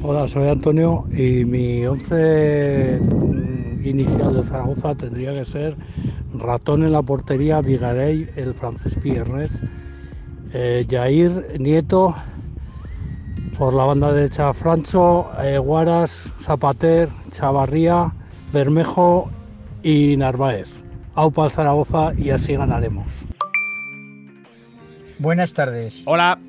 [0.03, 2.99] Hola, soy Antonio y mi once
[3.83, 5.75] inicial de Zaragoza tendría que ser
[6.35, 9.61] Ratón en la portería, Vigarey, el francés Piernes,
[10.53, 12.15] eh, Jair, Nieto,
[13.57, 18.11] por la banda derecha Francho, eh, Guaras, Zapater, Chavarría,
[18.53, 19.29] Bermejo
[19.83, 20.83] y Narváez.
[21.15, 23.25] Aupa Zaragoza y así ganaremos.
[25.19, 26.03] Buenas tardes.
[26.05, 26.39] Hola.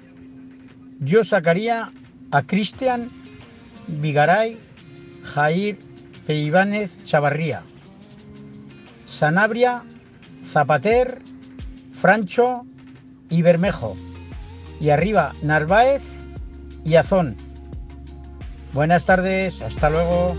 [1.00, 1.90] Yo sacaría
[2.30, 3.08] a Cristian,
[3.88, 4.56] Vigaray,
[5.22, 5.78] Jair,
[6.26, 7.62] Peibánez, Chavarría,
[9.04, 9.82] Sanabria,
[10.44, 11.20] Zapater,
[11.92, 12.64] Francho
[13.28, 13.96] y Bermejo.
[14.80, 16.21] Y arriba Narváez
[16.84, 17.36] y Azón.
[18.72, 20.34] Buenas tardes, hasta luego.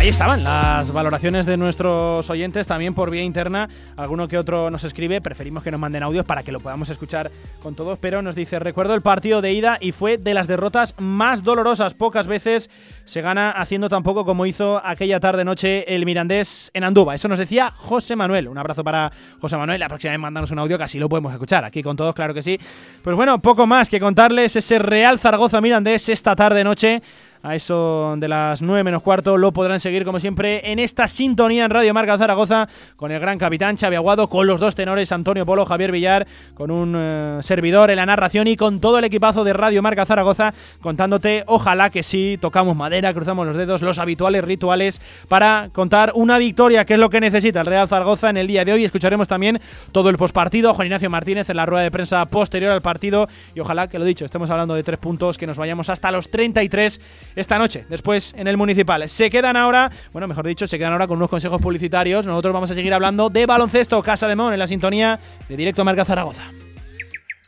[0.00, 3.68] Ahí estaban las valoraciones de nuestros oyentes, también por vía interna.
[3.98, 7.30] Alguno que otro nos escribe, preferimos que nos manden audios para que lo podamos escuchar
[7.62, 10.94] con todos, pero nos dice, recuerdo el partido de ida y fue de las derrotas
[10.96, 11.92] más dolorosas.
[11.92, 12.70] Pocas veces
[13.04, 17.14] se gana haciendo tan poco como hizo aquella tarde-noche el Mirandés en Andúba.
[17.14, 18.48] Eso nos decía José Manuel.
[18.48, 19.80] Un abrazo para José Manuel.
[19.80, 21.66] La próxima vez mandanos un audio que así lo podemos escuchar.
[21.66, 22.58] Aquí con todos, claro que sí.
[23.02, 27.02] Pues bueno, poco más que contarles ese Real Zaragoza Mirandés esta tarde-noche
[27.42, 29.38] a eso de las 9 menos cuarto.
[29.38, 33.38] Lo podrán seguir, como siempre, en esta sintonía en Radio Marca Zaragoza con el gran
[33.38, 37.90] capitán Xavi Aguado, con los dos tenores Antonio Polo, Javier Villar, con un eh, servidor
[37.90, 42.02] en la narración y con todo el equipazo de Radio Marca Zaragoza contándote, ojalá que
[42.02, 47.00] sí, tocamos madera, cruzamos los dedos, los habituales rituales para contar una victoria, que es
[47.00, 48.84] lo que necesita el Real Zaragoza en el día de hoy.
[48.84, 49.60] Escucharemos también
[49.92, 53.60] todo el postpartido, Juan Ignacio Martínez en la rueda de prensa posterior al partido y
[53.60, 57.00] ojalá que lo dicho, estemos hablando de tres puntos, que nos vayamos hasta los 33
[57.36, 59.08] esta noche, después en el municipal.
[59.08, 62.26] Se quedan ahora, bueno, mejor dicho, se quedan ahora con unos consejos publicitarios.
[62.26, 65.84] Nosotros vamos a seguir hablando de baloncesto, Casa de Mon, en la sintonía de Directo
[65.84, 66.50] Marca Zaragoza.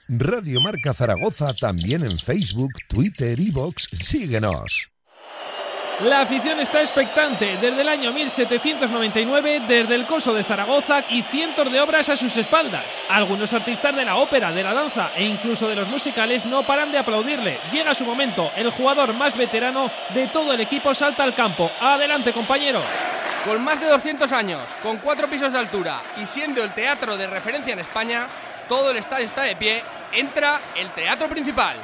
[0.09, 3.87] Radio Marca Zaragoza también en Facebook, Twitter y Vox.
[4.01, 4.91] Síguenos.
[6.05, 11.70] La afición está expectante desde el año 1799, desde el coso de Zaragoza y cientos
[11.70, 12.85] de obras a sus espaldas.
[13.09, 16.91] Algunos artistas de la ópera, de la danza e incluso de los musicales no paran
[16.91, 17.61] de aplaudirle.
[17.73, 21.70] Llega su momento, el jugador más veterano de todo el equipo salta al campo.
[21.81, 22.81] Adelante compañero.
[23.45, 27.29] Con más de 200 años, con cuatro pisos de altura y siendo el teatro de
[27.29, 28.27] referencia en España,
[28.69, 31.77] todo el estadio está de pie, entra el teatro principal.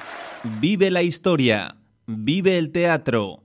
[0.42, 1.76] Vive la historia,
[2.06, 3.44] vive el teatro.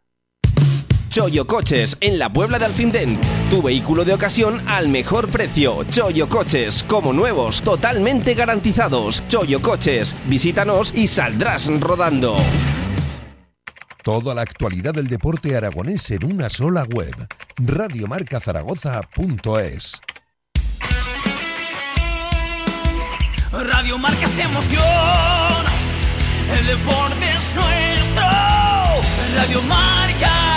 [1.11, 3.19] Choyo Coches, en la Puebla de Alfindén.
[3.49, 5.83] Tu vehículo de ocasión al mejor precio.
[5.83, 9.21] Choyo Coches, como nuevos, totalmente garantizados.
[9.27, 12.37] Choyo Coches, visítanos y saldrás rodando.
[14.01, 17.13] Toda la actualidad del deporte aragonés en una sola web.
[17.57, 19.99] Radiomarcazaragoza.es
[23.51, 25.65] Radio Marca se emoción.
[26.57, 28.23] El deporte es nuestro.
[29.35, 30.50] Radio Marca.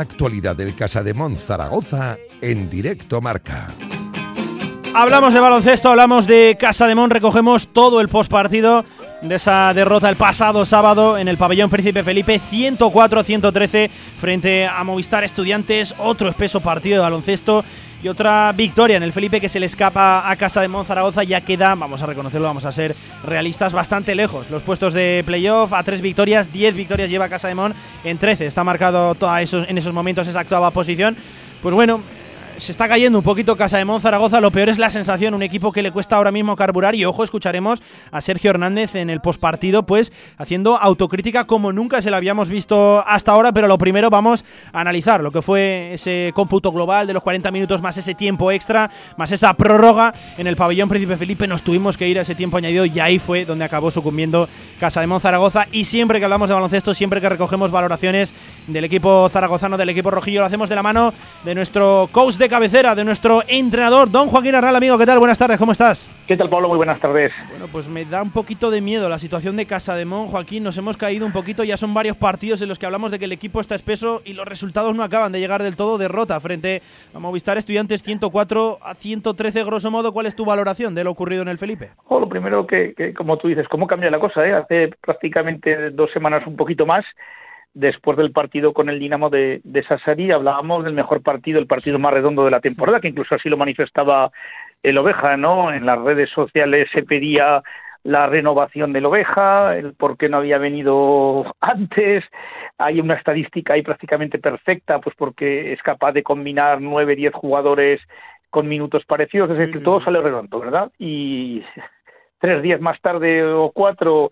[0.00, 3.68] Actualidad del Casademón Zaragoza en directo marca.
[4.94, 8.84] Hablamos de baloncesto, hablamos de Casa de Mon, recogemos todo el postpartido
[9.22, 15.22] de esa derrota el pasado sábado en el pabellón Príncipe Felipe 104-113 frente a Movistar
[15.22, 17.64] Estudiantes, otro espeso partido de baloncesto
[18.02, 21.22] y otra victoria en el Felipe que se le escapa a Casa de Mon Zaragoza
[21.22, 22.94] ya queda, vamos a reconocerlo, vamos a ser
[23.24, 24.50] realistas, bastante lejos.
[24.50, 27.74] Los puestos de playoff a tres victorias, 10 victorias lleva Casa de Mon
[28.04, 31.16] en 13, está marcado esos, en esos momentos esa actuaba posición.
[31.62, 32.00] Pues bueno,
[32.60, 34.40] se está cayendo un poquito Casa de Mon Zaragoza.
[34.40, 36.94] Lo peor es la sensación, un equipo que le cuesta ahora mismo carburar.
[36.94, 37.82] Y ojo, escucharemos
[38.12, 43.02] a Sergio Hernández en el postpartido, pues haciendo autocrítica como nunca se la habíamos visto
[43.06, 43.52] hasta ahora.
[43.52, 47.50] Pero lo primero vamos a analizar lo que fue ese cómputo global de los 40
[47.50, 51.46] minutos más ese tiempo extra, más esa prórroga en el pabellón Príncipe Felipe.
[51.46, 55.00] Nos tuvimos que ir a ese tiempo añadido y ahí fue donde acabó sucumbiendo Casa
[55.00, 55.66] de Mon Zaragoza.
[55.72, 58.34] Y siempre que hablamos de baloncesto, siempre que recogemos valoraciones
[58.66, 61.14] del equipo zaragozano, del equipo rojillo, lo hacemos de la mano
[61.44, 64.98] de nuestro coach de cabecera, de nuestro entrenador, don Joaquín Arral, amigo.
[64.98, 65.20] ¿Qué tal?
[65.20, 66.12] Buenas tardes, ¿cómo estás?
[66.26, 66.68] ¿Qué tal, Pablo?
[66.68, 67.32] Muy buenas tardes.
[67.48, 70.64] Bueno, pues me da un poquito de miedo la situación de Casa de Mon, Joaquín.
[70.64, 73.24] Nos hemos caído un poquito, ya son varios partidos en los que hablamos de que
[73.24, 75.96] el equipo está espeso y los resultados no acaban de llegar del todo.
[75.96, 76.82] Derrota frente
[77.14, 80.12] a Movistar Estudiantes 104 a 113, grosso modo.
[80.12, 81.90] ¿Cuál es tu valoración de lo ocurrido en el Felipe?
[82.08, 84.44] Oh, lo primero que, que, como tú dices, ¿cómo cambia la cosa?
[84.44, 84.52] Eh?
[84.52, 87.04] Hace prácticamente dos semanas, un poquito más,
[87.74, 91.98] después del partido con el Dinamo de, de Sassari, hablábamos del mejor partido, el partido
[91.98, 94.30] más redondo de la temporada, que incluso así lo manifestaba
[94.82, 95.72] el Oveja, ¿no?
[95.72, 97.62] En las redes sociales se pedía
[98.02, 102.24] la renovación del Oveja, el por qué no había venido antes.
[102.78, 108.00] Hay una estadística ahí prácticamente perfecta, pues porque es capaz de combinar nueve, diez jugadores
[108.48, 110.90] con minutos parecidos, es decir, que todo sale redondo, ¿verdad?
[110.98, 111.62] Y
[112.40, 114.30] tres días más tarde o cuatro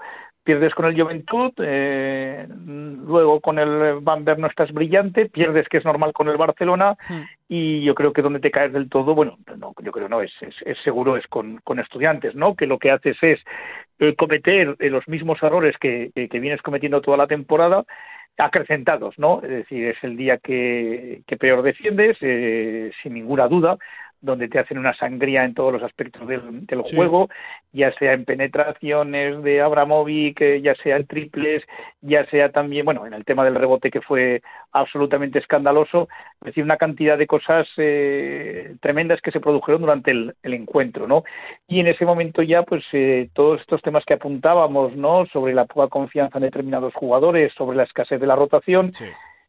[0.49, 5.85] pierdes con el Juventud, eh, luego con el Bamberg no estás brillante, pierdes que es
[5.85, 6.97] normal con el Barcelona
[7.47, 10.33] y yo creo que donde te caes del todo, bueno, no, yo creo no, es,
[10.41, 12.57] es, es seguro es con, con, estudiantes, ¿no?
[12.57, 13.41] Que lo que haces es
[13.99, 17.85] eh, cometer eh, los mismos errores que, que, que, vienes cometiendo toda la temporada
[18.39, 19.43] acrecentados, ¿no?
[19.43, 22.17] Es decir, es el día que, que peor defiendes,
[23.03, 23.77] sin ninguna duda,
[24.21, 26.97] donde te hacen una sangría en todos los aspectos del, del sí.
[26.97, 27.29] juego,
[27.73, 31.63] ya sea en penetraciones de Abramovic, ya sea en triples,
[32.01, 34.43] ya sea también, bueno, en el tema del rebote que fue
[34.73, 36.09] absolutamente escandaloso,
[36.41, 41.07] es decir, una cantidad de cosas eh, tremendas que se produjeron durante el, el, encuentro,
[41.07, 41.25] ¿no?
[41.67, 45.27] Y en ese momento ya, pues, eh, todos estos temas que apuntábamos, ¿no?
[45.27, 49.05] Sobre la poca confianza en determinados jugadores, sobre la escasez de la rotación, sí.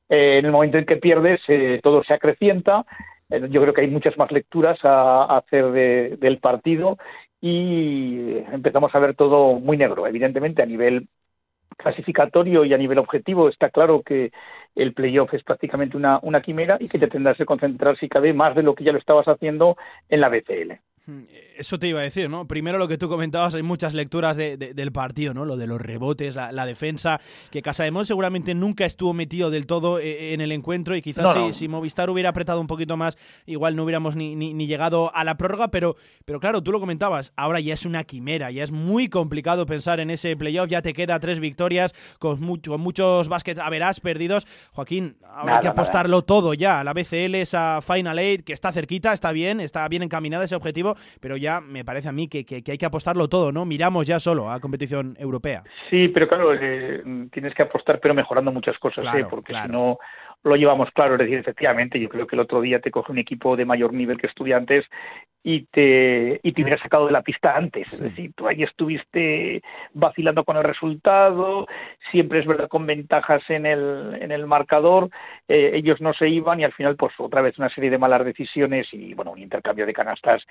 [0.10, 2.86] eh, en el momento en que pierdes, eh, todo se acrecienta,
[3.30, 6.98] yo creo que hay muchas más lecturas a, a hacer de, del partido
[7.42, 10.08] y empezamos a ver todo muy negro.
[10.08, 11.08] Evidentemente, a nivel
[11.78, 14.32] clasificatorio y a nivel objetivo está claro que
[14.76, 18.34] el playoff es prácticamente una, una quimera y que te tendrás que concentrar, si cabe,
[18.34, 19.78] más de lo que ya lo estabas haciendo
[20.10, 20.82] en la BCL.
[21.58, 22.48] Eso te iba a decir, ¿no?
[22.48, 25.46] Primero lo que tú comentabas, hay muchas lecturas de, de, del partido, ¿no?
[25.46, 27.20] Lo de los rebotes, la, la defensa,
[27.52, 31.34] que Casademón seguramente nunca estuvo metido del todo eh, en el encuentro y quizás no,
[31.34, 31.54] si, no.
[31.54, 35.24] si, Movistar hubiera apretado un poquito más, igual no hubiéramos ni, ni, ni, llegado a
[35.24, 35.96] la prórroga, pero,
[36.26, 40.00] pero claro, tú lo comentabas, ahora ya es una quimera, ya es muy complicado pensar
[40.00, 44.00] en ese playoff, ya te queda tres victorias con, mucho, con muchos baskets a verás
[44.00, 44.48] perdidos.
[44.72, 46.26] Joaquín, ahora hay que apostarlo nada.
[46.26, 50.46] todo ya, la BCL, esa Final Eight, que está cerquita, está bien, está bien encaminada
[50.46, 53.52] ese objetivo, pero ya me parece a mí que, que, que, hay que apostarlo todo,
[53.52, 53.66] ¿no?
[53.66, 55.64] Miramos ya solo a competición europea.
[55.90, 59.28] Sí, pero claro, eh, tienes que apostar, pero mejorando muchas cosas, claro, ¿eh?
[59.30, 59.68] porque claro.
[59.68, 60.00] si no,
[60.44, 61.14] lo llevamos claro.
[61.14, 63.94] Es decir, efectivamente, yo creo que el otro día te coge un equipo de mayor
[63.94, 64.86] nivel que estudiantes
[65.42, 67.92] y te, y te hubiera sacado de la pista antes.
[67.94, 69.62] Es decir, tú ahí estuviste
[69.94, 71.66] vacilando con el resultado,
[72.12, 75.10] siempre es verdad con ventajas en el, en el marcador,
[75.48, 78.26] eh, ellos no se iban y al final, pues otra vez una serie de malas
[78.26, 80.44] decisiones y, bueno, un intercambio de canastas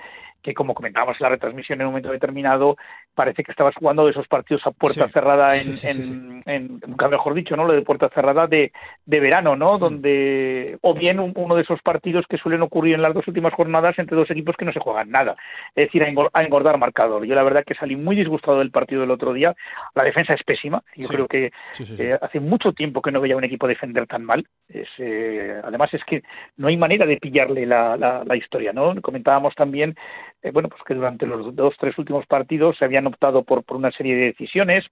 [0.43, 2.77] que, como comentábamos en la retransmisión en un momento determinado,
[3.15, 7.57] parece que estabas jugando de esos partidos a puerta cerrada en, en, nunca mejor dicho,
[7.57, 7.67] ¿no?
[7.67, 8.73] Lo de puerta cerrada de,
[9.05, 9.78] de verano, ¿no?
[9.79, 13.99] Donde, o bien uno de esos partidos que suelen ocurrir en las dos últimas jornadas
[13.99, 15.37] entre dos equipos que no se juegan nada,
[15.75, 17.25] es decir, a engordar marcador.
[17.25, 19.55] Yo la verdad que salí muy disgustado del partido del otro día,
[19.95, 21.51] la defensa es pésima, yo creo que
[21.99, 25.93] eh, hace mucho tiempo que no veía un equipo defender tan mal, es, eh, además
[25.95, 26.23] es que
[26.57, 29.01] no hay manera de pillarle la, la, historia, ¿no?
[29.01, 29.95] Comentábamos también,
[30.43, 33.77] eh, bueno, pues que durante los dos, tres últimos partidos se habían optado por, por
[33.77, 34.85] una serie de decisiones,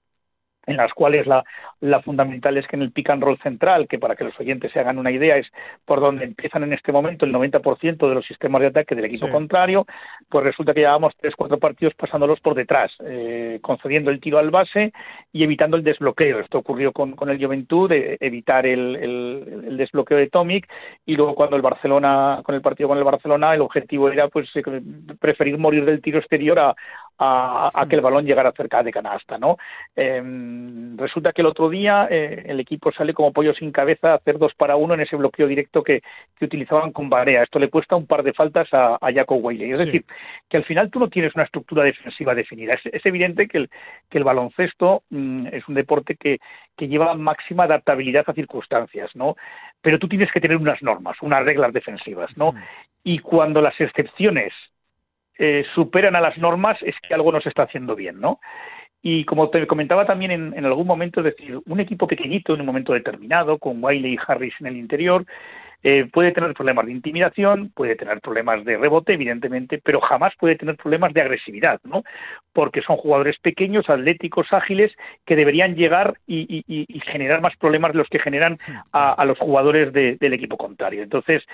[0.66, 1.44] en las cuales la,
[1.80, 4.72] la, fundamental es que en el pick and roll central, que para que los oyentes
[4.72, 5.46] se hagan una idea es
[5.84, 9.30] por donde empiezan en este momento el 90% de los sistemas de ataque del equipo
[9.30, 9.86] contrario,
[10.28, 14.50] pues resulta que llevamos tres, cuatro partidos pasándolos por detrás, eh, concediendo el tiro al
[14.50, 14.92] base
[15.32, 16.40] y evitando el desbloqueo.
[16.40, 20.68] Esto ocurrió con, con el Juventud, de evitar el, el, desbloqueo de Tomic
[21.04, 24.48] y luego cuando el Barcelona, con el partido con el Barcelona, el objetivo era pues
[24.56, 24.62] eh,
[25.20, 26.74] preferir morir del tiro exterior a,
[27.18, 29.56] a, que el balón llegara cerca de canasta, ¿no?
[29.94, 34.16] Em, resulta que el otro día eh, el equipo sale como pollo sin cabeza a
[34.16, 36.02] hacer dos para uno en ese bloqueo directo que,
[36.38, 37.42] que utilizaban con Barea.
[37.42, 39.70] Esto le cuesta un par de faltas a, a Jacob Wiley.
[39.70, 40.04] Es decir,
[40.48, 42.72] que al final tú no tienes una estructura defensiva definida.
[42.84, 43.70] Es, evidente que el,
[44.10, 46.38] que el baloncesto mm, es un deporte que,
[46.76, 49.36] que lleva máxima adaptabilidad a circunstancias, ¿no?
[49.80, 52.54] Pero tú tienes que tener unas normas, unas reglas defensivas, ¿no?
[53.04, 54.52] Y cuando las excepciones
[55.38, 58.40] eh, superan a las normas es que algo no se está haciendo bien, ¿no?
[59.02, 62.66] Y como te comentaba también en, algún momento, es decir, un equipo pequeñito en un
[62.66, 65.24] momento determinado, con Wiley y Harris en el interior,
[65.82, 70.56] eh, puede tener problemas de intimidación, puede tener problemas de rebote, evidentemente, pero jamás puede
[70.56, 72.02] tener problemas de agresividad, ¿no?
[72.52, 74.92] Porque son jugadores pequeños, atléticos, ágiles,
[75.24, 76.64] que deberían llegar y,
[77.06, 78.58] generar más problemas de los que generan
[78.90, 81.04] a, los jugadores del equipo contrario.
[81.04, 81.44] Entonces,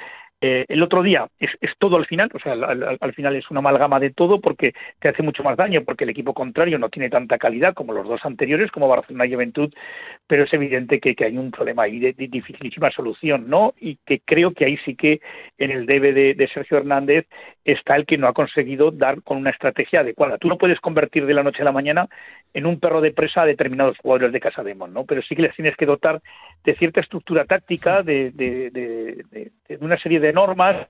[0.44, 4.00] eh, el otro día es, todo al final, o sea, al, final es una amalgama
[4.00, 7.38] de todo porque te hace mucho más daño, porque el equipo contrario no tiene tanta
[7.38, 9.72] calidad como los dos anteriores, como Barcelona y Juventud,
[10.26, 13.74] pero es evidente que, hay un problema ahí de, dificilísima solución, ¿no?
[13.78, 15.20] Y que creo que ahí sí que
[15.58, 17.28] en el debe de, Sergio Hernández
[17.64, 20.38] está el que no ha conseguido dar con una estrategia adecuada.
[20.38, 22.08] Tú no puedes convertir de la noche a la mañana
[22.52, 25.04] en un perro de presa a determinados jugadores de Casa Demon, ¿no?
[25.04, 26.20] Pero sí que les tienes que dotar
[26.64, 30.88] de cierta estructura táctica, de, de una serie de normas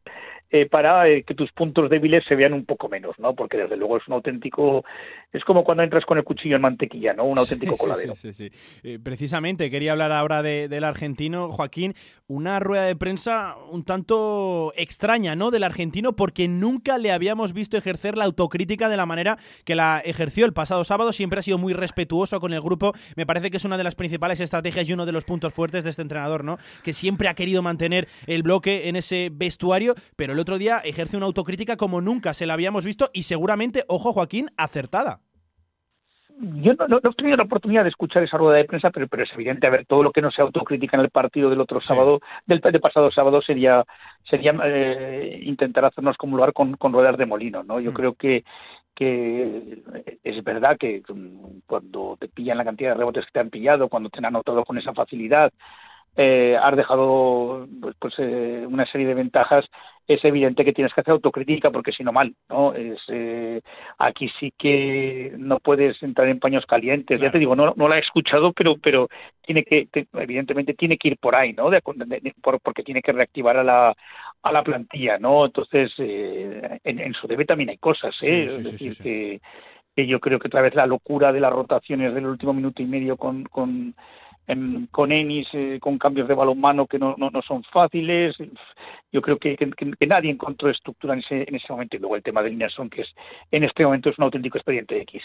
[0.54, 3.34] eh, para eh, que tus puntos débiles se vean un poco menos, ¿no?
[3.34, 4.84] Porque desde luego es un auténtico,
[5.32, 7.24] es como cuando entras con el cuchillo en mantequilla, ¿no?
[7.24, 8.14] Un auténtico coladero.
[8.14, 8.50] Sí, sí,
[8.82, 11.94] eh, precisamente quería hablar ahora del argentino, Joaquín,
[12.26, 15.50] una rueda de prensa un tanto extraña, ¿no?
[15.50, 20.02] Del argentino porque nunca le habíamos visto ejercer la autocrítica de la manera que la
[20.04, 21.12] ejerció el pasado sábado.
[21.12, 22.92] Siempre ha sido muy respetuoso con el grupo.
[23.16, 25.82] Me parece que es una de las principales estrategias y uno de los puntos fuertes
[25.84, 26.58] de este entrenador, ¿no?
[26.84, 31.26] Que siempre ha querido mantener el bloque en ese vestuario, pero otro día ejerce una
[31.26, 35.20] autocrítica como nunca se la habíamos visto y seguramente, ojo Joaquín, acertada.
[36.38, 39.32] Yo no, he tenido la oportunidad de escuchar esa rueda de prensa, pero, pero es
[39.32, 42.20] evidente, a ver, todo lo que no se autocrítica en el partido del otro sábado,
[42.46, 43.84] del, pasado sábado, sería
[44.24, 47.78] sería eh, intentar hacernos acumular con, con ruedas de molino, ¿no?
[47.78, 47.94] Yo hmm.
[47.94, 48.44] creo que,
[48.94, 49.82] que
[50.24, 53.88] es verdad que mm, cuando te pillan la cantidad de rebotes que te han pillado,
[53.88, 55.52] cuando te han anotado con esa facilidad,
[56.16, 59.64] eh, has dejado pues, pues eh, una serie de ventajas,
[60.06, 62.74] es evidente que tienes que hacer autocrítica porque si no mal, ¿no?
[62.74, 63.60] Es, eh,
[63.98, 67.20] aquí sí que no puedes entrar en paños calientes.
[67.20, 69.08] Ya te digo, no, no la he escuchado, pero pero
[69.40, 71.70] tiene que, evidentemente tiene que ir por ahí, ¿no?
[72.62, 73.94] porque tiene que reactivar a la
[74.42, 75.46] a la plantilla, ¿no?
[75.46, 78.44] Entonces, eh, en, en, su debe también hay cosas, ¿eh?
[78.44, 79.40] es decir, que,
[79.94, 82.86] que yo creo que otra vez la locura de las rotaciones del último minuto y
[82.86, 83.94] medio con, con
[84.90, 88.36] con Ennis, eh, con cambios de balonmano que no, no, no, son fáciles.
[89.12, 91.96] Yo creo que, que, nadie encontró estructura en ese, en ese momento.
[91.96, 93.08] Y luego el tema del Nelson, que es
[93.50, 95.22] en este momento es un auténtico expediente X.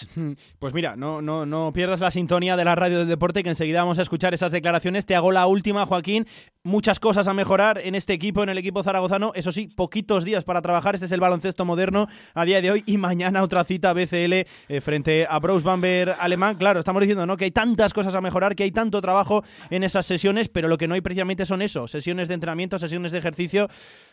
[0.59, 3.81] Pues mira, no, no, no pierdas la sintonía de la radio del deporte, que enseguida
[3.81, 5.05] vamos a escuchar esas declaraciones.
[5.05, 6.25] Te hago la última, Joaquín.
[6.63, 9.31] Muchas cosas a mejorar en este equipo, en el equipo zaragozano.
[9.35, 10.95] Eso sí, poquitos días para trabajar.
[10.95, 12.83] Este es el baloncesto moderno a día de hoy.
[12.85, 14.45] Y mañana otra cita BCL eh,
[14.81, 16.57] frente a Bruce Bamber alemán.
[16.57, 17.37] Claro, estamos diciendo ¿no?
[17.37, 20.77] que hay tantas cosas a mejorar, que hay tanto trabajo en esas sesiones, pero lo
[20.77, 23.69] que no hay precisamente son eso, sesiones de entrenamiento, sesiones de ejercicio.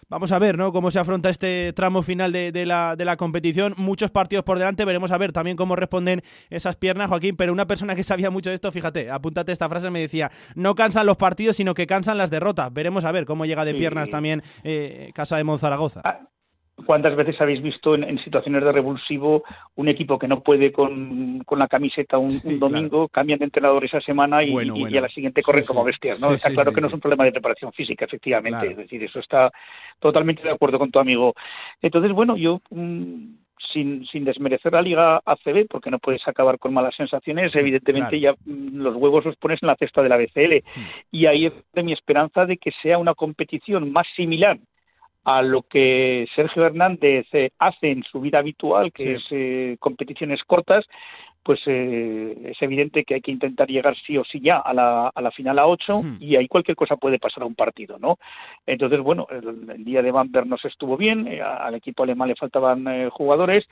[0.09, 0.73] Vamos a ver, ¿no?
[0.73, 3.75] Cómo se afronta este tramo final de, la, de la competición.
[3.77, 7.37] Muchos partidos por delante, veremos a ver también cómo responden esas piernas, Joaquín.
[7.37, 10.75] Pero una persona que sabía mucho de esto, fíjate, apúntate esta frase, me decía, no
[10.77, 12.69] cansan los partidos, sino que cansan las derrotas derrota.
[12.69, 13.79] Veremos a ver cómo llega de Sí.
[13.79, 16.03] piernas también eh, Casa de Monzaragoza.
[16.87, 19.45] ¿Cuántas veces habéis visto en, en situaciones de revulsivo
[19.77, 23.85] un equipo que no puede con, con la camiseta un, un domingo, cambian de entrenador
[23.85, 24.99] esa semana y, Bueno, y- y bueno.
[24.99, 25.87] a la siguiente corren Sí, como sí.
[25.87, 26.21] bestias?
[26.21, 26.31] ¿no?
[26.31, 26.91] Sí, está sí, claro sí, que no sí.
[26.91, 28.59] es un problema de preparación física, efectivamente.
[28.59, 28.71] Claro.
[28.73, 29.53] Es decir, eso está
[30.01, 31.35] totalmente de acuerdo con tu amigo.
[31.81, 32.61] Entonces, bueno, yo...
[32.71, 33.37] mm,
[33.73, 38.33] sin, sin desmerecer la Liga ACB, porque no puedes acabar con malas sensaciones, evidentemente ya
[38.45, 40.63] mm, los huevos los pones en la cesta de la BCL.
[41.13, 44.59] Y ahí es de mi esperanza de que sea una competición más similar
[45.25, 49.11] a lo que Sergio Hernández eh, hace en su vida habitual, que Sí.
[49.13, 50.87] es eh, competiciones cortas,
[51.43, 55.09] pues eh, es evidente que hay que intentar llegar sí o sí ya a la,
[55.15, 58.17] a la final a 8 y ahí cualquier cosa puede pasar a un partido, ¿no?
[58.67, 62.29] Entonces, bueno, el, el día de Bamberg no se estuvo bien, eh, al equipo alemán
[62.29, 63.67] le faltaban eh, jugadores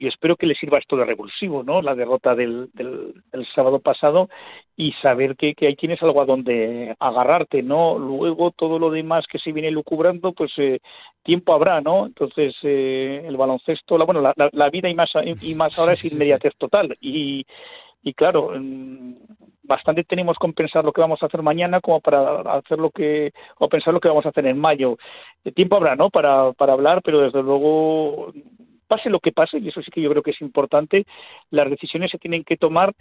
[0.00, 1.82] y espero que le sirva esto de revulsivo, ¿no?
[1.82, 4.30] La derrota del, del, del sábado pasado
[4.74, 7.98] y saber que, que ahí tienes algo a donde agarrarte, ¿no?
[7.98, 10.80] Luego todo lo demás que se viene lucubrando, pues eh,
[11.22, 12.06] tiempo habrá, ¿no?
[12.06, 15.10] Entonces eh, el baloncesto, la, bueno, la, la, la vida y más,
[15.42, 17.44] y más ahora es inmediatez total y,
[18.02, 19.16] y claro, mm,
[19.64, 23.32] bastante tenemos con pensar lo que vamos a hacer mañana como para hacer lo que
[23.58, 24.96] o pensar lo que vamos a hacer en mayo.
[25.44, 26.08] Eh, tiempo habrá, ¿no?
[26.08, 28.32] Para, para hablar, pero desde luego
[28.90, 31.06] pase lo que pase, y eso sí que yo creo que es importante,
[31.50, 32.92] las decisiones se tienen que tomar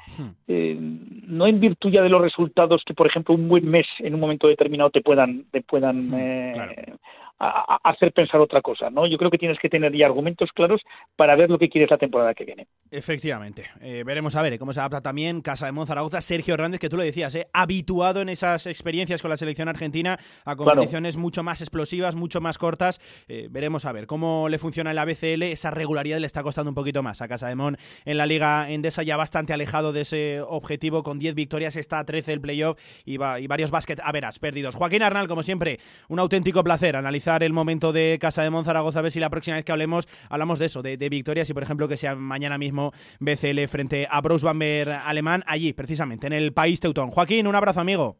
[0.48, 4.14] eh, no en virtud ya de los resultados que, por ejemplo, un buen mes en
[4.14, 6.94] un momento determinado te puedan, te puedan eh,
[7.40, 9.08] a- a- hacer pensar otra cosa, ¿no?
[9.08, 10.82] Yo creo que tienes que tener ya argumentos claros
[11.16, 12.68] para ver lo que quieres la temporada que viene.
[12.92, 13.66] Efectivamente.
[13.82, 16.22] Eh, veremos a ver eh, cómo se adapta también Casa de Monzaragoza.
[16.22, 20.18] Sergio Hernández, que tú lo decías, eh, habituado en esas experiencias con la selección argentina
[20.46, 23.00] a competiciones mucho más explosivas, mucho más cortas.
[23.28, 25.44] Eh, veremos a ver cómo le funciona en la BCL.
[25.44, 28.70] Esa regularidad le está costando un poquito más a Casa de Mon en la Liga
[28.70, 31.04] Endesa, ya bastante alejado de ese objetivo.
[31.04, 34.40] Con 10 victorias está a 13 el playoff y, va- y varios básquet a veras
[34.40, 34.76] perdidos.
[34.76, 35.80] Joaquín Arnal, como siempre,
[36.10, 39.00] un auténtico placer analizar el momento de Casa de Monzaragoza.
[39.00, 41.54] A ver si la próxima vez que hablemos, hablamos de eso, de, de victorias y,
[41.54, 46.34] por ejemplo, que sea mañana mismo BCL frente a Bruce Bamber alemán, allí, precisamente, en
[46.34, 47.10] el país teutón.
[47.10, 48.18] Joaquín, un abrazo, amigo.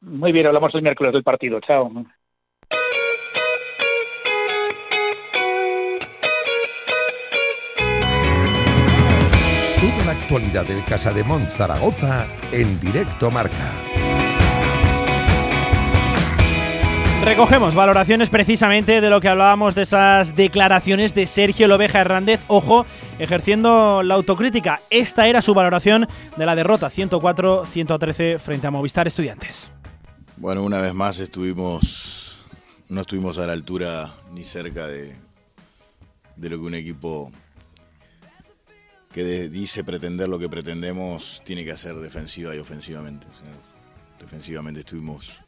[0.00, 1.60] Muy bien, hablamos el miércoles del partido.
[1.60, 1.90] Chao.
[9.82, 13.91] Toda la actualidad del Casa de Mon Zaragoza en directo marca.
[17.24, 22.44] Recogemos valoraciones precisamente de lo que hablábamos de esas declaraciones de Sergio Lobeja Hernández.
[22.48, 22.84] Ojo,
[23.20, 24.80] ejerciendo la autocrítica.
[24.90, 29.70] Esta era su valoración de la derrota 104-113 frente a Movistar Estudiantes.
[30.36, 32.44] Bueno, una vez más estuvimos,
[32.88, 35.14] no estuvimos a la altura ni cerca de,
[36.34, 37.30] de lo que un equipo
[39.12, 43.28] que dice pretender lo que pretendemos tiene que hacer defensiva y ofensivamente.
[44.18, 45.41] Defensivamente estuvimos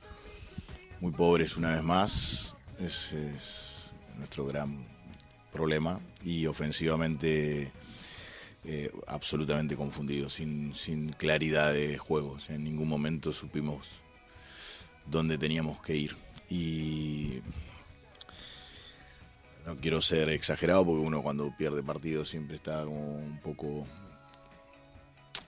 [1.04, 4.86] muy pobres una vez más, ese es nuestro gran
[5.52, 7.70] problema, y ofensivamente
[8.64, 12.38] eh, absolutamente confundidos, sin, sin claridad de juego.
[12.48, 14.00] En ningún momento supimos
[15.04, 16.16] dónde teníamos que ir.
[16.48, 17.42] Y
[19.66, 23.86] no quiero ser exagerado porque uno cuando pierde partido siempre está como un poco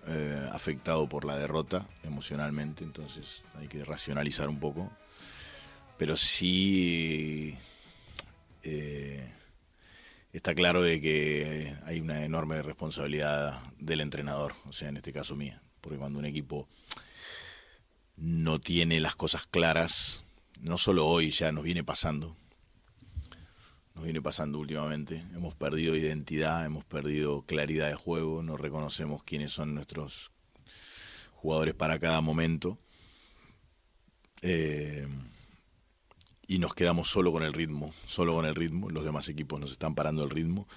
[0.07, 4.93] eh, afectado por la derrota emocionalmente, entonces hay que racionalizar un poco.
[5.98, 7.56] Pero sí
[8.62, 9.32] eh,
[10.32, 15.36] está claro de que hay una enorme responsabilidad del entrenador, o sea, en este caso
[15.36, 16.68] mía, porque cuando un equipo
[18.16, 20.24] no tiene las cosas claras,
[20.60, 22.36] no solo hoy, ya nos viene pasando,
[23.94, 29.52] nos viene pasando últimamente, hemos perdido identidad, hemos perdido claridad de juego, no reconocemos quiénes
[29.52, 30.32] son nuestros
[31.32, 32.78] jugadores para cada momento.
[34.43, 35.09] Eh,
[36.48, 39.73] y nos quedamos solo con el ritmo, solo con el ritmo, los demás equipos nos
[39.73, 40.68] están parando el ritmo.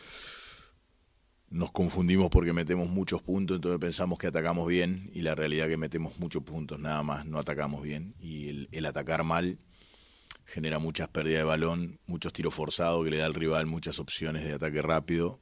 [1.49, 5.73] Nos confundimos porque metemos muchos puntos, entonces pensamos que atacamos bien y la realidad es
[5.73, 8.15] que metemos muchos puntos, nada más no atacamos bien.
[8.19, 9.57] Y el, atacar mal
[10.45, 14.43] genera muchas pérdidas de balón, muchos tiros forzados que le da al rival muchas opciones
[14.43, 15.39] de ataque rápido.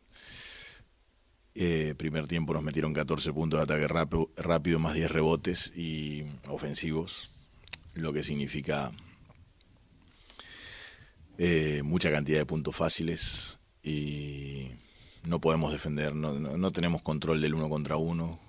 [1.55, 6.23] Eh, primer tiempo nos metieron 14 puntos de ataque rápido, rápido más 10 rebotes y
[6.47, 7.47] ofensivos,
[7.95, 8.91] lo que significa
[11.37, 14.67] eh, mucha cantidad de puntos fáciles y
[15.25, 18.39] no podemos defender, no, no- no tenemos control del uno contra uno,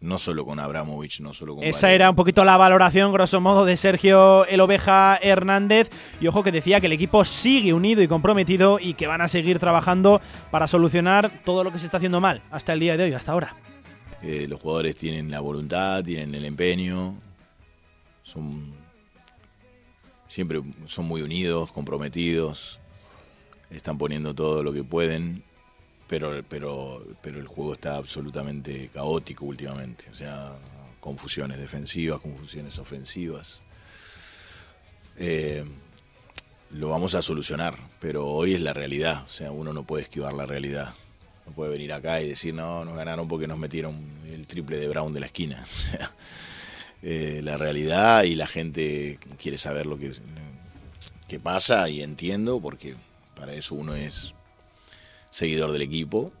[0.00, 3.64] no solo con Abramovich, no solo con Esa era un poquito la valoración, grosso modo,
[3.64, 5.90] de Sergio El Oveja Hernández.
[6.20, 9.28] Y ojo que decía que el equipo sigue unido y comprometido y que van a
[9.28, 10.20] seguir trabajando
[10.52, 13.32] para solucionar todo lo que se está haciendo mal hasta el día de hoy, hasta
[13.32, 13.56] ahora.
[14.22, 17.16] Eh, los jugadores tienen la voluntad, tienen el empeño,
[18.22, 18.72] son
[20.28, 22.78] siempre son muy unidos, comprometidos,
[23.70, 25.42] están poniendo todo lo que pueden,
[26.06, 30.04] pero, pero, pero el juego está absolutamente caótico últimamente.
[30.10, 30.56] O sea,
[31.00, 33.62] confusiones defensivas, confusiones ofensivas.
[35.16, 35.64] Eh,
[36.70, 40.34] lo vamos a solucionar, pero hoy es la realidad, o sea, uno no puede esquivar
[40.34, 40.94] la realidad.
[41.46, 43.96] No puede venir acá y decir, no, nos ganaron porque nos metieron
[44.30, 45.64] el triple de Brown de la esquina.
[45.74, 46.14] O sea,
[47.02, 50.12] eh, la realidad y la gente quiere saber lo que,
[51.42, 52.96] pasa y entiendo, porque
[53.36, 54.34] para eso uno es
[55.30, 56.32] seguidor del equipo,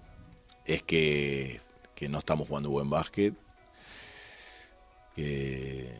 [0.64, 1.60] es que,
[1.94, 3.34] que no estamos jugando buen básquet,
[5.14, 5.94] que,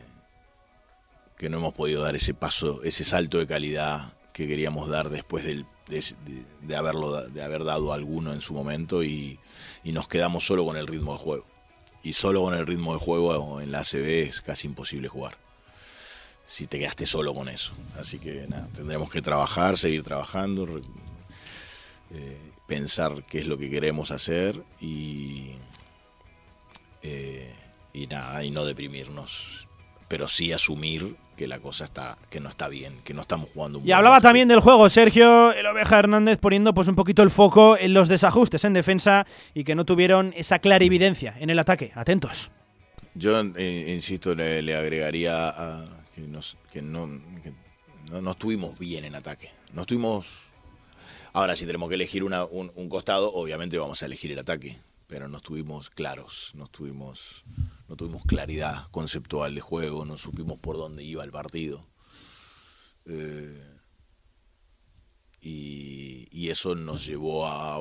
[1.37, 5.45] que no hemos podido dar ese paso, ese salto de calidad que queríamos dar después
[5.45, 6.03] del, de,
[6.61, 9.39] de, haberlo, de haber dado alguno en su momento y,
[9.83, 11.45] y, nos quedamos solo con el ritmo de juego.
[12.03, 15.37] Y solo con el ritmo de juego en la ACB es casi imposible jugar.
[16.45, 17.73] Si te quedaste solo con eso.
[17.97, 20.81] Así que nada, tendremos que trabajar, seguir trabajando,
[22.11, 25.51] eh, pensar qué es lo que queremos hacer y,
[27.03, 27.53] eh,
[27.93, 29.68] y nada, y no deprimirnos.
[30.09, 33.79] Pero sí asumir que la cosa está que no está bien, que no estamos jugando
[33.79, 37.31] un Y hablaba también del juego Sergio el Oveja Hernández poniendo pues un poquito el
[37.31, 41.93] foco en los desajustes en defensa y que no tuvieron esa clarividencia en el ataque.
[41.95, 42.51] Atentos.
[43.13, 47.07] Yo eh, insisto le, le agregaría a, que, nos, que, no,
[47.41, 47.53] que
[48.11, 49.49] no, no estuvimos bien en ataque.
[49.71, 50.49] No estuvimos
[51.31, 54.79] Ahora, si tenemos que elegir una, un, un, costado, obviamente vamos a elegir el ataque,
[55.09, 57.43] pero no estuvimos claros, no estuvimos,
[57.87, 61.89] no tuvimos claridad conceptual de juego, no supimos por dónde iba el partido.
[63.07, 63.75] Eh,
[65.41, 67.75] y, eso nos llevó a,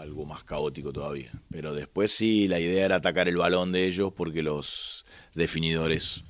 [0.00, 1.30] algo más caótico todavía.
[1.50, 5.04] Pero después sí, la idea era atacar el balón de ellos porque los
[5.34, 6.24] definidores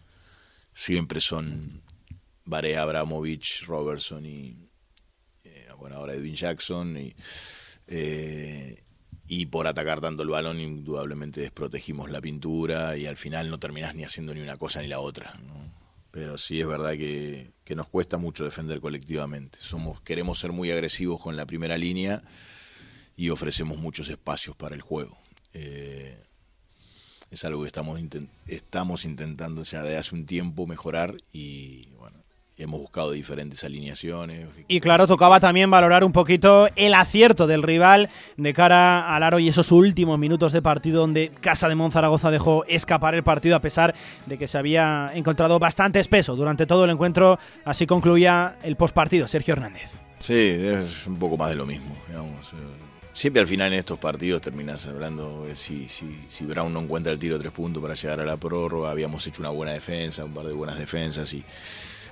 [0.73, 1.83] siempre son
[2.45, 4.57] Barea, Abramovich, Robertson y,
[5.79, 7.15] bueno, ahora Edwin Jackson, y,
[7.87, 8.84] eh,
[9.27, 13.95] y por atacar tanto el balón indudablemente desprotegimos la pintura y al final no terminás
[13.95, 15.35] ni haciendo ni una cosa ni la otra.
[15.47, 15.55] ¿no?
[16.11, 19.59] Pero sí es verdad que, que, nos cuesta mucho defender colectivamente.
[19.61, 22.23] Somos, queremos ser muy agresivos con la primera línea
[23.17, 25.19] y ofrecemos muchos espacios para el juego.
[25.55, 26.23] Eh,
[27.31, 28.01] es algo que estamos,
[28.47, 32.14] estamos intentando ya de hace un tiempo mejorar y bueno,
[32.57, 34.49] hemos buscado diferentes alineaciones.
[34.69, 39.39] Y claro, tocaba también valorar un poquito el acierto del rival de cara al aro
[39.39, 43.61] y esos últimos minutos de partido donde Casa de Monzaragoza dejó escapar el partido a
[43.61, 43.95] pesar
[44.27, 47.39] de que se había encontrado bastante espeso durante todo el encuentro.
[47.65, 50.01] Así concluía el postpartido, Sergio Hernández.
[50.21, 52.55] Sí, es un poco más de lo mismo, digamos.
[53.13, 57.13] Siempre al final en estos partidos terminas hablando de si, si, si Brown no encuentra
[57.13, 60.25] el tiro de tres puntos para llegar a la prórroga, habíamos hecho una buena defensa,
[60.25, 61.45] un par de buenas defensas y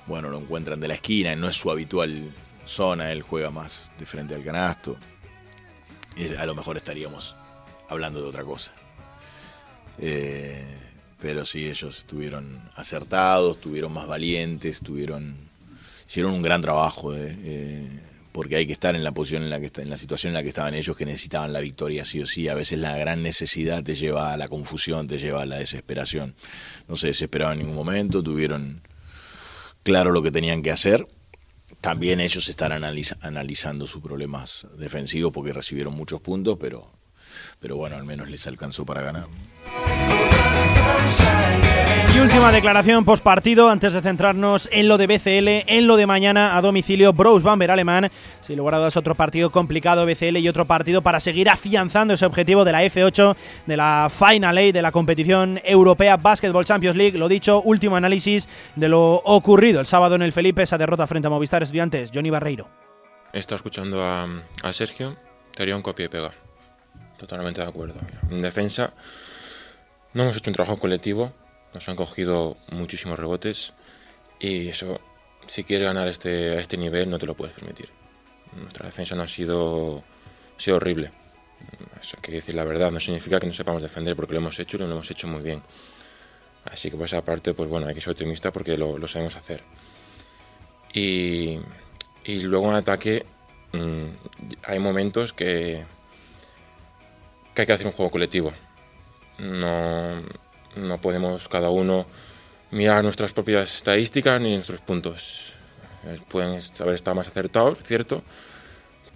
[0.07, 2.33] bueno, lo encuentran de la esquina, no es su habitual
[2.65, 4.97] zona, él juega más de frente al canasto.
[6.39, 7.37] A lo mejor estaríamos
[7.89, 8.73] hablando de otra cosa.
[9.99, 10.65] Eh,
[11.21, 15.37] pero sí, ellos estuvieron acertados, estuvieron más valientes, estuvieron,
[16.07, 17.89] hicieron un gran trabajo, eh, eh,
[18.33, 20.43] porque hay que estar en la posición en la que en la situación en la
[20.43, 22.49] que estaban ellos, que necesitaban la victoria sí o sí.
[22.49, 26.35] A veces la gran necesidad te lleva a la confusión, te lleva a la desesperación.
[26.89, 28.81] No se desesperaban en ningún momento, tuvieron
[29.83, 31.07] claro lo que tenían que hacer.
[31.81, 36.91] También ellos están analiza analizando sus problemas defensivos porque recibieron muchos puntos, pero,
[37.59, 39.27] pero bueno, al menos les alcanzó para ganar.
[42.15, 46.07] Y última declaración post partido antes de centrarnos en lo de BCL, en lo de
[46.07, 48.11] mañana a domicilio Bros Bamber alemán.
[48.41, 52.27] Sin lugar a dudas otro partido complicado BCL y otro partido para seguir afianzando ese
[52.27, 53.35] objetivo de la F8
[53.65, 57.17] de la Final A de la competición europea Basketball Champions League.
[57.17, 61.29] Lo dicho, último análisis de lo ocurrido el sábado en el Felipe, esa derrota frente
[61.29, 62.11] a Movistar Estudiantes.
[62.13, 62.69] Johnny Barreiro.
[63.33, 64.29] Estado escuchando a,
[64.63, 65.17] a Sergio,
[65.55, 66.33] te haría un copia y pegar.
[67.17, 67.95] Totalmente de acuerdo.
[68.31, 68.93] En defensa
[70.13, 71.33] no hemos hecho un trabajo colectivo,
[71.75, 73.73] nos han cogido muchísimos rebotes
[74.39, 75.01] y eso,
[75.47, 77.89] si quieres ganar este, a este nivel, no te lo puedes permitir.
[78.57, 79.99] Nuestra defensa no ha sido,
[80.57, 81.13] ha sido horrible.
[82.01, 84.59] Eso hay que decir la verdad, no significa que no sepamos defender porque lo hemos
[84.59, 85.63] hecho y lo hemos hecho muy bien.
[86.65, 89.63] Así que por esa parte, pues bueno, hay que ser optimista porque lo, sabemos hacer.
[90.93, 91.59] Y,
[92.25, 93.25] y, luego en ataque
[93.73, 94.09] mmm,
[94.65, 95.85] hay momentos que,
[97.55, 98.53] que hay que hacer un juego colectivo
[99.39, 100.23] no,
[100.77, 102.07] no podemos cada uno
[102.71, 105.53] mirar nuestras propias estadísticas ni nuestros puntos.
[106.29, 108.23] Pueden haber estado más acertados, cierto,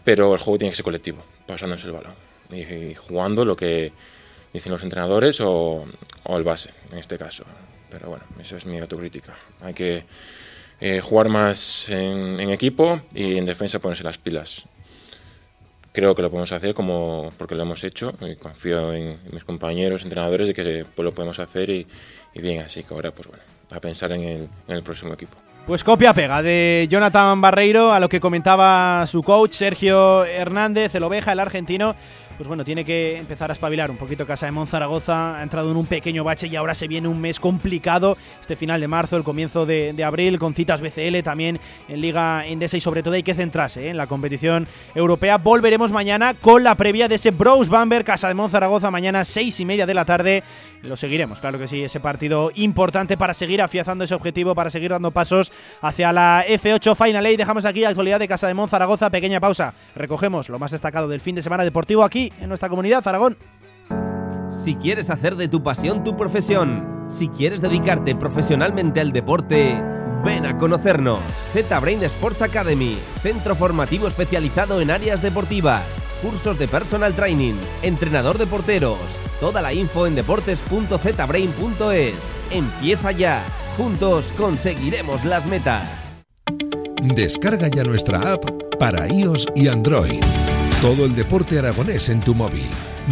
[0.05, 2.15] pero el juego tiene que ser colectivo, pasándose el balón
[2.51, 3.93] y, jugando lo que
[4.53, 5.85] dicen los entrenadores o,
[6.25, 7.45] o, el base, en este caso.
[7.91, 9.35] Pero bueno, esa es mi autocrítica.
[9.61, 10.05] Hay que
[10.81, 14.65] eh, jugar más en, en equipo y en defensa ponerse las pilas
[15.97, 20.03] creo que lo podemos hacer como porque lo hemos hecho y confío en, mis compañeros,
[20.03, 21.87] entrenadores de que pues, lo podemos hacer y,
[22.35, 23.43] bien, así que ahora pues bueno,
[23.73, 25.39] a pensar en el, en el próximo equipo.
[25.67, 31.03] Pues copia pega de Jonathan Barreiro a lo que comentaba su coach Sergio Hernández, el
[31.03, 31.97] oveja, el argentino
[32.37, 35.39] pues bueno, tiene que empezar a espabilar un poquito Casa de Monzaragoza.
[35.39, 38.17] Ha entrado en un pequeño bache y ahora se viene un mes complicado.
[38.41, 41.59] Este final de marzo, el comienzo de, abril, con citas BCL también
[41.89, 43.91] en Liga Endesa y sobre todo hay que centrarse ¿eh?
[43.91, 45.39] en la competición europea.
[45.39, 49.65] Volveremos mañana con la previa de ese Bros Bamber Casa de Monzaragoza, mañana seis y
[49.65, 50.43] media de la tarde
[50.83, 54.91] lo seguiremos, claro que sí, ese partido importante para seguir afianzando ese objetivo, para seguir
[54.91, 55.51] dando pasos
[55.83, 59.41] hacia la F8 Final y Dejamos aquí la actualidad de Casa de Mon Zaragoza, pequeña
[59.41, 59.75] pausa.
[59.95, 63.37] Recogemos lo más destacado del fin de semana deportivo aquí en nuestra comunidad, Aragón.
[64.51, 69.83] Si quieres hacer de tu pasión tu profesión, si quieres dedicarte profesionalmente al deporte,
[70.25, 71.21] ven a conocernos.
[71.53, 75.83] Z-Brain Sports Academy, centro formativo especializado en áreas deportivas,
[76.23, 78.99] cursos de personal training, entrenador de porteros
[79.41, 82.15] Toda la info en deportes.zbrain.es.
[82.51, 83.43] Empieza ya.
[83.77, 85.85] Juntos conseguiremos las metas.
[87.03, 88.45] Descarga ya nuestra app
[88.79, 90.21] para iOS y Android.
[90.81, 92.67] Todo el deporte aragonés en tu móvil.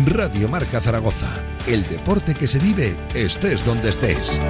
[0.07, 1.29] Radio Marca Zaragoza.
[1.67, 4.41] El deporte que se vive estés donde estés.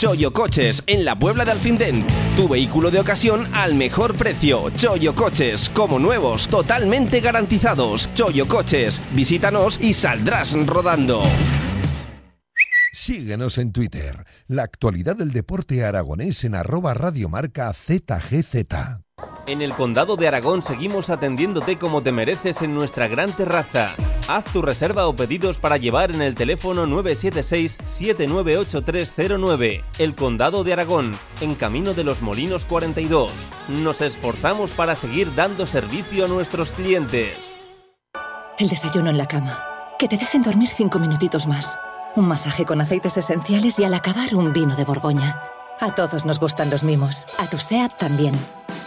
[0.00, 2.06] Choyo Coches en la Puebla de Alfindén.
[2.34, 4.70] Tu vehículo de ocasión al mejor precio.
[4.70, 8.08] Choyo Coches, como nuevos, totalmente garantizados.
[8.14, 11.22] Choyo Coches, visítanos y saldrás rodando.
[12.94, 14.24] Síguenos en Twitter.
[14.46, 18.56] La actualidad del deporte aragonés en arroba radiomarca ZGZ.
[19.46, 23.96] En el Condado de Aragón seguimos atendiéndote como te mereces en nuestra gran terraza.
[24.28, 29.82] Haz tu reserva o pedidos para llevar en el teléfono 976-798309.
[29.98, 33.32] El Condado de Aragón, en Camino de los Molinos 42.
[33.68, 37.56] Nos esforzamos para seguir dando servicio a nuestros clientes.
[38.58, 39.64] El desayuno en la cama.
[39.98, 41.78] Que te dejen dormir cinco minutitos más.
[42.14, 45.40] Un masaje con aceites esenciales y al acabar un vino de Borgoña.
[45.82, 47.26] A todos nos gustan los mimos.
[47.38, 48.34] A tu SEAT también.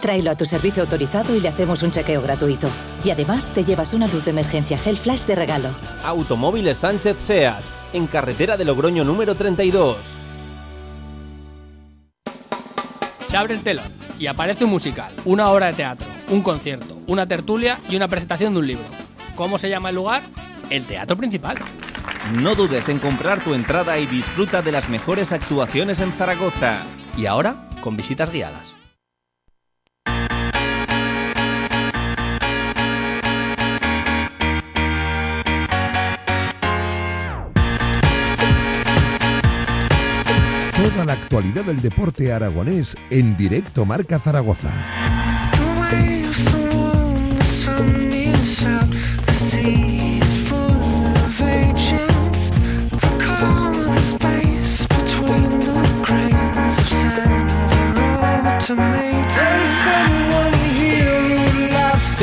[0.00, 2.68] Tráelo a tu servicio autorizado y le hacemos un chequeo gratuito.
[3.02, 5.70] Y además te llevas una luz de emergencia Hell Flash de regalo.
[6.04, 7.60] Automóviles Sánchez SEAT.
[7.94, 9.96] En carretera de Logroño número 32.
[13.26, 17.26] Se abre el telón y aparece un musical, una obra de teatro, un concierto, una
[17.26, 18.84] tertulia y una presentación de un libro.
[19.34, 20.22] ¿Cómo se llama el lugar?
[20.70, 21.58] El teatro principal.
[22.40, 26.82] No dudes en comprar tu entrada y disfruta de las mejores actuaciones en Zaragoza.
[27.16, 28.74] Y ahora, con visitas guiadas.
[40.76, 45.13] Toda la actualidad del deporte aragonés en directo Marca Zaragoza.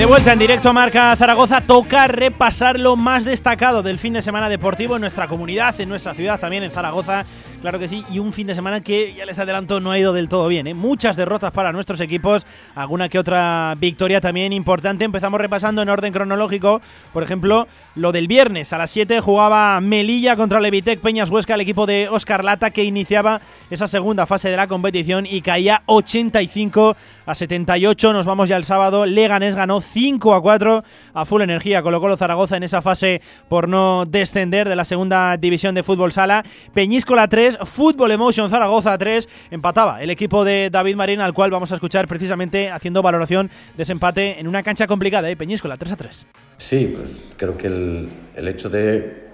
[0.01, 4.23] De vuelta en directo a Marca Zaragoza, toca repasar lo más destacado del fin de
[4.23, 7.23] semana deportivo en nuestra comunidad, en nuestra ciudad, también en Zaragoza
[7.61, 10.13] Claro que sí, y un fin de semana que ya les adelanto no ha ido
[10.13, 10.65] del todo bien.
[10.65, 10.73] ¿eh?
[10.73, 12.43] Muchas derrotas para nuestros equipos,
[12.73, 15.05] alguna que otra victoria también importante.
[15.05, 16.81] Empezamos repasando en orden cronológico,
[17.13, 21.61] por ejemplo, lo del viernes a las 7 jugaba Melilla contra Levitec Peñas Huesca, el
[21.61, 26.95] equipo de Oscar Lata que iniciaba esa segunda fase de la competición y caía 85
[27.27, 28.11] a 78.
[28.11, 30.83] Nos vamos ya el sábado, Leganés ganó 5 a 4
[31.13, 35.37] a full energía, colocó lo Zaragoza en esa fase por no descender de la segunda
[35.37, 36.43] división de fútbol sala.
[36.73, 41.71] Peñíscola 3, Fútbol Emotion Zaragoza 3, empataba el equipo de David Marín, al cual vamos
[41.71, 45.35] a escuchar precisamente haciendo valoración de ese empate en una cancha complicada, ¿eh?
[45.35, 46.27] Peñíscola 3 a 3.
[46.57, 49.29] Sí, pues creo que el, el hecho de,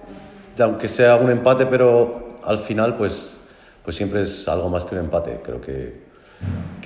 [0.58, 3.38] aunque sea un empate, pero al final, pues,
[3.82, 5.40] pues siempre es algo más que un empate.
[5.42, 6.00] Creo que,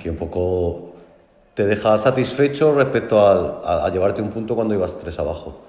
[0.01, 0.95] que un poco
[1.53, 5.61] te deja satisfecho respecto a, a, llevarte un punto cuando ibas tres abajo.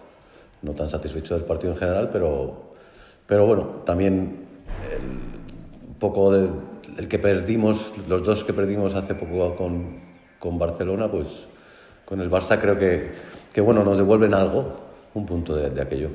[0.62, 2.74] No tan satisfecho del partido en general, pero,
[3.26, 4.46] pero bueno, también
[4.90, 5.33] el,
[5.98, 10.00] poco el que perdimos, los dos que perdimos hace poco con,
[10.38, 11.46] con Barcelona, pues
[12.04, 13.12] con el Barça creo que,
[13.52, 14.80] que bueno, nos devuelven algo,
[15.14, 16.10] un punto de, aquello.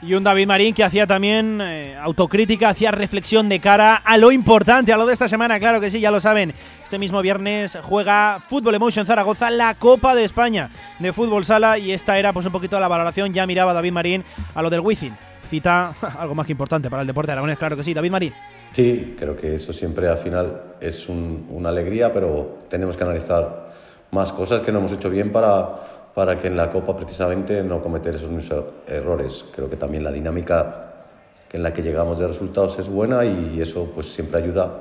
[0.00, 4.32] Y un David Marín que hacía también eh, autocrítica, hacía reflexión de cara a lo
[4.32, 6.52] importante, a lo de esta semana, claro que sí, ya lo saben.
[6.82, 11.92] Este mismo viernes juega Fútbol Emotion Zaragoza, la Copa de España de Fútbol Sala, y
[11.92, 15.14] esta era pues un poquito la valoración, ya miraba David Marín a lo del Wizzing
[15.52, 17.92] cita algo más que importante para el deporte aragonés, claro que sí.
[17.92, 18.32] David Marín.
[18.72, 23.70] Sí, creo que eso siempre al final es un- una alegría, pero tenemos que analizar
[24.10, 25.68] más cosas que no hemos hecho bien para,
[26.14, 29.44] para que en la Copa precisamente no cometer esos mismos errores.
[29.54, 30.88] Creo que también la dinámica
[31.52, 34.80] en la que llegamos de resultados es buena y eso pues siempre ayuda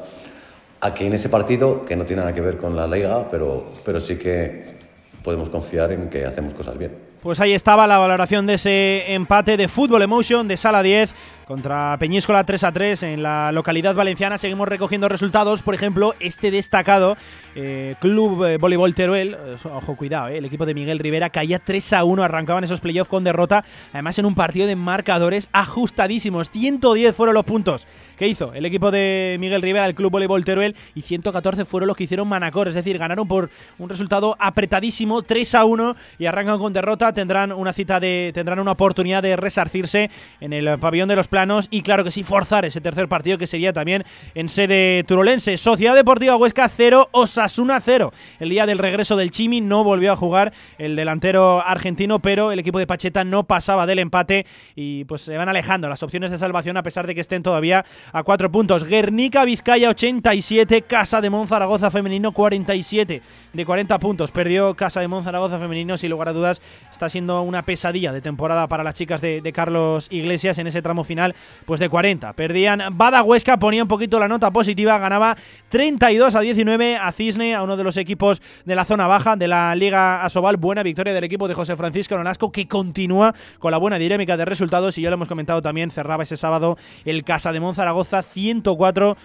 [0.79, 3.65] a que en ese partido, que no tiene nada que ver con la liga, pero,
[3.83, 4.79] pero sí que
[5.21, 7.11] podemos confiar en que hacemos cosas bien.
[7.21, 11.13] Pues ahí estaba la valoración de ese empate de Fútbol Emotion de Sala 10
[11.51, 14.37] contra Peñíscola 3 a 3 en la localidad valenciana.
[14.37, 17.17] Seguimos recogiendo resultados, por ejemplo, este destacado
[17.55, 19.35] eh, Club eh, Voleibol Teruel.
[19.65, 23.09] Ojo, cuidado, eh, el equipo de Miguel Rivera caía 3 a 1, arrancaban esos playoffs
[23.09, 26.49] con derrota, además en un partido de marcadores ajustadísimos.
[26.49, 27.85] 110 fueron los puntos
[28.17, 31.97] que hizo el equipo de Miguel Rivera, el Club Voleibol Teruel, y 114 fueron los
[31.97, 36.59] que hicieron Manacor, es decir, ganaron por un resultado apretadísimo, 3 a 1 y arrancan
[36.59, 40.09] con derrota, tendrán una cita de tendrán una oportunidad de resarcirse
[40.39, 41.27] en el pabellón de los
[41.71, 44.03] y claro que sí forzar ese tercer partido que sería también
[44.35, 45.57] en sede turolense.
[45.57, 48.13] Sociedad Deportiva Huesca 0, Osasuna 0.
[48.39, 52.59] El día del regreso del Chimi no volvió a jugar el delantero argentino, pero el
[52.59, 54.45] equipo de Pacheta no pasaba del empate
[54.75, 57.85] y pues se van alejando las opciones de salvación a pesar de que estén todavía
[58.13, 58.83] a cuatro puntos.
[58.83, 64.31] Guernica Vizcaya 87, Casa de Monzaragoza femenino 47 de 40 puntos.
[64.31, 66.61] Perdió Casa de Monzaragoza femenino, sin lugar a dudas
[66.91, 71.03] está siendo una pesadilla de temporada para las chicas de Carlos Iglesias en ese tramo
[71.03, 71.30] final,
[71.65, 72.33] pues de 40.
[72.33, 75.37] Perdían Bada Huesca, ponía un poquito la nota positiva, ganaba
[75.69, 79.47] 32 a 19 a Cisne, a uno de los equipos de la zona baja de
[79.47, 80.57] la Liga Asobal.
[80.57, 84.45] Buena victoria del equipo de José Francisco Nolasco, que continúa con la buena dinámica de
[84.45, 84.97] resultados.
[84.97, 89.17] Y ya lo hemos comentado también, cerraba ese sábado el Casa de Monzaragoza 104.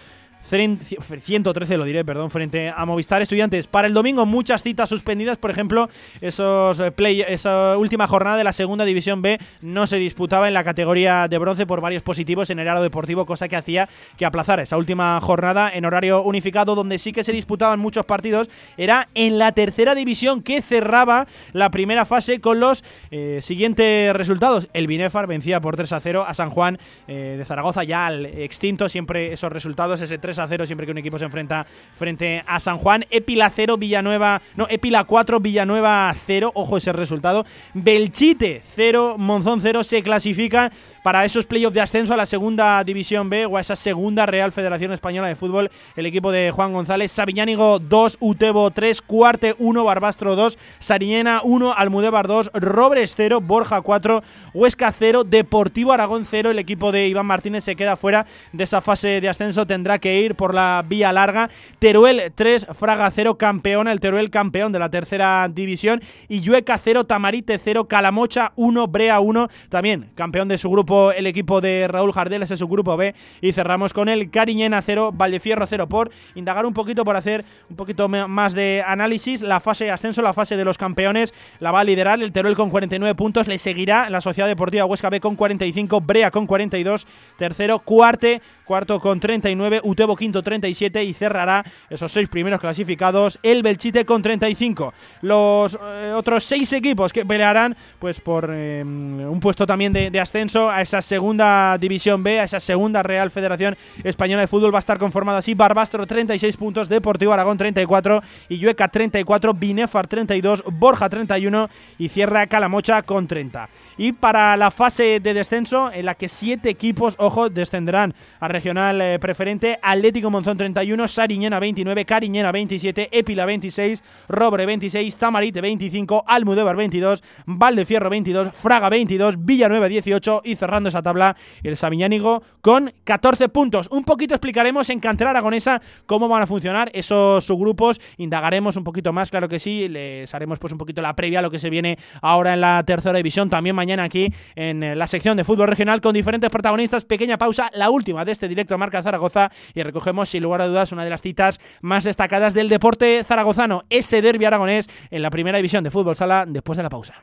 [0.43, 3.67] 113 lo diré, perdón, frente a Movistar Estudiantes.
[3.67, 5.89] Para el domingo muchas citas suspendidas, por ejemplo,
[6.21, 11.27] eh, esa última jornada de la Segunda División B no se disputaba en la categoría
[11.29, 14.77] de bronce por varios positivos en el aro deportivo, cosa que hacía que aplazar esa
[14.77, 19.53] última jornada en horario unificado, donde sí que se disputaban muchos partidos, era en la
[19.53, 24.69] tercera división que cerraba la primera fase con los eh, siguientes resultados.
[24.73, 28.27] El Binefar vencía por 3 a 0 a San Juan eh, de Zaragoza, ya al
[28.27, 32.43] extinto, siempre esos resultados, ese 3 a 0 siempre que un equipo se enfrenta frente
[32.47, 33.05] a San Juan.
[33.11, 37.47] Epila 0, Villanueva, no, Epila 4, Villanueva 0, ojo ese resultado.
[37.75, 40.73] Belchite 0, Monzón 0 se clasifica
[41.07, 44.51] para esos playoffs de ascenso a la segunda división B o a esa segunda Real
[44.51, 45.70] Federación Española de Fútbol.
[45.95, 51.74] El equipo de Juan González, Sabiñánigo 2, Utebo 3, Cuarte 1, Barbastro 2, Sariñena 1,
[51.74, 56.51] Almudévar 2, Robres 0, Borja 4, Huesca 0, Deportivo Aragón 0.
[56.51, 60.19] El equipo de Iván Martínez se queda fuera de esa fase de ascenso, tendrá que
[60.19, 61.51] ir por la vía larga.
[61.78, 66.03] Teruel 3, Fraga 0, campeón, el Teruel campeón de la tercera división.
[66.27, 71.27] Y Llueca 0, Tamarite 0, Calamocha 1, Brea 1, también campeón de su grupo el
[71.27, 73.14] equipo de Raúl Jardel, ese es su grupo B.
[73.40, 77.77] Y cerramos con el Cariñena 0, Valdefierro 0 por indagar un poquito, por hacer un
[77.77, 79.43] poquito más de análisis.
[79.43, 82.56] La fase de ascenso, la fase de los campeones, la va a liderar el Teruel
[82.56, 83.48] con 49 puntos.
[83.48, 87.06] Le seguirá la Sociedad Deportiva Huesca B con 45, Brea con 42,
[87.36, 93.62] tercero, Cuarte, cuarto con 39, Utebo quinto 37 y cerrará esos seis primeros clasificados el
[93.62, 94.93] Belchite con 35.
[95.23, 100.70] Los eh, otros seis equipos que pelearán pues por eh, un puesto también de ascenso
[100.77, 104.81] a esa segunda división B, a esa segunda Real Federación Española de Fútbol va a
[104.81, 111.70] estar conformado así, Barbastro 36 puntos, Deportivo Aragón 34, Illueca 34, Binefar 32, Borja 31
[111.98, 113.70] y cierra Calamocha con 30.
[113.97, 119.01] Y para la fase de descenso en la que siete equipos, ojo, descenderán a regional
[119.01, 126.24] eh, preferente, Atlético Monzón 31, Sariñena 29, Cariñena 27, Épila 26, Robre 26, Tamarite 25,
[126.27, 132.93] Almudévar 22, Valdefierro 22, Fraga 22, Villanueva 18 y cerrando esa tabla el Sabiñánigo con
[133.05, 133.88] 14 puntos.
[133.93, 139.12] Un poquito explicaremos en Cantera Aragonesa cómo van a funcionar esos subgrupos, indagaremos un poquito
[139.12, 141.70] más, claro que sí, les haremos pues un poquito la previa a lo que se
[141.70, 145.68] viene ahora en la tercera división, también mañana aquí en eh, la sección de fútbol
[145.68, 147.05] regional con diferentes protagonistas.
[147.05, 150.66] Pequeña pausa, la última de este directo a Marca Zaragoza y recogemos sin lugar a
[150.66, 155.30] dudas una de las citas más destacadas del deporte zaragozano, ese derbi aragonés en la
[155.30, 157.22] primera división de fútbol sala después de la pausa.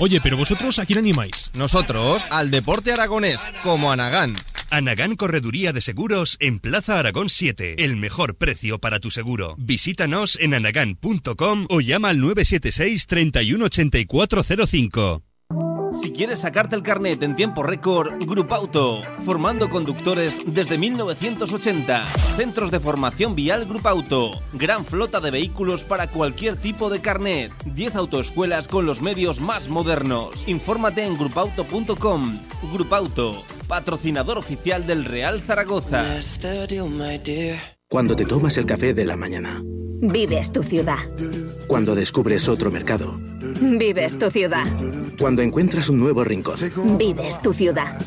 [0.00, 1.50] Oye, pero vosotros a quién animáis?
[1.54, 4.34] Nosotros al deporte aragonés, como Anagán.
[4.70, 7.84] Anagán Correduría de Seguros en Plaza Aragón 7.
[7.84, 9.56] El mejor precio para tu seguro.
[9.58, 15.29] Visítanos en anagán.com o llama al 976 318405.
[15.92, 22.06] Si quieres sacarte el carnet en tiempo récord, Grupo Auto, formando conductores desde 1980.
[22.36, 27.52] Centros de formación vial Grupo Auto, gran flota de vehículos para cualquier tipo de carnet.
[27.66, 30.44] 10 autoescuelas con los medios más modernos.
[30.46, 32.38] Infórmate en grupauto.com.
[32.72, 36.04] Grupo Auto, patrocinador oficial del Real Zaragoza.
[37.88, 39.60] Cuando te tomas el café de la mañana.
[40.02, 40.98] Vives tu ciudad.
[41.66, 43.20] Cuando descubres otro mercado.
[43.60, 44.64] Vives tu ciudad.
[45.18, 46.56] Cuando encuentras un nuevo rincón.
[46.96, 47.98] Vives tu ciudad.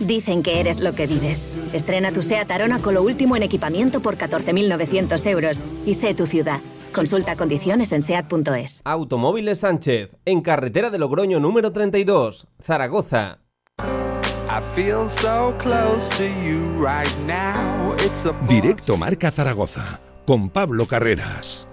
[0.00, 1.48] Dicen que eres lo que vives.
[1.72, 5.64] Estrena tu SEAT Arona con lo último en equipamiento por 14.900 euros.
[5.86, 6.60] Y sé tu ciudad.
[6.92, 8.82] Consulta condiciones en SEAT.es.
[8.84, 13.38] Automóviles Sánchez, en carretera de Logroño número 32, Zaragoza.
[18.48, 21.68] Directo Marca Zaragoza con Pablo Carreras.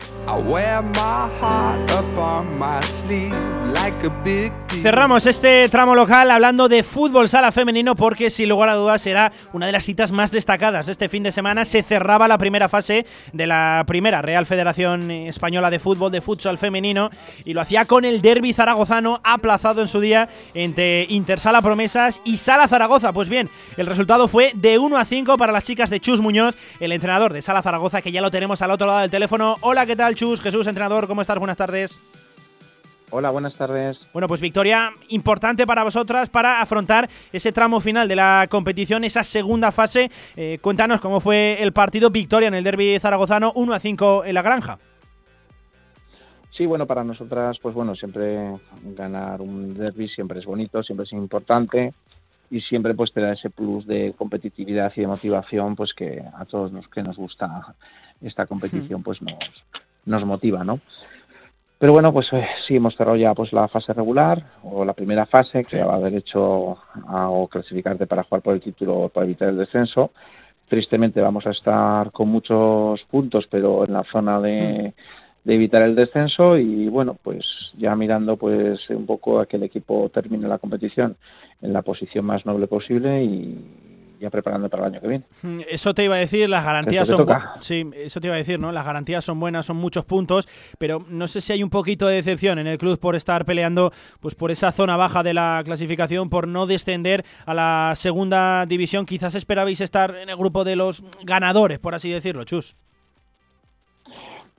[4.82, 9.32] Cerramos este tramo local hablando de fútbol sala femenino porque sin lugar a dudas será
[9.52, 10.88] una de las citas más destacadas.
[10.88, 15.70] Este fin de semana se cerraba la primera fase de la primera Real Federación Española
[15.70, 17.10] de Fútbol de Futsal Femenino
[17.46, 22.38] y lo hacía con el derby zaragozano aplazado en su día entre Intersala Promesas y
[22.38, 23.14] Sala Zaragoza.
[23.14, 26.56] Pues bien, el resultado fue de 1 a 5 para las chicas de Chus Muñoz,
[26.80, 29.58] el entrenador de Sala Zaragoza que ya lo tenemos al otro lado del teléfono.
[29.62, 30.42] Hola, ¿qué tal Chus?
[30.42, 31.38] Jesús, entrenador, ¿cómo estás?
[31.38, 32.02] Buenas tardes.
[33.16, 34.00] Hola, buenas tardes.
[34.12, 39.24] Bueno, pues victoria importante para vosotras para afrontar ese tramo final de la competición, esa
[39.24, 40.10] segunda fase.
[40.36, 44.34] Eh, cuéntanos cómo fue el partido, victoria en el derby zaragozano, 1 a 5 en
[44.34, 44.80] la granja.
[46.58, 51.14] Sí, bueno, para nosotras, pues bueno, siempre ganar un derby siempre es bonito, siempre es
[51.14, 51.94] importante
[52.50, 56.46] y siempre pues te da ese plus de competitividad y de motivación, pues que a
[56.46, 57.76] todos los que nos gusta
[58.22, 59.38] esta competición, pues nos,
[60.06, 60.80] nos motiva, ¿no?
[61.80, 65.26] Pero bueno, pues eh, sí hemos cerrado ya pues la fase regular o la primera
[65.26, 66.78] fase que va a derecho
[67.08, 70.12] a o clasificarte para jugar por el título o para evitar el descenso.
[70.70, 74.94] Tristemente vamos a estar con muchos puntos, pero en la zona de,
[75.44, 77.46] de evitar el descenso y bueno, pues
[77.78, 81.18] ya mirando pues un poco a que el equipo termine la competición
[81.62, 83.93] en la posición más noble posible y,
[84.24, 85.26] ya preparando para el año que viene.
[85.42, 87.28] Mm, eso te iba a decir, las garantías son
[87.60, 88.72] sí, eso te iba a decir, ¿no?
[88.72, 90.48] Las garantías son buenas, son muchos puntos,
[90.78, 93.92] pero no sé si hay un poquito de decepción en el club por estar peleando
[94.22, 99.06] pues por esa zona baja de la clasificación, por no descender a la segunda división.
[99.06, 102.78] Quizás esperabais estar en el grupo de los ganadores, por así decirlo, Chus.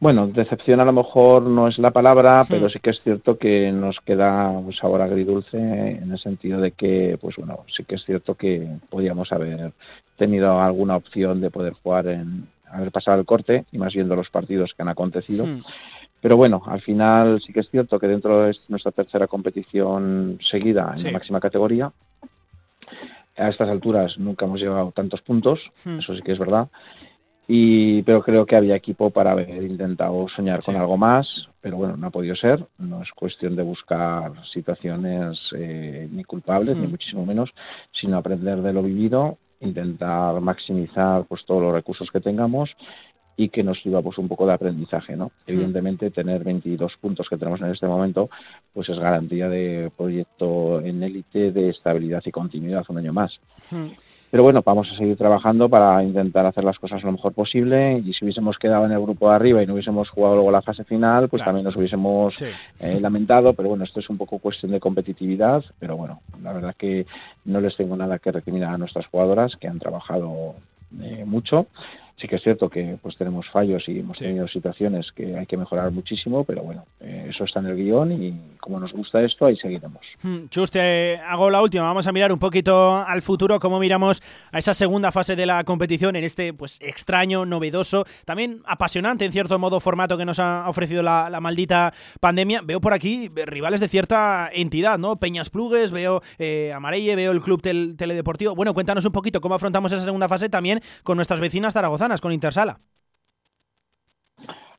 [0.04, 3.72] Bueno, decepción a lo mejor no es la palabra, pero sí que es cierto que
[3.72, 8.04] nos queda un sabor agridulce en el sentido de que, pues bueno, sí que es
[8.04, 9.72] cierto que podíamos haber
[10.18, 14.28] tenido alguna opción de poder jugar en, haber pasado el corte y más viendo los
[14.28, 15.46] partidos que han acontecido.
[16.20, 20.92] Pero bueno, al final sí que es cierto que dentro de nuestra tercera competición seguida
[20.98, 21.90] en la máxima categoría,
[23.38, 26.68] a estas alturas nunca hemos llevado tantos puntos, eso sí que es verdad
[27.46, 31.96] y pero creo que había equipo para haber intentado soñar con algo más pero bueno
[31.96, 32.66] no ha podido ser.
[32.78, 37.50] No es cuestión de buscar situaciones eh, ni culpables ni muchísimo menos
[37.92, 42.70] sino aprender de lo vivido intentar maximizar pues todos los recursos que tengamos
[43.36, 45.32] y que nos sirva pues un poco de aprendizaje, ¿no?
[45.46, 48.30] Evidentemente tener 22 puntos que tenemos en este momento
[48.72, 53.40] pues es garantía de proyecto en élite de estabilidad y continuidad un año más.
[54.34, 58.02] Pero bueno, vamos a seguir trabajando para intentar hacer las cosas lo mejor posible.
[58.04, 60.60] Y si hubiésemos quedado en el grupo de arriba y no hubiésemos jugado luego la
[60.60, 64.72] fase final, pues también nos hubiésemos eh, lamentado, pero bueno, esto es un poco cuestión
[64.72, 67.06] de competitividad, pero bueno, la verdad que
[67.44, 70.56] no les tengo nada que recriminar a nuestras jugadoras que han trabajado
[71.00, 71.68] eh, mucho
[72.16, 75.56] sí que es cierto que pues tenemos fallos y hemos tenido situaciones que hay que
[75.56, 79.46] mejorar muchísimo, pero bueno, eh, eso está en el guion y como nos gusta esto,
[79.46, 80.00] ahí seguiremos.
[80.22, 81.84] Hmm, Chus, te hago la última.
[81.84, 84.22] Vamos a mirar un poquito al futuro, cómo miramos
[84.52, 89.32] a esa segunda fase de la competición en este pues extraño, novedoso, también apasionante en
[89.32, 92.62] cierto modo formato que nos ha ofrecido la, maldita pandemia.
[92.62, 95.16] Veo por aquí rivales de cierta entidad, ¿no?
[95.16, 98.54] Peñas Plugues, veo eh, Amarelle, veo el Club Teledeportivo.
[98.54, 102.32] Bueno, cuéntanos un poquito cómo afrontamos esa segunda fase también con nuestras vecinas Zaragoza con
[102.32, 102.78] Intersala.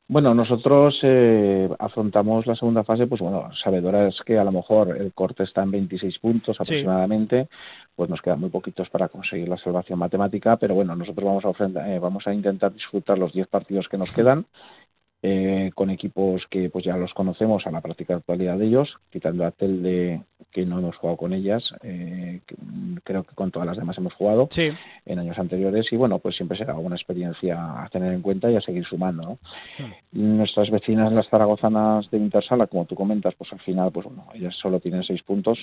[0.08, 5.12] Bueno, nosotros eh, afrontamos la segunda fase, pues bueno, sabedoras que a lo mejor el
[5.12, 7.48] corte está en 26 puntos aproximadamente,
[7.96, 11.88] pues nos quedan muy poquitos para conseguir la salvación matemática, pero bueno, nosotros vamos a,
[11.88, 14.46] eh, vamos a intentar disfrutar los 10 partidos que nos quedan
[15.28, 19.44] eh, con equipos que pues ya los conocemos a la práctica actualidad de ellos, quitando
[19.44, 20.20] a Telde
[20.52, 22.42] que no hemos jugado con ellas, eh,
[23.02, 26.56] creo que con todas las demás hemos jugado en años anteriores y bueno, pues siempre
[26.56, 29.22] será una experiencia a tener en cuenta y a seguir sumando.
[29.22, 29.38] ¿no?
[30.12, 34.54] Nuestras vecinas, las zaragozanas de Intersala, como tú comentas, pues al final, pues bueno, ellas
[34.54, 35.58] solo tienen seis puntos,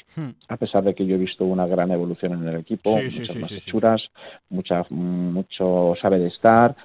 [0.50, 3.52] a pesar de que yo he visto una gran evolución en el equipo, muchas más
[3.54, 4.12] hechuras,
[4.50, 6.76] mucha, mucho sabe de estar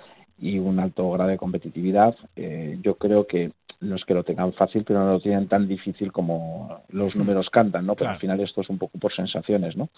[0.41, 2.17] y un alto grado de competitividad.
[2.37, 5.69] Eh, yo creo que no es que lo tengan fácil, pero no lo tienen tan
[5.69, 7.95] difícil como los números cantan, ¿no?
[7.95, 9.89] Pero al final esto es un poco por sensaciones, ¿no?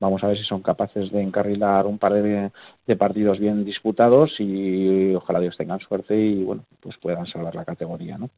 [0.00, 2.50] Vamos a ver si son capaces de encarrilar un par de,
[2.96, 8.16] partidos bien disputados y ojalá Dios tengan suerte y, bueno, pues puedan salvar la categoría,
[8.16, 8.30] ¿no?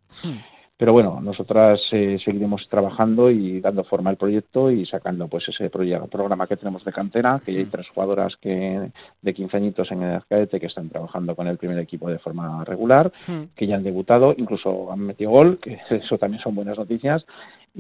[0.79, 5.69] Pero bueno, nosotras eh, seguiremos trabajando y dando forma al proyecto y sacando pues ese
[5.71, 10.05] programa que tenemos de cantera, que ya hay tres jugadoras que de 15 añitos en
[10.05, 13.11] el cadete que están trabajando con el primer equipo de forma regular,
[13.57, 17.27] que ya han debutado, incluso han metido gol, que eso también son buenas noticias,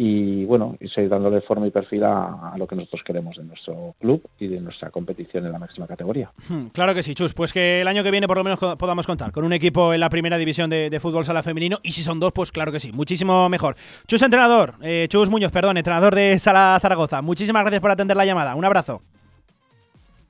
[0.01, 3.97] y bueno, y seguir dándole forma y perfil a, lo que nosotros queremos de nuestro
[3.99, 6.31] club y de nuestra competición en la máxima categoría.
[6.49, 7.35] Hmm, claro que sí, Chus.
[7.35, 9.99] Pues que el año que viene por lo menos podamos contar con un equipo en
[9.99, 12.93] la primera división de, fútbol sala femenino y si son dos, pues claro que sí,
[12.93, 13.75] muchísimo mejor.
[14.07, 17.21] Chus, entrenador, eh, Chus Muñoz, perdón, entrenador de Sala Zaragoza.
[17.21, 18.55] Muchísimas gracias por atender la llamada.
[18.55, 19.03] Un abrazo.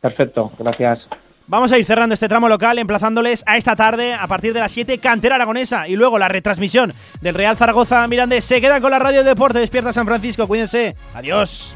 [0.00, 1.06] Perfecto, gracias.
[1.48, 4.70] Vamos a ir cerrando este tramo local, emplazándoles a esta tarde, a partir de las
[4.70, 5.88] 7, Cantera Aragonesa.
[5.88, 6.92] Y luego la retransmisión
[7.22, 8.44] del Real Zaragoza Mirandés.
[8.44, 9.58] Se quedan con la radio de deporte.
[9.58, 10.46] Despierta San Francisco.
[10.46, 10.94] Cuídense.
[11.14, 11.74] Adiós.